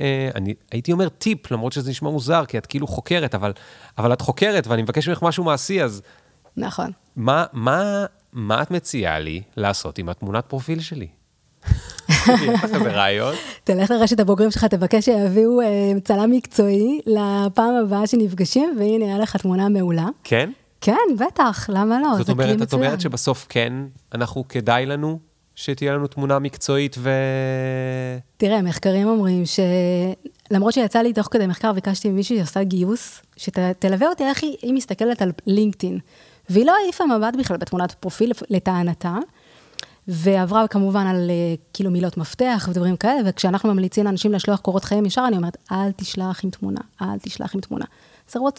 אה, 0.00 0.30
אני 0.34 0.54
הייתי 0.72 0.92
אומר 0.92 1.08
טיפ, 1.08 1.50
למרות 1.50 1.72
שזה 1.72 1.90
נשמע 1.90 2.10
מוזר, 2.10 2.44
כי 2.44 2.58
את 2.58 2.66
כאילו 2.66 2.86
חוקרת, 2.86 3.34
אבל, 3.34 3.52
אבל 3.98 4.12
את 4.12 4.20
חוקרת, 4.20 4.66
ואני 4.66 4.82
מבקש 4.82 5.08
ממך 5.08 5.22
משהו 5.22 5.44
מעשי, 5.44 5.82
אז 5.82 6.02
נכון. 6.56 6.90
מה, 7.16 7.44
מה, 7.52 8.04
מה 8.32 8.62
את 8.62 8.70
מציעה 8.70 9.18
לי 9.18 9.42
לעשות 9.56 9.98
עם 9.98 10.08
התמונת 10.08 10.46
פרופיל 10.46 10.80
שלי? 10.80 11.08
יש 12.10 12.48
לך 12.54 12.64
איזה 12.64 12.92
רעיון? 12.92 13.34
תלך 13.64 13.90
לרשת 13.90 14.20
הבוגרים 14.20 14.50
שלך, 14.50 14.64
תבקש 14.64 15.04
שיביאו 15.04 15.60
אה, 15.60 16.00
צלם 16.04 16.30
מקצועי 16.30 17.00
לפעם 17.06 17.74
הבאה 17.84 18.06
שנפגשים, 18.06 18.76
והנה, 18.78 19.04
היה 19.04 19.18
לך 19.18 19.36
תמונה 19.36 19.68
מעולה. 19.68 20.06
כן? 20.24 20.50
כן, 20.80 20.96
בטח, 21.18 21.70
למה 21.70 22.00
לא? 22.00 22.16
זאת 22.18 22.28
אומרת, 22.28 22.62
את. 22.62 22.72
אומרת 22.72 23.00
שבסוף 23.00 23.46
כן, 23.48 23.72
אנחנו, 24.14 24.48
כדאי 24.48 24.86
לנו 24.86 25.18
שתהיה 25.60 25.94
לנו 25.94 26.06
תמונה 26.06 26.38
מקצועית 26.38 26.96
ו... 26.98 27.10
תראה, 28.36 28.62
מחקרים 28.62 29.08
אומרים 29.08 29.46
ש... 29.46 29.60
למרות 30.50 30.74
שיצא 30.74 30.98
לי 30.98 31.12
תוך 31.12 31.28
כדי 31.30 31.46
מחקר, 31.46 31.72
ביקשתי 31.72 32.10
ממישהי 32.10 32.36
שעושה 32.38 32.62
גיוס, 32.62 33.22
שתלווה 33.36 34.08
אותי 34.08 34.24
איך 34.24 34.42
היא, 34.42 34.56
היא 34.62 34.74
מסתכלת 34.74 35.22
על 35.22 35.32
לינקדאין. 35.46 35.98
והיא 36.50 36.66
לא 36.66 36.74
העיפה 36.82 37.04
מבט 37.06 37.36
בכלל 37.38 37.56
בתמונת 37.56 37.92
פרופיל, 37.92 38.32
לטענתה, 38.50 39.16
ועברה 40.08 40.68
כמובן 40.68 41.06
על 41.06 41.30
אה, 41.30 41.54
כאילו 41.72 41.90
מילות 41.90 42.16
מפתח 42.16 42.68
ודברים 42.70 42.96
כאלה, 42.96 43.20
וכשאנחנו 43.26 43.74
ממליצים 43.74 44.04
לאנשים 44.04 44.32
לשלוח 44.32 44.60
קורות 44.60 44.84
חיים 44.84 45.06
ישר, 45.06 45.24
אני 45.28 45.36
אומרת, 45.36 45.56
אל 45.72 45.92
תשלח 45.96 46.44
עם 46.44 46.50
תמונה, 46.50 46.80
אל 47.02 47.18
תשלח 47.22 47.54
עם 47.54 47.60
תמונה. 47.60 47.84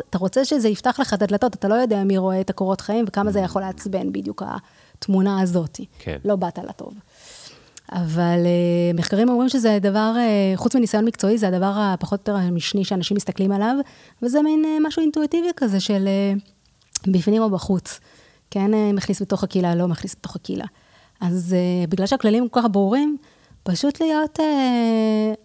אתה 0.09 0.17
רוצה 0.17 0.45
שזה 0.45 0.69
יפתח 0.69 0.99
לך 0.99 1.13
את 1.13 1.21
הדלתות, 1.21 1.55
אתה 1.55 1.67
לא 1.67 1.75
יודע 1.75 2.03
מי 2.03 2.17
רואה 2.17 2.41
את 2.41 2.49
הקורות 2.49 2.81
חיים 2.81 3.05
וכמה 3.07 3.31
זה 3.31 3.39
יכול 3.39 3.61
לעצבן 3.61 4.11
בדיוק 4.11 4.43
התמונה 5.01 5.41
הזאת. 5.41 5.79
כן. 5.99 6.17
לא 6.25 6.35
באת 6.35 6.57
לטוב. 6.57 6.93
אבל 7.91 8.39
uh, 8.43 8.97
מחקרים 8.97 9.29
אומרים 9.29 9.49
שזה 9.49 9.77
דבר, 9.81 10.13
uh, 10.15 10.57
חוץ 10.57 10.75
מניסיון 10.75 11.05
מקצועי, 11.05 11.37
זה 11.37 11.47
הדבר 11.47 11.73
הפחות 11.75 12.29
או 12.29 12.33
יותר 12.33 12.47
המשני 12.47 12.85
שאנשים 12.85 13.17
מסתכלים 13.17 13.51
עליו, 13.51 13.75
וזה 14.21 14.41
מין 14.41 14.63
uh, 14.65 14.87
משהו 14.87 15.01
אינטואיטיבי 15.01 15.47
כזה 15.55 15.79
של 15.79 16.07
uh, 16.37 17.11
בפנים 17.11 17.41
או 17.41 17.49
בחוץ. 17.49 17.99
כן 18.51 18.71
uh, 18.73 18.95
מכניס 18.95 19.21
בתוך 19.21 19.43
הקהילה, 19.43 19.75
לא 19.75 19.87
מכניס 19.87 20.15
בתוך 20.19 20.35
הקהילה. 20.35 20.65
אז 21.21 21.55
uh, 21.55 21.89
בגלל 21.89 22.07
שהכללים 22.07 22.49
כל 22.49 22.61
כך 22.61 22.67
ברורים, 22.71 23.17
פשוט 23.63 24.01
להיות 24.01 24.39
uh, 24.39 24.43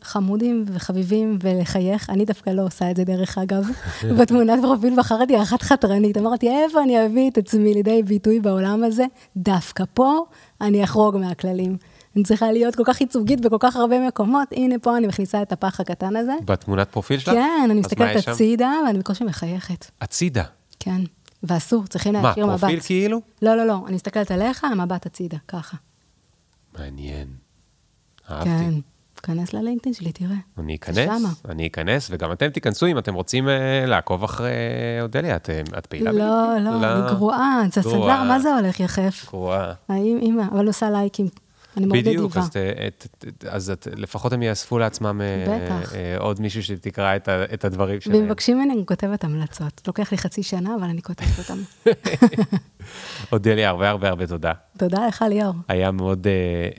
חמודים 0.02 0.64
וחביבים 0.66 1.38
ולחייך. 1.40 2.10
אני 2.10 2.24
דווקא 2.24 2.50
לא 2.50 2.62
עושה 2.62 2.90
את 2.90 2.96
זה, 2.96 3.04
דרך 3.04 3.38
אגב. 3.38 3.68
בתמונת 4.20 4.58
פרופיל 4.62 4.96
בחרתי 4.98 5.42
אחת 5.42 5.62
חתרנית. 5.62 6.16
אמרתי, 6.16 6.50
איפה 6.50 6.82
אני 6.82 7.06
אביא 7.06 7.30
את 7.30 7.38
עצמי 7.38 7.74
לידי 7.74 8.02
ביטוי 8.02 8.40
בעולם 8.40 8.84
הזה? 8.84 9.04
דווקא 9.36 9.84
פה 9.94 10.24
אני 10.60 10.84
אחרוג 10.84 11.16
מהכללים. 11.16 11.76
אני 12.16 12.24
צריכה 12.24 12.52
להיות 12.52 12.74
כל 12.74 12.82
כך 12.86 13.00
ייצוגית 13.00 13.40
בכל 13.40 13.56
כך 13.60 13.76
הרבה 13.76 14.06
מקומות, 14.06 14.48
הנה 14.52 14.78
פה 14.78 14.96
אני 14.96 15.06
מכניסה 15.06 15.42
את 15.42 15.52
הפח 15.52 15.80
הקטן 15.80 16.16
הזה. 16.16 16.32
בתמונת 16.44 16.88
פרופיל 16.88 17.18
שלך? 17.18 17.34
כן, 17.34 17.60
אני 17.64 17.74
מה 17.74 17.80
מסתכלת? 17.80 18.28
הצידה, 18.28 18.72
ואני 18.86 18.98
בקושי 18.98 19.24
מחייכת. 19.24 19.90
הצידה. 20.00 20.44
כן, 20.80 21.00
ואסור, 21.42 21.86
צריכים 21.86 22.12
מה, 22.12 22.22
להשאיר 22.22 22.46
מבט. 22.46 22.60
פרופיל 22.60 22.80
כאילו? 22.80 23.20
לא, 23.42 23.56
לא, 23.56 23.66
לא, 23.66 23.78
אני 23.86 23.94
מסתכלת 23.94 24.30
עליך, 24.30 24.64
המבט 24.64 25.06
הצידה, 25.06 25.36
ככה. 25.48 25.76
מעניין. 26.78 27.45
אהבתי. 28.30 28.48
כן, 28.48 28.74
כנס 29.22 29.52
ללינקדאין 29.52 29.94
שלי, 29.94 30.12
תראה. 30.12 30.36
אני 30.58 30.76
אכנס. 30.76 31.24
אני 31.48 31.66
אכנס, 31.66 32.08
וגם 32.10 32.32
אתם 32.32 32.48
תיכנסו 32.48 32.86
אם 32.86 32.98
אתם 32.98 33.14
רוצים 33.14 33.48
אה, 33.48 33.86
לעקוב 33.86 34.24
אחרי 34.24 34.50
אודליה, 35.00 35.36
את, 35.36 35.50
אה, 35.50 35.60
את 35.78 35.86
פעילה? 35.86 36.12
לא, 36.12 36.18
בלינקדאין? 36.18 36.82
לא, 36.82 37.06
אני 37.08 37.16
גרועה, 37.16 37.62
זה. 37.72 37.80
הסנדלר, 37.80 38.22
מה 38.22 38.40
זה 38.40 38.54
הולך 38.54 38.80
יחף? 38.80 39.24
גרועה. 39.28 39.72
אימא, 39.90 40.42
אבל 40.52 40.66
עושה 40.66 40.90
לייקים. 40.90 41.26
אני 41.76 41.86
מאוד 41.86 41.98
בדיוק, 41.98 42.36
נדיבה. 42.36 42.40
אז, 42.40 42.50
ת, 42.50 42.56
את, 42.86 43.44
אז 43.48 43.70
את, 43.70 43.88
לפחות 43.96 44.32
הם 44.32 44.42
יאספו 44.42 44.78
לעצמם 44.78 45.20
אה, 45.20 45.44
בטח. 45.48 45.94
אה, 45.94 46.16
עוד 46.18 46.40
מישהו 46.40 46.62
שתקרא 46.62 47.16
את, 47.16 47.28
את 47.28 47.64
הדברים 47.64 48.00
שלהם. 48.00 48.16
ואם 48.16 48.24
מבקשים 48.24 48.58
ממני, 48.58 48.74
אני 48.74 48.86
כותבת 48.86 49.24
המלצות. 49.24 49.82
לוקח 49.86 50.12
לי 50.12 50.18
חצי 50.18 50.42
שנה, 50.42 50.74
אבל 50.80 50.88
אני 50.88 51.02
כותבת 51.02 51.38
אותם. 51.38 51.58
אודליה, 53.32 53.68
הרבה 53.68 53.90
הרבה 53.90 54.08
הרבה 54.08 54.26
תודה. 54.26 54.52
תודה 54.78 55.06
לך, 55.06 55.24
ליאור. 55.28 55.54
היה 55.68 55.90
מאוד 55.90 56.26
אה, 56.26 56.32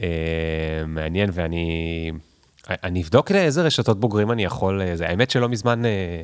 אה, 0.04 0.86
מעניין, 0.86 1.30
ואני 1.34 2.12
אני 2.70 3.02
אבדוק 3.02 3.32
לאיזה 3.32 3.62
רשתות 3.62 4.00
בוגרים 4.00 4.32
אני 4.32 4.44
יכול... 4.44 4.82
אה, 4.82 4.96
זה, 4.96 5.08
האמת 5.08 5.30
שלא 5.32 5.50
מזמן 5.50 5.86
אה, 5.86 6.22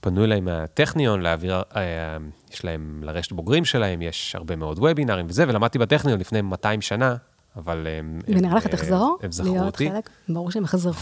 פנו 0.00 0.24
אליי 0.24 0.40
מהטכניון 0.40 1.20
להעביר, 1.20 1.62
אה, 1.76 2.16
יש 2.52 2.64
להם, 2.64 3.00
לרשת 3.02 3.32
בוגרים 3.32 3.64
שלהם, 3.64 4.02
יש 4.02 4.34
הרבה 4.34 4.56
מאוד 4.56 4.78
וובינארים 4.78 5.26
וזה, 5.28 5.44
ולמדתי 5.48 5.78
בטכניון 5.78 6.20
לפני 6.20 6.40
200 6.40 6.80
שנה, 6.80 7.16
אבל 7.58 7.86
הם... 7.98 8.18
ונראה 8.28 8.56
לך 8.56 8.66
אה, 8.66 8.72
תחזור? 8.72 9.18
הם 9.22 9.32
זכרו 9.32 9.60
אותי. 9.60 9.90
חלק? 9.90 10.10
ברור 10.28 10.50
שהם 10.50 10.64
יחזרו. 10.64 10.92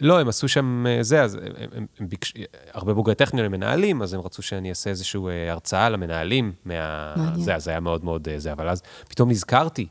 ולא, 0.00 0.20
הם 0.20 0.28
עשו 0.28 0.48
שם 0.48 0.86
אה, 0.86 1.02
זה, 1.02 1.22
אז 1.22 1.34
הם, 1.34 1.40
הם, 1.72 1.86
הם 1.98 2.08
ביקש... 2.08 2.34
הרבה 2.72 2.94
בוגרי 2.94 3.14
טכניון 3.14 3.46
הם 3.46 3.52
מנהלים, 3.52 4.02
אז 4.02 4.14
הם 4.14 4.20
רצו 4.20 4.42
שאני 4.42 4.70
אעשה 4.70 4.90
איזושהי 4.90 5.20
אה, 5.28 5.52
הרצאה 5.52 5.88
למנהלים, 5.88 6.52
מה... 6.64 7.12
מעניין. 7.16 7.40
זה, 7.40 7.54
אז 7.54 7.68
היה 7.68 7.80
מאוד 7.80 8.04
מאוד 8.04 8.28
זה, 8.36 8.52
אבל 8.52 8.68
אז 8.68 8.82
פתאום 9.08 9.30
נזכרתי 9.30 9.86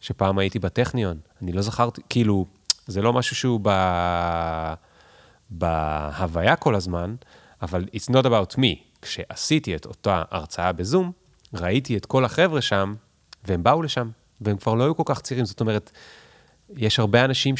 שפעם 0.00 0.38
הייתי 0.38 0.58
בטכניון, 0.58 1.18
אני 1.42 1.52
לא 1.52 1.62
זכרתי, 1.62 2.00
כאילו, 2.08 2.46
זה 2.86 3.02
לא 3.02 3.12
משהו 3.12 3.36
שהוא 3.36 3.60
ב... 3.62 3.70
בהוויה 5.50 6.56
כל 6.56 6.74
הזמן, 6.74 7.14
אבל 7.62 7.84
it's 7.94 8.10
not 8.10 8.24
about 8.24 8.56
me. 8.56 8.76
כשעשיתי 9.02 9.76
את 9.76 9.86
אותה 9.86 10.22
הרצאה 10.30 10.72
בזום, 10.72 11.12
ראיתי 11.54 11.96
את 11.96 12.06
כל 12.06 12.24
החבר'ה 12.24 12.60
שם, 12.60 12.94
והם 13.44 13.62
באו 13.62 13.82
לשם, 13.82 14.10
והם 14.40 14.56
כבר 14.56 14.74
לא 14.74 14.84
היו 14.84 14.96
כל 14.96 15.02
כך 15.06 15.20
צעירים, 15.20 15.46
זאת 15.46 15.60
אומרת, 15.60 15.90
יש 16.76 16.98
הרבה 16.98 17.24
אנשים 17.24 17.54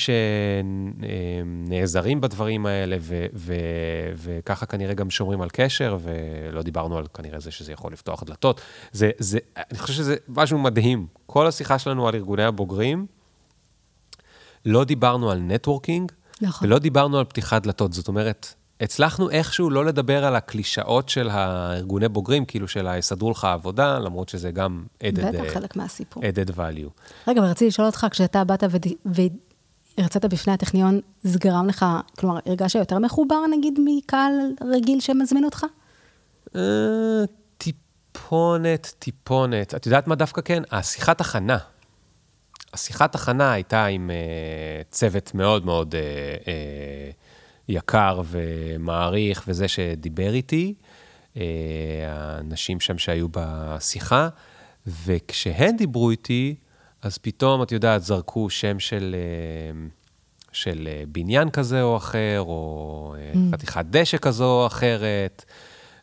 שנעזרים 1.67 2.21
בדברים 2.21 2.67
האלה, 2.67 2.97
ו- 3.01 3.27
ו- 3.35 4.13
וככה 4.17 4.67
כנראה 4.67 4.95
גם 4.95 5.11
שומרים 5.11 5.43
על 5.43 5.49
קשר, 5.53 5.99
ולא 6.03 6.63
דיברנו 6.63 6.99
על 6.99 7.07
כנראה 7.15 7.41
זה 7.41 7.51
שזה 7.51 7.73
יכול 7.73 7.93
לפתוח 7.93 8.25
דלתות. 8.25 8.61
זה, 8.93 9.11
זה, 9.19 9.39
אני 9.57 9.79
חושב 9.79 9.95
שזה 9.95 10.17
משהו 10.29 10.59
מדהים. 10.59 11.07
כל 11.27 11.47
השיחה 11.47 11.79
שלנו 11.79 12.09
על 12.09 12.15
ארגוני 12.15 12.45
הבוגרים, 12.45 13.07
לא 14.67 14.85
דיברנו 14.85 15.31
על 15.31 15.39
נטוורקינג, 15.39 16.13
נכון. 16.41 16.69
ולא 16.69 16.79
דיברנו 16.79 17.19
על 17.19 17.25
פתיחת 17.25 17.63
דלתות. 17.63 17.93
זאת 17.93 18.09
אומרת, 18.09 18.55
הצלחנו 18.81 19.31
איכשהו 19.31 19.71
לא 19.71 19.85
לדבר 19.85 20.25
על 20.25 20.37
הקלישאות 20.37 21.09
של 21.09 21.29
הארגוני 21.29 22.09
בוגרים, 22.09 22.45
כאילו 22.45 22.69
של 22.69 22.89
היסדרו 22.89 23.31
לך 23.31 23.45
עבודה, 23.45 23.99
למרות 23.99 24.29
שזה 24.29 24.51
גם 24.51 24.85
added, 25.01 25.13
בטח, 25.13 25.45
אה, 25.45 25.51
חלק 25.51 25.77
מהסיפור. 25.77 26.23
added 26.23 26.51
value. 26.51 26.91
רגע, 27.29 27.41
אבל 27.41 27.49
רציתי 27.49 27.67
לשאול 27.67 27.87
אותך, 27.87 28.07
כשאתה 28.11 28.45
באת 28.45 28.65
והרצית 29.99 30.25
בפני 30.25 30.53
הטכניון, 30.53 31.01
זה 31.23 31.39
גרם 31.39 31.67
לך, 31.69 31.87
כלומר, 32.19 32.39
הרגשת 32.47 32.79
יותר 32.79 32.99
מחובר, 32.99 33.47
נגיד, 33.59 33.79
מקהל 33.85 34.33
רגיל 34.75 35.01
שמזמין 35.01 35.45
אותך? 35.45 35.67
אה, 36.57 36.61
טיפונת, 37.59 38.95
טיפונת. 38.99 39.75
את 39.75 39.87
יודעת 39.87 40.07
מה 40.07 40.15
דווקא 40.15 40.41
כן? 40.41 40.63
השיחת 40.71 41.21
הכנה. 41.21 41.59
השיחת 42.73 43.15
הכנה 43.15 43.53
הייתה 43.53 43.87
עם 43.87 44.11
uh, 44.11 44.93
צוות 44.93 45.35
מאוד 45.35 45.65
מאוד 45.65 45.95
uh, 45.95 46.45
uh, 46.45 47.24
יקר 47.69 48.21
ומעריך, 48.27 49.45
וזה 49.49 49.69
שדיבר 49.69 50.35
איתי, 50.35 50.75
uh, 51.35 51.39
האנשים 52.09 52.81
שם 52.81 52.99
שהיו 52.99 53.27
בשיחה, 53.31 54.29
וכשהן 54.87 55.77
דיברו 55.77 56.11
איתי, 56.11 56.55
אז 57.03 57.19
פתאום, 57.19 57.63
את 57.63 57.73
יודעת, 57.73 58.03
זרקו 58.03 58.51
שם 58.51 58.79
של, 58.79 59.15
uh, 59.15 59.91
של 60.53 60.89
uh, 60.91 61.09
בניין 61.13 61.51
כזה 61.51 61.83
או 61.83 61.97
אחר, 61.97 62.41
או 62.41 63.15
uh, 63.35 63.55
חתיכת 63.55 63.85
דשא 63.91 64.17
כזו 64.17 64.61
או 64.61 64.67
אחרת. 64.67 65.45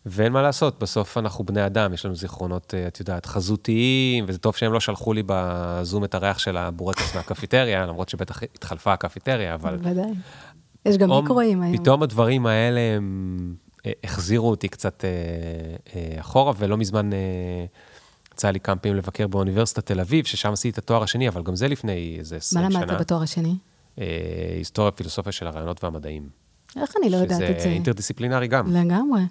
ואין 0.05 0.33
מה 0.33 0.41
לעשות, 0.41 0.79
בסוף 0.79 1.17
אנחנו 1.17 1.43
בני 1.43 1.65
אדם, 1.65 1.93
יש 1.93 2.05
לנו 2.05 2.15
זיכרונות, 2.15 2.73
אה, 2.73 2.87
את 2.87 2.99
יודעת, 2.99 3.25
חזותיים, 3.25 4.25
וזה 4.27 4.39
טוב 4.39 4.55
שהם 4.55 4.73
לא 4.73 4.79
שלחו 4.79 5.13
לי 5.13 5.23
בזום 5.25 6.03
את 6.03 6.15
הריח 6.15 6.39
של 6.39 6.57
הבורקס 6.57 7.15
מהקפיטריה, 7.15 7.85
למרות 7.85 8.09
שבטח 8.09 8.43
התחלפה 8.43 8.93
הקפיטריה, 8.93 9.53
אבל... 9.53 9.77
בוודאי. 9.77 10.11
יש 10.85 10.97
גם 10.97 11.09
מיקרואים 11.09 11.61
היום. 11.61 11.77
פתאום 11.77 12.03
הדברים 12.03 12.45
האלה 12.45 12.79
הם 12.79 13.55
אה, 13.85 13.91
החזירו 14.03 14.49
אותי 14.49 14.67
קצת 14.67 15.05
אה, 15.05 15.09
אה, 15.95 16.19
אחורה, 16.19 16.53
ולא 16.57 16.77
מזמן 16.77 17.09
יצא 18.33 18.49
לי 18.49 18.59
כמה 18.59 18.75
פעמים 18.75 18.97
לבקר 18.97 19.27
באוניברסיטת 19.27 19.85
תל 19.85 19.99
אביב, 19.99 20.25
ששם 20.25 20.51
עשיתי 20.51 20.69
את 20.69 20.77
התואר 20.77 21.03
השני, 21.03 21.27
אבל 21.27 21.43
גם 21.43 21.55
זה 21.55 21.67
לפני 21.67 22.15
איזה 22.19 22.35
20 22.35 22.65
מה 22.65 22.71
שנה. 22.71 22.81
למדת 22.81 22.99
בתואר 22.99 23.21
השני? 23.21 23.55
היסטוריה 24.57 24.89
ופילוסופיה 24.89 25.31
של 25.31 25.47
הרעיונות 25.47 25.83
והמדעים. 25.83 26.29
איך 26.81 26.93
אני 27.01 27.09
לא 27.09 27.17
יודעת 27.17 27.41
את 27.41 27.45
שזה 27.45 27.63
זה? 27.63 27.69
אינטרדיסציפלינרי 27.69 28.47
גם. 28.47 28.75
לגמרי. 28.75 29.21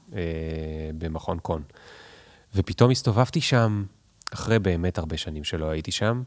במכון 0.99 1.39
קון. 1.39 1.63
ופתאום 2.55 2.91
הסתובבתי 2.91 3.41
שם, 3.41 3.85
אחרי 4.35 4.59
באמת 4.59 4.99
הרבה 4.99 5.17
שנים 5.17 5.45
שלא 5.45 5.71
הייתי 5.71 5.91
שם, 5.91 6.23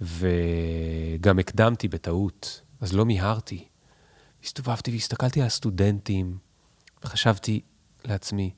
וגם 0.00 1.38
הקדמתי 1.38 1.88
בטעות, 1.88 2.60
אז 2.80 2.92
לא 2.92 3.04
מיהרתי. 3.04 3.64
הסתובבתי 4.44 4.90
והסתכלתי 4.90 5.40
על 5.40 5.46
הסטודנטים, 5.46 6.36
וחשבתי 7.04 7.60
לעצמי, 8.04 8.50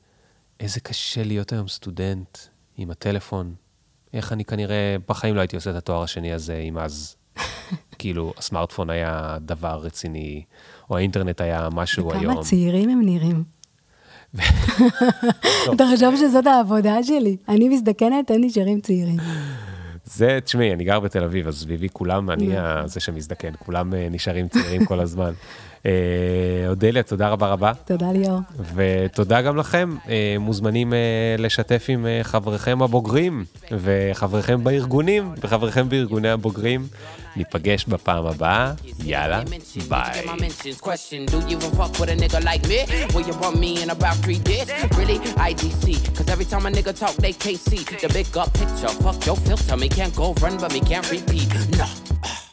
איזה 0.61 0.81
קשה 0.81 1.23
להיות 1.25 1.53
היום 1.53 1.69
סטודנט 1.69 2.39
עם 2.77 2.91
הטלפון. 2.91 3.55
איך 4.13 4.33
אני 4.33 4.45
כנראה, 4.45 4.97
בחיים 5.09 5.35
לא 5.35 5.41
הייתי 5.41 5.57
עושה 5.57 5.71
את 5.71 5.77
התואר 5.77 6.03
השני 6.03 6.33
הזה, 6.33 6.57
אם 6.57 6.79
אז, 6.79 7.17
כאילו, 7.99 8.35
הסמארטפון 8.39 8.91
היה 8.91 9.37
דבר 9.41 9.81
רציני, 9.83 10.43
או 10.91 10.97
האינטרנט 10.97 11.41
היה 11.41 11.69
משהו 11.73 12.13
היום. 12.13 12.33
וכמה 12.33 12.43
צעירים 12.45 12.91
הם 12.91 13.01
נראים. 13.05 13.45
אתה 15.75 15.85
חושב 15.95 16.13
שזאת 16.17 16.47
העבודה 16.47 17.03
שלי. 17.03 17.37
אני 17.49 17.69
מזדקנת, 17.69 18.31
הם 18.31 18.37
נשארים 18.41 18.81
צעירים. 18.81 19.17
זה, 20.05 20.39
תשמעי, 20.45 20.73
אני 20.73 20.85
גר 20.85 21.01
בתל 21.01 21.25
אביב, 21.25 21.49
אז 21.49 21.59
סביבי 21.61 21.89
כולם, 21.93 22.31
אני 22.31 22.57
ה- 22.59 22.83
זה 22.87 23.01
שמזדקן, 23.01 23.53
כולם 23.59 23.95
אה, 23.95 24.09
נשארים 24.11 24.49
צעירים 24.49 24.87
כל 24.87 25.01
הזמן. 25.01 25.33
אה, 25.87 25.91
אודליה, 26.69 27.03
תודה 27.03 27.29
רבה 27.29 27.47
רבה. 27.49 27.73
תודה 27.87 28.13
ליאור. 28.13 28.41
ותודה 28.75 29.43
גם 29.43 29.57
לכם, 29.57 29.97
אה, 30.09 30.37
מוזמנים 30.41 30.95
אה, 30.95 30.99
לשתף 31.39 31.87
עם 31.89 32.07
חבריכם 32.23 32.83
הבוגרים, 32.83 33.45
וחבריכם 33.71 34.65
בארגונים, 34.65 35.35
וחבריכם 35.43 35.89
בארגוני 35.89 36.31
הבוגרים. 36.31 36.87
ניפגש 37.37 37.85
בפעם 37.85 38.27
הבאה, 38.27 38.73
יאללה, 39.05 39.43
ביי. 39.89 40.27
Picture, 48.55 48.89
fuck 49.05 49.27
your 49.27 49.37
filter, 49.37 49.77
me 49.77 49.89
can't 49.89 50.15
go 50.15 50.27
run, 50.43 50.57
but 50.59 50.73
me 50.73 50.81
can't 50.81 51.11
repeat. 51.11 51.49
No. 51.79 51.87
Uh. 52.23 52.44